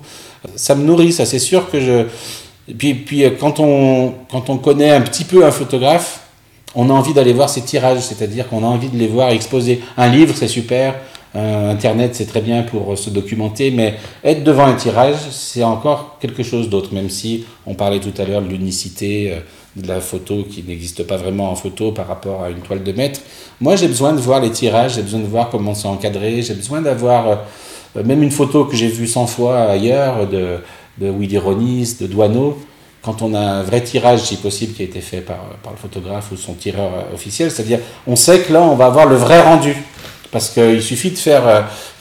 Ça 0.55 0.75
me 0.75 0.83
nourrit, 0.83 1.13
ça 1.13 1.25
c'est 1.25 1.39
sûr 1.39 1.69
que 1.69 1.79
je... 1.79 2.05
Et 2.67 2.73
puis, 2.73 2.93
puis 2.93 3.23
euh, 3.23 3.31
quand, 3.39 3.59
on, 3.59 4.13
quand 4.31 4.49
on 4.49 4.57
connaît 4.57 4.91
un 4.91 5.01
petit 5.01 5.23
peu 5.25 5.45
un 5.45 5.51
photographe, 5.51 6.21
on 6.75 6.89
a 6.89 6.93
envie 6.93 7.13
d'aller 7.13 7.33
voir 7.33 7.49
ses 7.49 7.61
tirages, 7.61 8.01
c'est-à-dire 8.01 8.47
qu'on 8.47 8.63
a 8.63 8.67
envie 8.67 8.89
de 8.89 8.97
les 8.97 9.07
voir 9.07 9.29
exposer. 9.29 9.81
Un 9.97 10.07
livre, 10.09 10.35
c'est 10.35 10.47
super, 10.47 10.93
euh, 10.93 10.97
Internet, 11.35 12.15
c'est 12.15 12.25
très 12.25 12.41
bien 12.41 12.63
pour 12.63 12.97
se 12.97 13.11
documenter, 13.11 13.69
mais 13.69 13.95
être 14.23 14.43
devant 14.43 14.65
un 14.65 14.73
tirage, 14.73 15.17
c'est 15.29 15.63
encore 15.63 16.17
quelque 16.19 16.41
chose 16.41 16.69
d'autre, 16.69 16.93
même 16.93 17.09
si 17.09 17.45
on 17.67 17.75
parlait 17.75 17.99
tout 17.99 18.13
à 18.19 18.25
l'heure 18.25 18.41
de 18.41 18.47
l'unicité 18.47 19.35
de 19.75 19.87
la 19.87 20.01
photo 20.01 20.45
qui 20.49 20.63
n'existe 20.67 21.03
pas 21.03 21.17
vraiment 21.17 21.51
en 21.51 21.55
photo 21.55 21.91
par 21.91 22.07
rapport 22.07 22.43
à 22.43 22.49
une 22.49 22.59
toile 22.59 22.83
de 22.83 22.91
maître. 22.91 23.21
Moi, 23.61 23.75
j'ai 23.75 23.87
besoin 23.87 24.13
de 24.13 24.19
voir 24.19 24.41
les 24.41 24.51
tirages, 24.51 24.95
j'ai 24.95 25.01
besoin 25.01 25.19
de 25.19 25.27
voir 25.27 25.49
comment 25.49 25.75
c'est 25.75 25.87
encadré, 25.87 26.41
j'ai 26.41 26.53
besoin 26.53 26.81
d'avoir 26.81 27.27
euh, 27.95 28.03
même 28.03 28.23
une 28.23 28.31
photo 28.31 28.65
que 28.65 28.75
j'ai 28.75 28.87
vue 28.87 29.07
100 29.07 29.27
fois 29.27 29.59
ailleurs 29.61 30.27
de, 30.27 30.57
de 30.97 31.09
Willy 31.09 31.37
Ronis, 31.37 31.97
de 31.99 32.07
Douaneau. 32.07 32.57
Quand 33.01 33.21
on 33.21 33.33
a 33.33 33.39
un 33.39 33.63
vrai 33.63 33.81
tirage, 33.81 34.21
si 34.21 34.35
possible, 34.35 34.73
qui 34.73 34.81
a 34.81 34.85
été 34.85 35.01
fait 35.01 35.21
par, 35.21 35.37
par 35.63 35.71
le 35.71 35.77
photographe 35.77 36.31
ou 36.31 36.35
son 36.35 36.53
tireur 36.53 36.91
officiel, 37.13 37.49
c'est-à-dire 37.49 37.79
on 38.07 38.15
sait 38.15 38.41
que 38.41 38.51
là, 38.51 38.61
on 38.61 38.75
va 38.75 38.87
avoir 38.87 39.05
le 39.05 39.15
vrai 39.15 39.41
rendu. 39.41 39.75
Parce 40.31 40.49
qu'il 40.49 40.81
suffit 40.81 41.11
de 41.11 41.17
faire, 41.17 41.43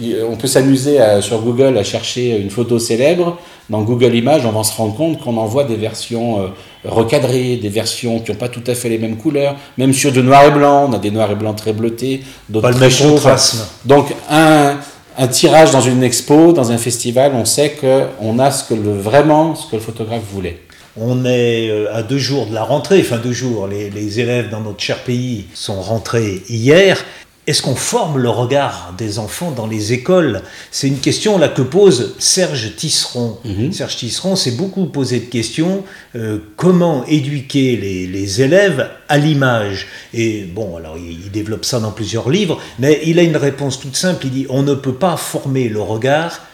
euh, 0.00 0.24
on 0.30 0.36
peut 0.36 0.48
s'amuser 0.48 0.98
sur 1.20 1.40
Google 1.40 1.78
à 1.78 1.84
chercher 1.84 2.36
une 2.38 2.50
photo 2.50 2.78
célèbre. 2.78 3.38
Dans 3.70 3.82
Google 3.82 4.14
Images, 4.14 4.46
on 4.46 4.52
va 4.52 4.64
se 4.64 4.74
rendre 4.74 4.96
compte 4.96 5.20
qu'on 5.20 5.36
envoie 5.36 5.64
des 5.64 5.76
versions 5.76 6.40
euh, 6.40 6.46
recadrées, 6.86 7.56
des 7.56 7.68
versions 7.68 8.18
qui 8.20 8.30
n'ont 8.30 8.38
pas 8.38 8.48
tout 8.48 8.62
à 8.66 8.74
fait 8.74 8.88
les 8.88 8.96
mêmes 8.96 9.16
couleurs, 9.16 9.56
même 9.76 9.92
sur 9.92 10.10
du 10.10 10.22
noir 10.22 10.44
et 10.46 10.50
blanc, 10.50 10.88
on 10.88 10.92
a 10.94 10.98
des 10.98 11.10
noirs 11.10 11.30
et 11.30 11.34
blancs 11.34 11.56
très 11.56 11.74
bleutés, 11.74 12.22
d'autres 12.48 12.70
très 12.70 12.90
contrastes. 12.90 13.66
Donc 13.84 14.14
un, 14.30 14.76
un 15.18 15.28
tirage 15.28 15.70
dans 15.70 15.82
une 15.82 16.02
expo, 16.02 16.52
dans 16.52 16.70
un 16.72 16.78
festival, 16.78 17.32
on 17.34 17.44
sait 17.44 17.76
qu'on 17.78 18.38
a 18.38 18.50
ce 18.50 18.64
que 18.64 18.74
le, 18.74 18.96
vraiment 18.96 19.54
ce 19.54 19.70
que 19.70 19.76
le 19.76 19.82
photographe 19.82 20.22
voulait. 20.32 20.60
On 20.96 21.26
est 21.26 21.68
euh, 21.68 21.94
à 21.94 22.02
deux 22.02 22.18
jours 22.18 22.46
de 22.46 22.54
la 22.54 22.64
rentrée, 22.64 23.00
enfin 23.00 23.18
deux 23.18 23.32
jours, 23.32 23.66
les, 23.66 23.90
les 23.90 24.18
élèves 24.18 24.48
dans 24.48 24.60
notre 24.60 24.80
cher 24.80 24.98
pays 25.04 25.44
sont 25.52 25.80
rentrés 25.80 26.42
hier. 26.48 27.04
Est-ce 27.48 27.62
qu'on 27.62 27.76
forme 27.76 28.18
le 28.18 28.28
regard 28.28 28.92
des 28.98 29.18
enfants 29.18 29.52
dans 29.52 29.66
les 29.66 29.94
écoles? 29.94 30.42
C'est 30.70 30.86
une 30.86 30.98
question 30.98 31.38
là 31.38 31.48
que 31.48 31.62
pose 31.62 32.14
Serge 32.18 32.76
Tisseron. 32.76 33.38
Mhm. 33.42 33.72
Serge 33.72 33.96
Tisseron 33.96 34.36
s'est 34.36 34.50
beaucoup 34.50 34.84
posé 34.84 35.18
de 35.18 35.24
questions. 35.24 35.82
Euh, 36.14 36.40
comment 36.56 37.06
éduquer 37.06 37.78
les, 37.78 38.42
élèves 38.42 38.90
à 39.08 39.16
l'image 39.16 39.86
Et 40.12 40.42
bon, 40.42 40.76
alors 40.76 40.98
il, 40.98 41.30
développe 41.30 41.64
ça 41.64 41.80
dans 41.80 41.90
plusieurs 41.90 42.28
livres, 42.28 42.60
mais 42.78 43.00
il 43.06 43.18
a 43.18 43.22
une 43.22 43.38
réponse 43.38 43.80
toute 43.80 43.96
simple. 43.96 44.26
Il 44.26 44.30
dit 44.30 44.46
on 44.50 44.62
ne 44.62 44.74
peut 44.74 44.96
pas 44.96 45.16
former 45.16 45.70
le 45.70 45.80
regard 45.80 46.46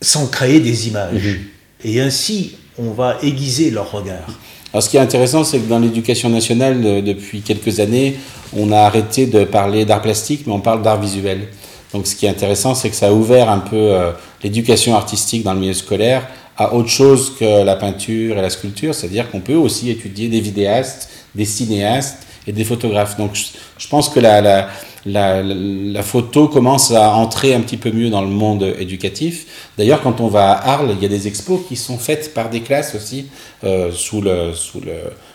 sans 0.00 0.26
créer 0.26 0.60
des 0.60 0.88
images. 0.88 1.22
Mhm. 1.22 1.38
Et 1.84 2.00
ainsi, 2.00 2.56
on 2.78 2.92
va 2.92 3.18
aiguiser 3.22 3.70
leur 3.70 3.90
regard. 3.90 4.30
Alors 4.74 4.82
ce 4.82 4.90
qui 4.90 4.96
est 4.96 5.00
intéressant, 5.00 5.44
c'est 5.44 5.60
que 5.60 5.68
dans 5.68 5.78
l'éducation 5.78 6.28
nationale, 6.28 7.04
depuis 7.04 7.42
quelques 7.42 7.78
années, 7.78 8.16
on 8.56 8.72
a 8.72 8.78
arrêté 8.80 9.26
de 9.26 9.44
parler 9.44 9.84
d'art 9.84 10.02
plastique, 10.02 10.48
mais 10.48 10.52
on 10.52 10.58
parle 10.58 10.82
d'art 10.82 11.00
visuel. 11.00 11.46
Donc 11.92 12.08
ce 12.08 12.16
qui 12.16 12.26
est 12.26 12.28
intéressant, 12.28 12.74
c'est 12.74 12.90
que 12.90 12.96
ça 12.96 13.06
a 13.06 13.12
ouvert 13.12 13.48
un 13.48 13.60
peu 13.60 13.76
euh, 13.76 14.10
l'éducation 14.42 14.96
artistique 14.96 15.44
dans 15.44 15.54
le 15.54 15.60
milieu 15.60 15.74
scolaire 15.74 16.26
à 16.56 16.74
autre 16.74 16.88
chose 16.88 17.36
que 17.38 17.62
la 17.62 17.76
peinture 17.76 18.36
et 18.36 18.42
la 18.42 18.50
sculpture, 18.50 18.96
c'est-à-dire 18.96 19.30
qu'on 19.30 19.38
peut 19.38 19.54
aussi 19.54 19.90
étudier 19.90 20.26
des 20.26 20.40
vidéastes, 20.40 21.08
des 21.36 21.44
cinéastes 21.44 22.26
et 22.48 22.50
des 22.50 22.64
photographes. 22.64 23.16
Donc 23.16 23.36
je, 23.78 23.86
pense 23.86 24.08
que 24.08 24.18
la, 24.18 24.40
la, 24.40 24.68
la, 25.06 25.42
la, 25.42 26.02
photo 26.02 26.48
commence 26.48 26.90
à 26.90 27.14
entrer 27.14 27.54
un 27.54 27.60
petit 27.60 27.76
peu 27.76 27.90
mieux 27.90 28.08
dans 28.08 28.22
le 28.22 28.28
monde 28.28 28.74
éducatif. 28.78 29.46
D'ailleurs, 29.76 30.00
quand 30.02 30.20
on 30.20 30.28
va 30.28 30.52
à 30.52 30.72
Arles, 30.72 30.94
il 30.96 31.02
y 31.02 31.06
a 31.06 31.08
des 31.08 31.28
expos 31.28 31.60
qui 31.68 31.76
sont 31.76 31.98
faites 31.98 32.32
par 32.32 32.48
des 32.48 32.60
classes 32.60 32.94
aussi, 32.94 33.26
euh, 33.64 33.90
sous, 33.92 34.22
le, 34.22 34.54
sous 34.54 34.80
le, 34.80 34.92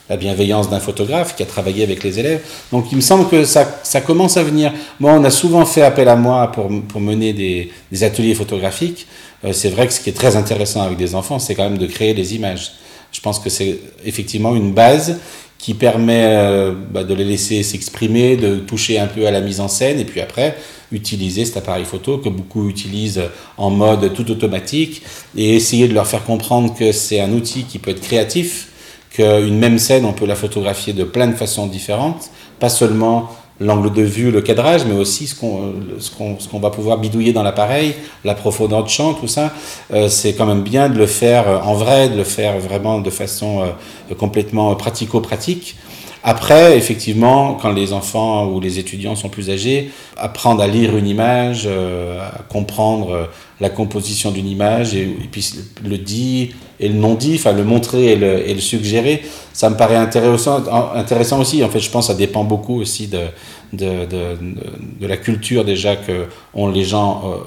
la 0.09 0.17
bienveillance 0.17 0.69
d'un 0.69 0.79
photographe 0.79 1.35
qui 1.35 1.43
a 1.43 1.45
travaillé 1.45 1.83
avec 1.83 2.03
les 2.03 2.19
élèves. 2.19 2.41
Donc 2.71 2.85
il 2.91 2.95
me 2.95 3.01
semble 3.01 3.27
que 3.29 3.45
ça, 3.45 3.79
ça 3.83 4.01
commence 4.01 4.37
à 4.37 4.43
venir. 4.43 4.73
Moi, 4.99 5.13
on 5.13 5.23
a 5.23 5.29
souvent 5.29 5.65
fait 5.65 5.83
appel 5.83 6.09
à 6.09 6.15
moi 6.15 6.51
pour, 6.51 6.69
pour 6.87 6.99
mener 6.99 7.33
des, 7.33 7.71
des 7.91 8.03
ateliers 8.03 8.35
photographiques. 8.35 9.05
Euh, 9.45 9.53
c'est 9.53 9.69
vrai 9.69 9.87
que 9.87 9.93
ce 9.93 9.99
qui 9.99 10.09
est 10.09 10.13
très 10.13 10.35
intéressant 10.35 10.81
avec 10.81 10.97
des 10.97 11.13
enfants, 11.13 11.37
c'est 11.37 11.53
quand 11.53 11.69
même 11.69 11.77
de 11.77 11.87
créer 11.87 12.13
des 12.13 12.35
images. 12.35 12.71
Je 13.11 13.21
pense 13.21 13.39
que 13.39 13.49
c'est 13.49 13.79
effectivement 14.05 14.55
une 14.55 14.71
base 14.71 15.19
qui 15.59 15.73
permet 15.73 16.23
euh, 16.25 16.73
bah, 16.73 17.03
de 17.03 17.13
les 17.13 17.25
laisser 17.25 17.61
s'exprimer, 17.61 18.37
de 18.37 18.55
toucher 18.55 18.97
un 18.97 19.07
peu 19.07 19.27
à 19.27 19.31
la 19.31 19.41
mise 19.41 19.59
en 19.59 19.67
scène, 19.67 19.99
et 19.99 20.05
puis 20.05 20.21
après 20.21 20.57
utiliser 20.91 21.45
cet 21.45 21.57
appareil 21.57 21.85
photo 21.85 22.17
que 22.17 22.29
beaucoup 22.29 22.67
utilisent 22.67 23.21
en 23.57 23.69
mode 23.69 24.13
tout 24.13 24.31
automatique, 24.31 25.03
et 25.37 25.55
essayer 25.55 25.87
de 25.87 25.93
leur 25.93 26.07
faire 26.07 26.23
comprendre 26.23 26.73
que 26.73 26.91
c'est 26.91 27.19
un 27.19 27.31
outil 27.33 27.65
qui 27.65 27.77
peut 27.77 27.91
être 27.91 28.01
créatif, 28.01 28.69
qu'une 29.11 29.59
même 29.59 29.77
scène, 29.77 30.05
on 30.05 30.13
peut 30.13 30.25
la 30.25 30.35
photographier 30.35 30.93
de 30.93 31.03
plein 31.03 31.27
de 31.27 31.35
façons 31.35 31.67
différentes, 31.67 32.31
pas 32.59 32.69
seulement 32.69 33.29
l'angle 33.59 33.91
de 33.91 34.01
vue, 34.01 34.31
le 34.31 34.41
cadrage, 34.41 34.85
mais 34.85 34.95
aussi 34.95 35.27
ce 35.27 35.35
qu'on 35.35 35.73
ce 35.99 36.47
qu'on 36.47 36.59
va 36.59 36.69
pouvoir 36.69 36.97
bidouiller 36.97 37.33
dans 37.33 37.43
l'appareil, 37.43 37.95
la 38.23 38.35
profondeur 38.35 38.83
de 38.83 38.89
champ, 38.89 39.13
tout 39.13 39.27
ça. 39.27 39.51
Euh, 39.93 40.09
c'est 40.09 40.33
quand 40.33 40.45
même 40.45 40.61
bien 40.61 40.89
de 40.89 40.97
le 40.97 41.07
faire 41.07 41.67
en 41.67 41.73
vrai, 41.73 42.09
de 42.09 42.15
le 42.15 42.23
faire 42.23 42.59
vraiment 42.59 42.99
de 42.99 43.09
façon 43.09 43.61
euh, 43.61 44.15
complètement 44.15 44.73
pratico-pratique. 44.75 45.75
Après, 46.23 46.77
effectivement, 46.77 47.53
quand 47.53 47.71
les 47.71 47.93
enfants 47.93 48.47
ou 48.47 48.59
les 48.59 48.77
étudiants 48.77 49.15
sont 49.15 49.29
plus 49.29 49.49
âgés, 49.49 49.91
apprendre 50.17 50.61
à 50.61 50.67
lire 50.67 50.97
une 50.97 51.07
image, 51.07 51.63
euh, 51.65 52.19
à 52.21 52.41
comprendre 52.43 53.29
la 53.61 53.69
composition 53.69 54.31
d'une 54.31 54.47
image, 54.47 54.95
et, 54.95 55.05
puis 55.31 55.53
le 55.83 55.97
dit 55.97 56.51
et 56.81 56.89
le 56.89 56.95
non 56.95 57.15
dit, 57.15 57.35
enfin 57.35 57.53
le 57.53 57.63
montrer 57.63 58.13
et 58.13 58.15
le, 58.15 58.59
suggérer, 58.59 59.21
ça 59.53 59.69
me 59.69 59.77
paraît 59.77 59.95
intéressant, 59.95 61.39
aussi. 61.39 61.63
En 61.63 61.69
fait, 61.69 61.79
je 61.79 61.89
pense 61.89 62.07
que 62.07 62.13
ça 62.13 62.17
dépend 62.17 62.43
beaucoup 62.43 62.79
aussi 62.81 63.07
de, 63.07 63.27
de 63.73 65.07
la 65.07 65.17
culture 65.17 65.63
déjà 65.63 65.95
que 65.95 66.27
ont 66.53 66.67
les 66.67 66.83
gens. 66.83 67.23
Euh, 67.25 67.37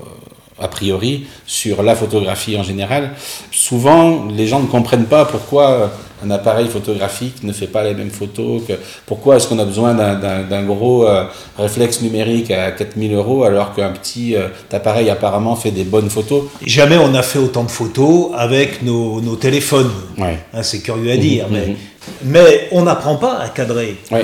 a 0.61 0.69
priori 0.69 1.27
sur 1.47 1.83
la 1.83 1.97
photographie 1.97 2.57
en 2.57 2.63
général. 2.63 3.11
Souvent, 3.51 4.27
les 4.27 4.47
gens 4.47 4.61
ne 4.61 4.67
comprennent 4.67 5.07
pas 5.07 5.25
pourquoi 5.25 5.91
un 6.25 6.31
appareil 6.31 6.69
photographique 6.69 7.43
ne 7.43 7.53
fait 7.53 7.67
pas 7.67 7.83
les 7.83 7.95
mêmes 7.95 8.11
photos. 8.11 8.63
Que, 8.67 8.75
pourquoi 9.07 9.37
est-ce 9.37 9.49
qu'on 9.49 9.59
a 9.59 9.65
besoin 9.65 9.95
d'un 9.95 10.63
gros 10.63 11.07
euh, 11.07 11.25
réflexe 11.59 12.01
numérique 12.03 12.51
à 12.51 12.71
4000 12.71 13.13
euros 13.15 13.45
alors 13.45 13.75
qu'un 13.75 13.91
petit 13.91 14.37
euh, 14.37 14.49
appareil 14.73 15.11
apparemment 15.11 15.57
fait 15.57 15.71
des 15.71 15.85
bonnes 15.85 16.11
photos? 16.11 16.45
Jamais 16.65 16.97
on 16.97 17.15
a 17.15 17.23
fait 17.23 17.39
autant 17.39 17.65
de 17.65 17.71
photos 17.71 18.31
avec 18.37 18.83
nos, 18.83 19.21
nos 19.21 19.37
téléphones. 19.37 19.91
Ouais. 20.19 20.39
Hein, 20.55 20.63
c'est 20.63 20.81
curieux 20.81 21.13
à 21.13 21.17
dire, 21.17 21.49
mhm, 21.49 21.53
mais, 21.53 21.67
mhm. 21.67 21.77
mais 22.25 22.69
on 22.73 22.83
n'apprend 22.83 23.17
pas 23.17 23.39
à 23.39 23.49
cadrer. 23.49 23.97
On, 24.11 24.17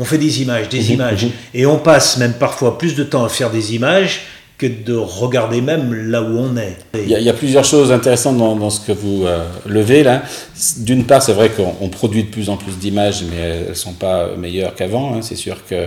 on, 0.00 0.04
fait 0.04 0.18
des 0.18 0.42
images, 0.42 0.68
des 0.68 0.80
mhm, 0.80 0.92
images. 0.92 1.26
Et 1.54 1.66
on 1.66 1.78
passe 1.78 2.16
même 2.18 2.34
parfois 2.34 2.78
plus 2.78 2.94
de 2.94 3.04
temps 3.04 3.24
à 3.24 3.28
faire 3.28 3.50
des 3.50 3.74
images 3.74 4.22
que 4.58 4.66
de 4.66 4.94
regarder 4.94 5.60
même 5.60 6.10
là 6.10 6.20
où 6.20 6.36
on 6.36 6.56
est. 6.56 6.76
Il 6.94 7.08
y 7.08 7.28
a, 7.28 7.32
plusieurs 7.32 7.64
choses 7.64 7.92
intéressantes 7.92 8.36
dans, 8.38 8.70
ce 8.70 8.80
que 8.80 8.90
vous 8.90 9.24
euh, 9.24 9.44
levez 9.66 10.02
là. 10.02 10.22
D'une 10.78 11.04
part, 11.04 11.22
c'est 11.22 11.32
vrai 11.32 11.50
qu'on 11.50 11.88
produit 11.88 12.24
de 12.24 12.28
plus 12.28 12.50
en 12.50 12.56
plus 12.56 12.72
d'images, 12.72 13.22
mais 13.30 13.36
elles 13.36 13.68
ne 13.68 13.74
sont 13.74 13.92
pas 13.92 14.34
meilleures 14.36 14.74
qu'avant. 14.74 15.14
Hein. 15.14 15.22
C'est 15.22 15.36
sûr 15.36 15.64
que 15.64 15.86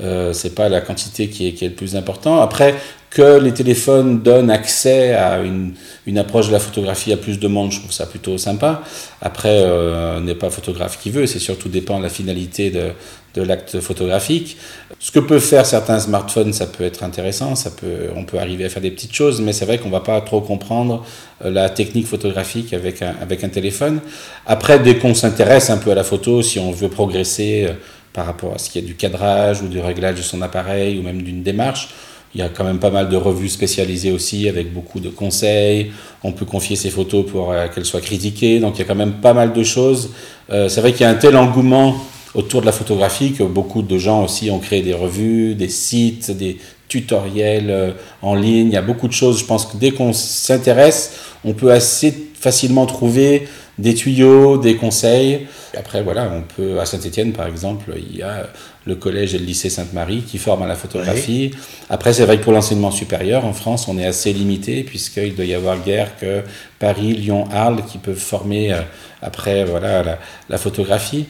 euh, 0.00 0.32
ce 0.32 0.46
n'est 0.46 0.54
pas 0.54 0.68
la 0.68 0.80
quantité 0.80 1.28
qui 1.28 1.48
est, 1.48 1.62
le 1.62 1.70
plus 1.70 1.96
important. 1.96 2.40
Après, 2.40 2.76
que 3.10 3.40
les 3.40 3.52
téléphones 3.52 4.22
donnent 4.22 4.50
accès 4.50 5.14
à 5.14 5.40
une, 5.42 5.74
approche 6.16 6.46
de 6.46 6.52
la 6.52 6.60
photographie 6.60 7.12
à 7.12 7.16
plus 7.16 7.38
de 7.38 7.48
monde, 7.48 7.72
je 7.72 7.80
trouve 7.80 7.92
ça 7.92 8.06
plutôt 8.06 8.38
sympa. 8.38 8.82
Après, 9.20 9.62
euh, 9.64 10.20
n'est 10.20 10.36
pas 10.36 10.48
photographe 10.48 10.98
qui 11.02 11.10
veut, 11.10 11.26
c'est 11.26 11.40
surtout 11.40 11.68
dépend 11.68 11.98
de 11.98 12.04
la 12.04 12.08
finalité 12.08 12.70
de, 12.70 12.92
de 13.34 13.42
l'acte 13.42 13.80
photographique. 13.80 14.56
Ce 14.98 15.10
que 15.10 15.18
peuvent 15.18 15.40
faire 15.40 15.66
certains 15.66 15.98
smartphones, 15.98 16.52
ça 16.52 16.66
peut 16.66 16.84
être 16.84 17.02
intéressant, 17.02 17.54
ça 17.54 17.70
peut, 17.70 18.10
on 18.14 18.24
peut 18.24 18.38
arriver 18.38 18.64
à 18.64 18.68
faire 18.68 18.82
des 18.82 18.90
petites 18.90 19.14
choses, 19.14 19.40
mais 19.40 19.52
c'est 19.52 19.64
vrai 19.64 19.78
qu'on 19.78 19.90
va 19.90 20.00
pas 20.00 20.20
trop 20.20 20.40
comprendre 20.40 21.04
euh, 21.44 21.50
la 21.50 21.70
technique 21.70 22.06
photographique 22.06 22.72
avec 22.72 23.02
un, 23.02 23.14
avec 23.20 23.42
un 23.42 23.48
téléphone. 23.48 24.00
Après, 24.46 24.78
dès 24.78 24.98
qu'on 24.98 25.14
s'intéresse 25.14 25.70
un 25.70 25.78
peu 25.78 25.90
à 25.90 25.94
la 25.94 26.04
photo, 26.04 26.42
si 26.42 26.58
on 26.58 26.70
veut 26.70 26.88
progresser 26.88 27.66
euh, 27.68 27.72
par 28.12 28.26
rapport 28.26 28.54
à 28.54 28.58
ce 28.58 28.70
qu'il 28.70 28.82
y 28.82 28.84
a 28.84 28.86
du 28.86 28.94
cadrage 28.94 29.62
ou 29.62 29.68
du 29.68 29.80
réglage 29.80 30.16
de 30.16 30.22
son 30.22 30.42
appareil 30.42 30.98
ou 30.98 31.02
même 31.02 31.22
d'une 31.22 31.42
démarche, 31.42 31.88
il 32.34 32.40
y 32.40 32.44
a 32.44 32.48
quand 32.48 32.64
même 32.64 32.78
pas 32.78 32.90
mal 32.90 33.08
de 33.08 33.16
revues 33.16 33.50
spécialisées 33.50 34.12
aussi 34.12 34.48
avec 34.48 34.72
beaucoup 34.72 35.00
de 35.00 35.10
conseils. 35.10 35.92
On 36.22 36.32
peut 36.32 36.46
confier 36.46 36.76
ses 36.76 36.90
photos 36.90 37.26
pour 37.30 37.52
euh, 37.52 37.66
qu'elles 37.68 37.84
soient 37.84 38.00
critiquées. 38.00 38.60
Donc 38.60 38.76
il 38.76 38.80
y 38.80 38.82
a 38.82 38.86
quand 38.86 38.94
même 38.94 39.14
pas 39.14 39.34
mal 39.34 39.52
de 39.52 39.62
choses. 39.62 40.10
C'est 40.48 40.82
vrai 40.82 40.92
qu'il 40.92 41.00
y 41.00 41.04
a 41.04 41.08
un 41.08 41.14
tel 41.14 41.34
engouement 41.34 41.96
autour 42.34 42.60
de 42.60 42.66
la 42.66 42.72
photographie 42.72 43.32
que 43.32 43.42
beaucoup 43.42 43.82
de 43.82 43.98
gens 43.98 44.24
aussi 44.24 44.50
ont 44.50 44.58
créé 44.58 44.82
des 44.82 44.94
revues, 44.94 45.54
des 45.54 45.68
sites, 45.68 46.30
des 46.30 46.58
tutoriels 46.88 47.70
euh, 47.70 47.92
en 48.20 48.34
ligne. 48.34 48.68
Il 48.68 48.72
y 48.72 48.76
a 48.76 48.82
beaucoup 48.82 49.08
de 49.08 49.12
choses. 49.12 49.38
Je 49.38 49.44
pense 49.44 49.66
que 49.66 49.76
dès 49.76 49.92
qu'on 49.92 50.12
s'intéresse, 50.12 51.12
on 51.44 51.52
peut 51.52 51.72
assez 51.72 52.12
facilement 52.34 52.86
trouver 52.86 53.48
des 53.78 53.94
tuyaux, 53.94 54.58
des 54.58 54.76
conseils. 54.76 55.46
Après, 55.76 56.02
voilà, 56.02 56.30
on 56.30 56.42
peut, 56.42 56.78
à 56.80 56.84
Saint-Etienne, 56.84 57.32
par 57.32 57.46
exemple, 57.46 57.94
il 57.96 58.16
y 58.18 58.22
a 58.22 58.48
le 58.84 58.96
collège 58.96 59.34
et 59.34 59.38
le 59.38 59.46
lycée 59.46 59.70
Sainte-Marie 59.70 60.22
qui 60.22 60.38
forment 60.38 60.64
à 60.64 60.66
la 60.66 60.74
photographie. 60.74 61.52
Après, 61.88 62.12
c'est 62.12 62.24
vrai 62.24 62.36
que 62.38 62.42
pour 62.42 62.52
l'enseignement 62.52 62.90
supérieur, 62.90 63.46
en 63.46 63.52
France, 63.54 63.88
on 63.88 63.96
est 63.96 64.04
assez 64.04 64.32
limité, 64.32 64.82
puisqu'il 64.82 65.34
doit 65.34 65.44
y 65.44 65.54
avoir 65.54 65.82
guère 65.82 66.18
que 66.18 66.42
Paris, 66.78 67.14
Lyon, 67.14 67.46
Arles 67.50 67.84
qui 67.86 67.98
peuvent 67.98 68.16
former 68.16 68.72
euh, 68.72 68.80
après 69.22 69.64
voilà, 69.64 70.02
la, 70.02 70.18
la 70.50 70.58
photographie. 70.58 71.26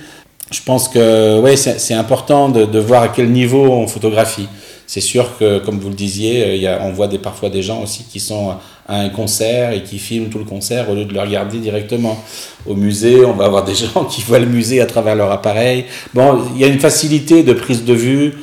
Je 0.52 0.60
pense 0.62 0.88
que 0.88 1.40
ouais, 1.40 1.56
c'est 1.56 1.94
important 1.94 2.50
de, 2.50 2.78
voir 2.78 3.02
à 3.02 3.08
quel 3.08 3.30
niveau 3.30 3.64
on 3.72 3.86
photographie. 3.86 4.46
C'est 4.86 5.00
sûr 5.00 5.38
que, 5.38 5.58
comme 5.60 5.78
vous 5.78 5.88
le 5.88 5.94
disiez, 5.94 6.66
euh, 6.66 6.78
on 6.82 6.92
voit 6.92 7.08
parfois 7.22 7.48
des 7.48 7.62
gens 7.62 7.82
aussi 7.82 8.04
qui 8.04 8.20
sont 8.20 8.54
à 8.86 8.98
un 8.98 9.08
concert 9.08 9.72
et 9.72 9.82
qui 9.82 9.98
filment 9.98 10.28
tout 10.28 10.38
le 10.38 10.44
concert 10.44 10.90
au 10.90 10.94
lieu 10.94 11.06
de 11.06 11.14
le 11.14 11.20
regarder 11.20 11.56
directement. 11.58 12.22
Au 12.66 12.74
musée, 12.74 13.24
on 13.24 13.32
va 13.32 13.46
avoir 13.46 13.64
des 13.64 13.74
gens 13.94 14.04
qui 14.04 14.20
voient 14.20 14.40
le 14.40 14.46
musée 14.46 14.82
à 14.82 14.86
travers 14.86 15.16
leur 15.16 15.32
appareil. 15.32 15.86
Bon, 16.12 16.44
il 16.54 16.60
y 16.60 16.64
a 16.64 16.66
une 16.66 16.80
facilité 16.80 17.42
de 17.42 17.54
prise 17.54 17.84
de 17.86 17.94
vue, 17.94 18.34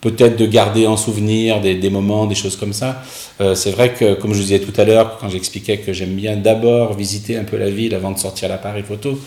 peut-être 0.00 0.38
de 0.38 0.46
garder 0.46 0.86
en 0.86 0.96
souvenir 0.96 1.60
des, 1.60 1.74
des, 1.74 1.90
moments, 1.90 2.24
des 2.24 2.34
choses 2.34 2.56
comme 2.56 2.72
ça. 2.72 3.02
Euh, 3.42 3.54
c'est 3.54 3.72
vrai 3.72 3.92
que, 3.92 4.14
comme 4.14 4.32
je 4.32 4.38
vous 4.38 4.44
disais 4.44 4.60
tout 4.60 4.80
à 4.80 4.84
l'heure, 4.84 5.18
quand 5.20 5.28
j'expliquais 5.28 5.78
que 5.78 5.92
j'aime 5.92 6.14
bien 6.14 6.36
d'abord 6.36 6.94
visiter 6.94 7.36
un 7.36 7.44
peu 7.44 7.58
la 7.58 7.68
ville 7.68 7.94
avant 7.94 8.12
de 8.12 8.18
sortir 8.18 8.48
l'appareil 8.48 8.84
photo, 8.84 9.18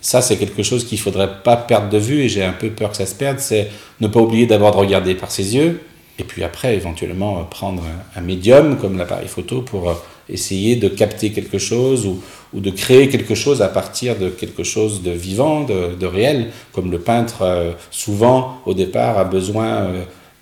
ça 0.00 0.22
c'est 0.22 0.36
quelque 0.36 0.62
chose 0.62 0.84
qu'il 0.84 0.98
faudrait 0.98 1.42
pas 1.42 1.56
perdre 1.56 1.88
de 1.88 1.98
vue 1.98 2.22
et 2.22 2.28
j'ai 2.28 2.44
un 2.44 2.52
peu 2.52 2.70
peur 2.70 2.90
que 2.90 2.96
ça 2.96 3.06
se 3.06 3.14
perde, 3.14 3.38
c'est 3.38 3.68
ne 4.00 4.08
pas 4.08 4.20
oublier 4.20 4.46
d'abord 4.46 4.72
de 4.72 4.76
regarder 4.76 5.14
par 5.14 5.30
ses 5.30 5.56
yeux, 5.56 5.80
Et 6.20 6.24
puis 6.24 6.42
après, 6.42 6.74
éventuellement, 6.74 7.44
prendre 7.44 7.82
un, 8.16 8.20
médium 8.20 8.76
comme 8.76 8.98
l'appareil 8.98 9.28
photo 9.28 9.62
pour 9.62 9.94
essayer 10.28 10.74
de 10.76 10.88
capter 10.88 11.30
quelque 11.30 11.58
chose 11.58 12.06
ou, 12.06 12.20
ou, 12.52 12.60
de 12.60 12.70
créer 12.70 13.08
quelque 13.08 13.36
chose 13.36 13.62
à 13.62 13.68
partir 13.68 14.16
de 14.16 14.28
quelque 14.28 14.64
chose 14.64 15.02
de 15.02 15.12
vivant, 15.12 15.62
de, 15.62 15.94
de 15.94 16.06
réel, 16.06 16.48
comme 16.72 16.90
le 16.90 16.98
peintre 16.98 17.74
souvent 17.90 18.60
au 18.66 18.74
départ 18.74 19.16
a 19.16 19.24
besoin 19.24 19.92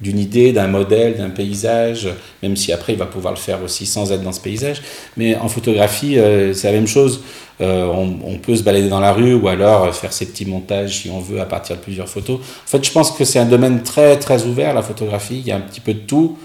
d'une 0.01 0.19
idée, 0.19 0.53
d'un 0.53 0.69
modèle, 0.69 1.17
d'un 1.17 1.31
paysage, 1.31 2.09
même 2.43 2.57
si 2.57 2.73
après 2.73 2.93
il 2.93 2.99
va 2.99 3.07
pouvoir 3.07 3.33
le 3.33 3.39
faire 3.39 3.63
aussi 3.63 3.87
sans 3.87 4.13
être 4.13 4.23
dans 4.23 4.33
ce 4.33 4.41
paysage. 4.41 4.83
Mais 5.17 5.37
en 5.37 5.49
photographie, 5.49 6.19
euh, 6.19 6.53
c'est 6.53 6.67
la 6.67 6.75
même 6.75 6.87
chose. 6.87 7.23
Euh, 7.63 7.87
on, 7.87 8.37
peut 8.37 8.55
se 8.55 8.63
balader 8.63 8.91
dans 8.91 9.01
la 9.01 9.15
rue 9.15 9.33
ou 9.33 9.49
alors 9.49 9.95
faire 9.95 10.13
ses 10.13 10.27
petits 10.27 10.45
montages 10.45 10.99
si 11.01 11.09
on 11.09 11.21
veut 11.21 11.41
à 11.41 11.47
partir 11.47 11.77
de 11.77 11.81
plusieurs 11.81 12.09
photos. 12.09 12.39
En 12.39 12.69
fait, 12.69 12.85
je 12.85 12.93
pense 12.93 13.11
que 13.11 13.25
c'est 13.25 13.39
un 13.39 13.47
domaine 13.47 13.83
très 13.83 14.19
très 14.19 14.45
ouvert, 14.45 14.75
la 14.75 14.83
photographie. 14.83 15.39
Il 15.39 15.47
y 15.47 15.53
a 15.53 15.57
un 15.57 15.61
petit 15.61 15.81
peu 15.81 15.95
de 15.95 16.01
tout. 16.01 16.37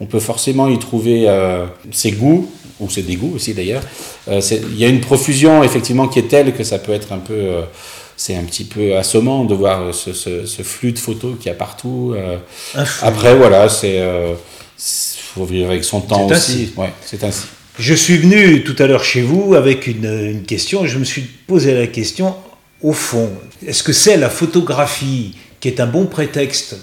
On 0.00 0.06
peut 0.06 0.20
forcément 0.20 0.68
y 0.68 0.78
trouver 0.78 1.24
euh, 1.28 1.64
ses 1.90 2.12
goûts, 2.12 2.50
ou 2.78 2.90
ses 2.90 3.02
dégoûts 3.02 3.32
aussi 3.34 3.54
d'ailleurs. 3.54 3.82
il 4.26 4.76
y 4.76 4.84
a 4.84 4.88
une 4.88 5.00
profusion 5.00 5.62
effectivement 5.62 6.08
qui 6.08 6.18
est 6.18 6.28
telle 6.28 6.54
que 6.54 6.64
ça 6.64 6.78
peut 6.78 6.92
être 6.92 7.12
un 7.12 7.18
peu 7.18 7.62
c'est 8.20 8.36
un 8.36 8.42
petit 8.42 8.64
peu 8.64 8.98
assommant 8.98 9.46
de 9.46 9.54
voir 9.54 9.94
ce, 9.94 10.12
ce, 10.12 10.62
flux 10.62 10.92
de 10.92 10.98
photos 10.98 11.36
qu'il 11.38 11.46
y 11.46 11.50
a 11.50 11.54
partout. 11.54 12.12
Euh. 12.14 12.36
Après, 13.00 13.34
voilà, 13.34 13.70
c'est 13.70 13.98
euh, 13.98 14.34
faut 14.76 15.46
vivre 15.46 15.70
avec 15.70 15.84
son 15.84 16.02
temps 16.02 16.26
aussi. 16.26 16.74
Ouais, 16.76 16.92
c'est 17.02 17.24
ainsi. 17.24 17.46
Je 17.78 17.94
suis 17.94 18.18
venu 18.18 18.62
tout 18.62 18.76
à 18.78 18.86
l'heure 18.86 19.04
chez 19.04 19.22
vous 19.22 19.54
avec 19.54 19.86
une, 19.86 20.04
une 20.04 20.42
question. 20.42 20.84
Je 20.84 20.98
me 20.98 21.04
suis 21.04 21.22
posé 21.22 21.72
la 21.72 21.86
question 21.86 22.34
au 22.82 22.92
fond, 22.92 23.30
est-ce 23.66 23.82
que 23.82 23.92
c'est 23.92 24.16
la 24.18 24.28
photographie 24.28 25.34
qui 25.60 25.68
est 25.68 25.80
un 25.80 25.86
bon 25.86 26.06
prétexte 26.06 26.76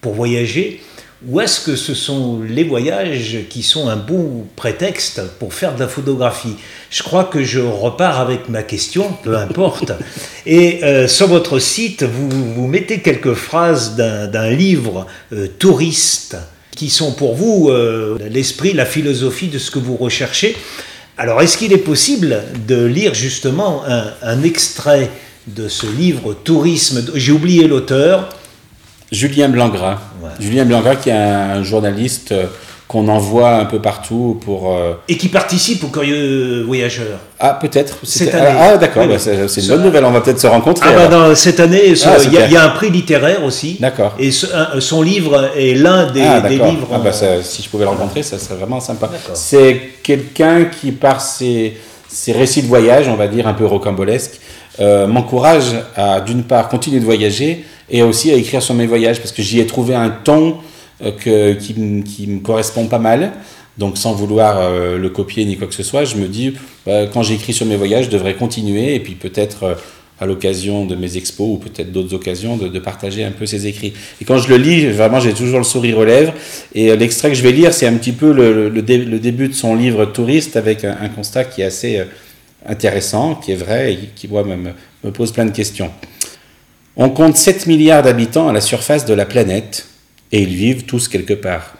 pour 0.00 0.12
voyager 0.12 0.82
ou 1.28 1.40
est-ce 1.40 1.60
que 1.60 1.76
ce 1.76 1.94
sont 1.94 2.40
les 2.40 2.64
voyages 2.64 3.38
qui 3.48 3.62
sont 3.62 3.88
un 3.88 3.96
bon 3.96 4.44
prétexte 4.56 5.22
pour 5.38 5.54
faire 5.54 5.74
de 5.74 5.80
la 5.80 5.88
photographie? 5.88 6.56
Je 6.90 7.02
crois 7.02 7.24
que 7.24 7.44
je 7.44 7.60
repars 7.60 8.20
avec 8.20 8.48
ma 8.48 8.62
question, 8.62 9.12
peu 9.22 9.36
importe. 9.36 9.92
Et 10.46 10.82
euh, 10.82 11.06
sur 11.06 11.28
votre 11.28 11.60
site, 11.60 12.02
vous, 12.02 12.28
vous 12.54 12.66
mettez 12.66 13.00
quelques 13.00 13.34
phrases 13.34 13.94
d'un 13.94 14.50
livre 14.50 15.06
euh, 15.32 15.46
touriste 15.58 16.36
qui 16.74 16.90
sont 16.90 17.12
pour 17.12 17.34
vous 17.34 17.68
euh, 17.70 18.18
l'esprit, 18.28 18.72
la 18.72 18.86
philosophie 18.86 19.48
de 19.48 19.58
ce 19.58 19.70
que 19.70 19.78
vous 19.78 19.96
recherchez. 19.96 20.56
Alors, 21.18 21.40
est-ce 21.40 21.56
qu'il 21.56 21.72
est 21.72 21.78
possible 21.78 22.42
de 22.66 22.84
lire 22.84 23.14
justement 23.14 23.84
un, 23.86 24.06
un 24.22 24.42
extrait 24.42 25.10
de 25.46 25.68
ce 25.68 25.86
livre 25.86 26.34
Tourisme? 26.34 27.04
J'ai 27.14 27.30
oublié 27.30 27.68
l'auteur. 27.68 28.28
Julien 29.12 29.50
Blangras. 29.50 29.98
Julien 30.40 30.64
Blangras 30.64 30.96
qui 30.96 31.10
est 31.10 31.12
un, 31.12 31.62
journaliste 31.62 32.32
euh, 32.32 32.46
qu'on 32.88 33.08
envoie 33.08 33.56
un 33.56 33.66
peu 33.66 33.78
partout 33.78 34.40
pour... 34.44 34.74
Euh, 34.74 34.94
Et 35.06 35.18
qui 35.18 35.28
participe 35.28 35.84
aux 35.84 35.88
Curieux 35.88 36.62
Voyageurs. 36.62 37.18
Ah, 37.38 37.58
peut-être. 37.60 37.98
Cette 38.04 38.34
année. 38.34 38.56
Ah, 38.58 38.76
d'accord, 38.78 39.06
bah, 39.06 39.18
c'est 39.18 39.60
une 39.60 39.68
bonne 39.68 39.82
nouvelle, 39.82 40.04
on 40.06 40.10
va 40.10 40.22
peut-être 40.22 40.40
se 40.40 40.46
rencontrer. 40.46 40.88
Ah, 40.90 41.08
bah, 41.08 41.34
cette 41.34 41.60
année, 41.60 41.94
ah, 42.04 42.16
il 42.24 42.52
y, 42.52 42.56
a 42.56 42.64
un 42.64 42.70
prix 42.70 42.90
littéraire 42.90 43.44
aussi. 43.44 43.76
D'accord. 43.78 44.14
Et 44.18 44.30
son 44.30 45.02
livre 45.02 45.50
est 45.56 45.74
l'un 45.74 46.10
des, 46.10 46.22
ah, 46.22 46.48
livres... 46.48 46.88
Ah, 46.92 46.98
bah, 46.98 47.12
si 47.12 47.62
je 47.62 47.68
pouvais 47.68 47.84
le 47.84 47.90
rencontrer, 47.90 48.22
ça 48.22 48.38
serait 48.38 48.56
vraiment 48.56 48.80
sympa. 48.80 49.10
C'est 49.34 49.92
quelqu'un 50.02 50.64
qui, 50.64 50.92
par 50.92 51.20
ses, 51.20 51.76
ses, 52.12 52.32
récits 52.32 52.62
de 52.62 52.66
voyage, 52.66 53.08
on 53.08 53.16
va 53.16 53.28
dire 53.28 53.46
un 53.46 53.54
peu 53.54 53.66
rocambolesques, 53.66 54.40
euh, 54.80 55.06
m'encourage 55.06 55.74
à, 55.96 56.20
d'une 56.20 56.44
part, 56.44 56.68
continuer 56.68 57.00
de 57.00 57.04
voyager, 57.04 57.64
et 57.90 58.02
aussi 58.02 58.30
à 58.30 58.34
écrire 58.34 58.62
sur 58.62 58.74
mes 58.74 58.86
voyages, 58.86 59.18
parce 59.18 59.32
que 59.32 59.42
j'y 59.42 59.60
ai 59.60 59.66
trouvé 59.66 59.94
un 59.94 60.10
ton 60.10 60.58
euh, 61.04 61.54
qui, 61.54 61.74
me 61.74 62.40
correspond 62.40 62.86
pas 62.86 62.98
mal. 62.98 63.32
Donc 63.78 63.96
sans 63.96 64.12
vouloir 64.12 64.58
euh, 64.58 64.98
le 64.98 65.08
copier 65.08 65.46
ni 65.46 65.56
quoi 65.56 65.66
que 65.66 65.74
ce 65.74 65.82
soit, 65.82 66.04
je 66.04 66.16
me 66.16 66.28
dis, 66.28 66.54
bah, 66.86 67.06
quand 67.06 67.22
j'écris 67.22 67.54
sur 67.54 67.64
mes 67.64 67.76
voyages, 67.76 68.06
je 68.06 68.10
devrais 68.10 68.34
continuer, 68.34 68.94
et 68.94 69.00
puis 69.00 69.14
peut-être 69.14 69.76
à 70.20 70.26
l'occasion 70.26 70.86
de 70.86 70.94
mes 70.94 71.16
expos 71.16 71.48
ou 71.48 71.56
peut-être 71.56 71.90
d'autres 71.90 72.14
occasions 72.14 72.56
de, 72.56 72.78
partager 72.78 73.24
un 73.24 73.32
peu 73.32 73.46
ces 73.46 73.66
écrits. 73.66 73.92
Et 74.20 74.24
quand 74.24 74.38
je 74.38 74.48
le 74.48 74.56
lis, 74.56 74.86
vraiment 74.86 75.18
j'ai 75.18 75.32
toujours 75.32 75.58
le 75.58 75.64
sourire 75.64 75.98
aux 75.98 76.04
lèvres. 76.04 76.32
Et 76.74 76.94
l'extrait 76.96 77.30
que 77.30 77.34
je 77.34 77.42
vais 77.42 77.52
lire, 77.52 77.74
c'est 77.74 77.86
un 77.86 77.94
petit 77.94 78.12
peu 78.12 78.32
le, 78.32 78.70
début 78.82 79.48
de 79.48 79.54
son 79.54 79.74
livre 79.74 80.04
Touriste 80.06 80.56
avec 80.56 80.84
un, 80.84 81.08
constat 81.08 81.44
qui 81.44 81.62
est 81.62 81.64
assez 81.64 82.02
intéressant, 82.66 83.34
qui 83.34 83.52
est 83.52 83.56
vrai 83.56 83.94
et 83.94 83.98
qui 84.14 84.28
moi 84.28 84.44
me, 84.44 84.56
me 85.02 85.10
pose 85.10 85.32
plein 85.32 85.44
de 85.44 85.50
questions. 85.50 85.90
On 86.96 87.08
compte 87.08 87.36
7 87.36 87.66
milliards 87.66 88.02
d'habitants 88.02 88.48
à 88.48 88.52
la 88.52 88.60
surface 88.60 89.06
de 89.06 89.14
la 89.14 89.24
planète, 89.24 89.86
et 90.30 90.42
ils 90.42 90.54
vivent 90.54 90.84
tous 90.84 91.08
quelque 91.08 91.34
part. 91.34 91.74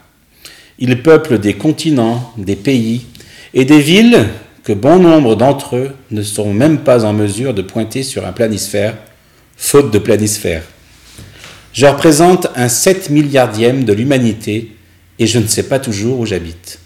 Ils 0.78 1.02
peuplent 1.02 1.38
des 1.38 1.54
continents, 1.54 2.32
des 2.38 2.56
pays, 2.56 3.02
et 3.54 3.64
des 3.64 3.80
villes 3.80 4.26
que 4.64 4.72
bon 4.72 4.98
nombre 4.98 5.34
d'entre 5.34 5.76
eux 5.76 5.90
ne 6.10 6.22
sont 6.22 6.52
même 6.52 6.78
pas 6.78 7.04
en 7.04 7.12
mesure 7.12 7.54
de 7.54 7.62
pointer 7.62 8.02
sur 8.02 8.26
un 8.26 8.32
planisphère, 8.32 8.96
faute 9.56 9.90
de 9.90 9.98
planisphère. 9.98 10.62
Je 11.72 11.86
représente 11.86 12.48
un 12.54 12.68
7 12.68 13.10
milliardième 13.10 13.84
de 13.84 13.92
l'humanité, 13.92 14.72
et 15.18 15.26
je 15.26 15.38
ne 15.38 15.46
sais 15.46 15.64
pas 15.64 15.78
toujours 15.78 16.20
où 16.20 16.26
j'habite. 16.26 16.78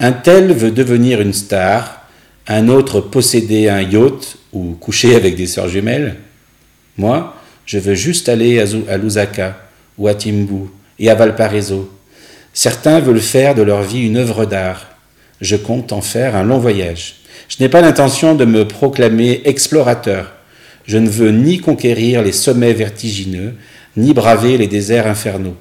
Un 0.00 0.12
tel 0.12 0.52
veut 0.52 0.70
devenir 0.70 1.20
une 1.20 1.32
star, 1.32 2.08
un 2.46 2.68
autre 2.68 3.00
posséder 3.00 3.68
un 3.68 3.80
yacht 3.80 4.36
ou 4.52 4.72
coucher 4.74 5.14
avec 5.14 5.36
des 5.36 5.46
sœurs 5.46 5.68
jumelles. 5.68 6.16
Moi, 6.96 7.36
je 7.64 7.78
veux 7.78 7.94
juste 7.94 8.28
aller 8.28 8.60
à 8.88 8.96
Lusaka 8.96 9.56
ou 9.96 10.08
à 10.08 10.14
Timbu 10.14 10.68
et 10.98 11.10
à 11.10 11.14
Valparaiso. 11.14 11.90
Certains 12.52 13.00
veulent 13.00 13.20
faire 13.20 13.54
de 13.54 13.62
leur 13.62 13.82
vie 13.82 14.02
une 14.02 14.16
œuvre 14.16 14.44
d'art. 14.44 14.93
Je 15.40 15.56
compte 15.56 15.92
en 15.92 16.00
faire 16.00 16.36
un 16.36 16.44
long 16.44 16.58
voyage. 16.58 17.16
Je 17.48 17.56
n'ai 17.60 17.68
pas 17.68 17.80
l'intention 17.80 18.34
de 18.34 18.44
me 18.44 18.66
proclamer 18.66 19.42
explorateur. 19.44 20.32
Je 20.86 20.98
ne 20.98 21.08
veux 21.08 21.30
ni 21.30 21.58
conquérir 21.58 22.22
les 22.22 22.32
sommets 22.32 22.72
vertigineux, 22.72 23.54
ni 23.96 24.12
braver 24.12 24.58
les 24.58 24.66
déserts 24.66 25.06
infernaux. 25.06 25.56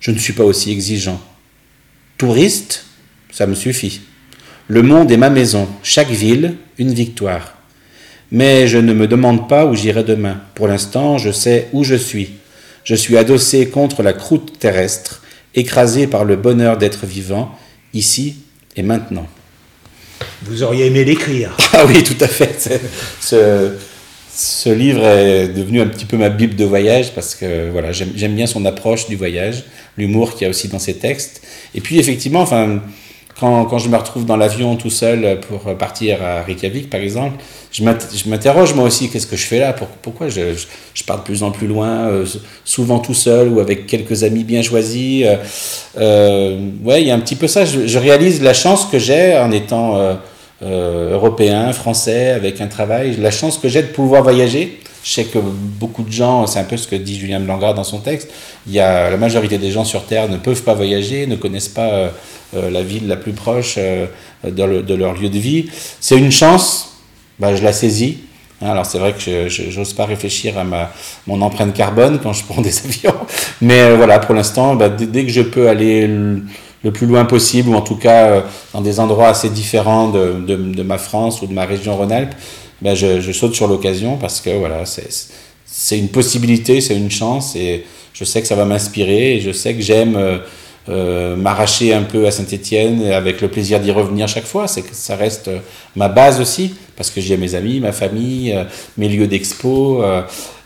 Je 0.00 0.10
ne 0.10 0.18
suis 0.18 0.32
pas 0.32 0.44
aussi 0.44 0.70
exigeant. 0.72 1.20
Touriste, 2.18 2.84
ça 3.30 3.46
me 3.46 3.54
suffit. 3.54 4.00
Le 4.68 4.82
monde 4.82 5.10
est 5.10 5.16
ma 5.16 5.30
maison, 5.30 5.68
chaque 5.82 6.10
ville, 6.10 6.54
une 6.78 6.94
victoire. 6.94 7.56
Mais 8.30 8.66
je 8.66 8.78
ne 8.78 8.94
me 8.94 9.06
demande 9.06 9.48
pas 9.48 9.66
où 9.66 9.74
j'irai 9.74 10.04
demain. 10.04 10.40
Pour 10.54 10.68
l'instant, 10.68 11.18
je 11.18 11.30
sais 11.30 11.68
où 11.72 11.84
je 11.84 11.94
suis. 11.94 12.30
Je 12.84 12.94
suis 12.94 13.16
adossé 13.16 13.68
contre 13.68 14.02
la 14.02 14.12
croûte 14.12 14.58
terrestre, 14.58 15.22
écrasé 15.54 16.06
par 16.06 16.24
le 16.24 16.36
bonheur 16.36 16.78
d'être 16.78 17.06
vivant, 17.06 17.56
ici 17.92 18.36
et 18.76 18.82
maintenant. 18.82 19.26
Vous 20.42 20.62
auriez 20.62 20.86
aimé 20.86 21.04
l'écrire. 21.04 21.56
Ah 21.74 21.86
oui, 21.86 22.02
tout 22.02 22.22
à 22.22 22.28
fait. 22.28 22.80
Ce, 23.20 23.72
ce, 24.34 24.68
livre 24.68 25.04
est 25.04 25.48
devenu 25.48 25.80
un 25.80 25.86
petit 25.86 26.04
peu 26.04 26.18
ma 26.18 26.28
bible 26.28 26.54
de 26.54 26.64
voyage 26.64 27.14
parce 27.14 27.34
que 27.34 27.70
voilà, 27.70 27.92
j'aime 27.92 28.34
bien 28.34 28.46
son 28.46 28.64
approche 28.66 29.08
du 29.08 29.16
voyage, 29.16 29.64
l'humour 29.96 30.34
qu'il 30.34 30.42
y 30.42 30.46
a 30.46 30.50
aussi 30.50 30.68
dans 30.68 30.78
ses 30.78 30.94
textes. 30.94 31.40
Et 31.74 31.80
puis 31.80 31.98
effectivement, 31.98 32.42
enfin, 32.42 32.82
quand, 33.42 33.78
je 33.78 33.88
me 33.88 33.96
retrouve 33.96 34.24
dans 34.24 34.36
l'avion 34.36 34.76
tout 34.76 34.90
seul 34.90 35.40
pour 35.48 35.74
partir 35.76 36.22
à 36.22 36.42
Reykjavik, 36.42 36.88
par 36.88 37.00
exemple, 37.00 37.42
je 37.72 38.28
m'interroge 38.28 38.74
moi 38.74 38.84
aussi, 38.84 39.08
qu'est-ce 39.08 39.26
que 39.26 39.36
je 39.36 39.46
fais 39.46 39.58
là? 39.58 39.74
Pourquoi 40.02 40.28
je, 40.28 40.54
pars 41.06 41.18
de 41.18 41.22
plus 41.22 41.42
en 41.42 41.50
plus 41.50 41.66
loin, 41.66 42.06
euh, 42.06 42.26
souvent 42.64 43.00
tout 43.00 43.14
seul 43.14 43.48
ou 43.48 43.58
avec 43.58 43.86
quelques 43.86 44.22
amis 44.22 44.44
bien 44.44 44.62
choisis 44.62 45.24
euh, 45.26 45.36
euh 45.98 46.68
Ouais, 46.84 47.02
il 47.02 47.08
y 47.08 47.10
a 47.10 47.14
un 47.14 47.20
petit 47.20 47.34
peu 47.34 47.48
ça. 47.48 47.64
Je, 47.64 47.86
je 47.86 47.98
réalise 47.98 48.42
la 48.42 48.54
chance 48.54 48.86
que 48.86 48.98
j'ai 48.98 49.36
en 49.36 49.50
étant 49.50 50.16
euh, 50.64 51.12
européen, 51.14 51.72
français, 51.72 52.30
avec 52.30 52.60
un 52.60 52.68
travail, 52.68 53.16
la 53.16 53.32
chance 53.32 53.58
que 53.58 53.68
j'ai 53.68 53.82
de 53.82 53.88
pouvoir 53.88 54.22
voyager. 54.22 54.78
Je 55.04 55.12
sais 55.12 55.24
que 55.24 55.38
beaucoup 55.38 56.02
de 56.02 56.12
gens, 56.12 56.46
c'est 56.46 56.60
un 56.60 56.64
peu 56.64 56.76
ce 56.76 56.86
que 56.86 56.96
dit 56.96 57.18
Julien 57.18 57.40
Blangrad 57.40 57.74
dans 57.74 57.84
son 57.84 57.98
texte, 57.98 58.30
il 58.66 58.72
y 58.72 58.80
a, 58.80 59.10
la 59.10 59.16
majorité 59.16 59.58
des 59.58 59.70
gens 59.70 59.84
sur 59.84 60.04
Terre 60.06 60.28
ne 60.28 60.36
peuvent 60.36 60.62
pas 60.62 60.74
voyager, 60.74 61.26
ne 61.26 61.36
connaissent 61.36 61.68
pas 61.68 62.10
la 62.52 62.82
ville 62.82 63.08
la 63.08 63.16
plus 63.16 63.32
proche 63.32 63.78
de, 63.78 64.80
de 64.82 64.94
leur 64.94 65.14
lieu 65.14 65.28
de 65.28 65.38
vie. 65.38 65.70
C'est 66.00 66.16
une 66.16 66.30
chance 66.30 66.92
bah, 67.42 67.56
je 67.56 67.62
la 67.64 67.72
saisis. 67.72 68.18
Hein, 68.60 68.70
alors 68.70 68.86
c'est 68.86 68.98
vrai 68.98 69.14
que 69.14 69.48
je 69.48 69.76
n'ose 69.76 69.92
pas 69.94 70.06
réfléchir 70.06 70.56
à 70.56 70.62
ma, 70.62 70.92
mon 71.26 71.42
empreinte 71.42 71.74
carbone 71.74 72.20
quand 72.22 72.32
je 72.32 72.44
prends 72.48 72.62
des 72.62 72.78
avions, 72.84 73.16
mais 73.60 73.80
euh, 73.80 73.96
voilà, 73.96 74.20
pour 74.20 74.34
l'instant, 74.34 74.76
bah, 74.76 74.88
dès, 74.88 75.24
que 75.24 75.32
je 75.32 75.42
peux 75.42 75.68
aller 75.68 76.06
le, 76.06 76.90
plus 76.92 77.06
loin 77.06 77.24
possible, 77.24 77.70
ou 77.70 77.74
en 77.74 77.80
tout 77.80 77.96
cas 77.96 78.26
euh, 78.26 78.40
dans 78.72 78.80
des 78.80 79.00
endroits 79.00 79.28
assez 79.28 79.50
différents 79.50 80.08
de 80.10 80.82
ma 80.82 80.98
France 80.98 81.42
ou 81.42 81.46
de 81.46 81.52
ma 81.52 81.64
région 81.64 81.96
Rhône-Alpes, 81.96 82.34
bah, 82.82 82.94
je, 82.94 83.20
je, 83.20 83.32
saute 83.32 83.54
sur 83.54 83.68
l'occasion 83.68 84.16
parce 84.16 84.40
que 84.40 84.50
voilà, 84.50 84.84
c'est 84.84 85.98
une 85.98 86.08
possibilité, 86.08 86.80
c'est 86.80 86.96
une 86.96 87.10
chance, 87.10 87.56
et 87.56 87.84
je 88.12 88.24
sais 88.24 88.42
que 88.42 88.46
ça 88.46 88.56
va 88.56 88.64
m'inspirer, 88.64 89.36
et 89.36 89.40
je 89.40 89.52
sais 89.52 89.74
que 89.74 89.80
j'aime... 89.80 90.16
Euh, 90.16 90.38
euh, 90.88 91.36
m'arracher 91.36 91.94
un 91.94 92.02
peu 92.02 92.26
à 92.26 92.32
Saint-Étienne 92.32 93.04
avec 93.04 93.40
le 93.40 93.46
plaisir 93.46 93.78
d'y 93.78 93.92
revenir 93.92 94.26
chaque 94.26 94.46
fois. 94.46 94.66
C'est 94.66 94.82
que 94.82 94.88
ça 94.92 95.14
reste 95.14 95.46
euh, 95.46 95.58
ma 95.94 96.08
base 96.08 96.40
aussi 96.40 96.74
parce 96.96 97.08
que 97.10 97.20
j'ai 97.20 97.36
mes 97.36 97.54
amis, 97.54 97.78
ma 97.78 97.92
famille, 97.92 98.52
euh, 98.52 98.64
mes 98.98 99.08
lieux 99.08 99.28
d'expo. 99.28 100.02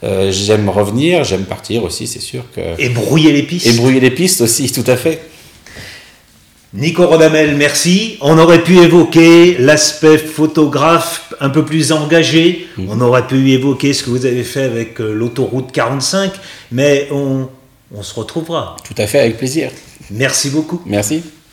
j'aime 0.02 0.70
revenir, 0.70 1.22
j'aime 1.24 1.44
partir 1.44 1.84
aussi, 1.84 2.06
c'est 2.06 2.20
sûr 2.20 2.44
que. 2.54 2.60
Et 2.78 2.88
brouiller 2.88 3.32
les 3.32 3.42
pistes. 3.42 3.66
Et 3.66 3.72
brouiller 3.72 4.00
les 4.00 4.10
pistes 4.10 4.40
aussi, 4.40 4.72
tout 4.72 4.90
à 4.90 4.96
fait. 4.96 5.20
Nico 6.76 7.06
Rodamel, 7.06 7.56
merci. 7.56 8.18
On 8.20 8.38
aurait 8.38 8.62
pu 8.62 8.76
évoquer 8.78 9.56
l'aspect 9.58 10.18
photographe 10.18 11.32
un 11.40 11.48
peu 11.48 11.64
plus 11.64 11.90
engagé. 11.90 12.66
Mhm. 12.76 12.88
On 12.90 13.00
aurait 13.00 13.26
pu 13.26 13.50
évoquer 13.50 13.94
ce 13.94 14.02
que 14.02 14.10
vous 14.10 14.26
avez 14.26 14.44
fait 14.44 14.64
avec 14.64 15.00
euh, 15.00 15.14
l'autoroute 15.14 15.72
45. 15.72 16.32
Mais 16.72 17.08
on, 17.10 17.48
on 17.94 18.02
se 18.02 18.14
retrouvera. 18.14 18.76
Tout 18.84 18.94
à 18.98 19.06
fait, 19.06 19.20
avec 19.20 19.38
plaisir. 19.38 19.70
Merci 20.10 20.50
beaucoup. 20.50 20.82
Merci. 20.84 21.22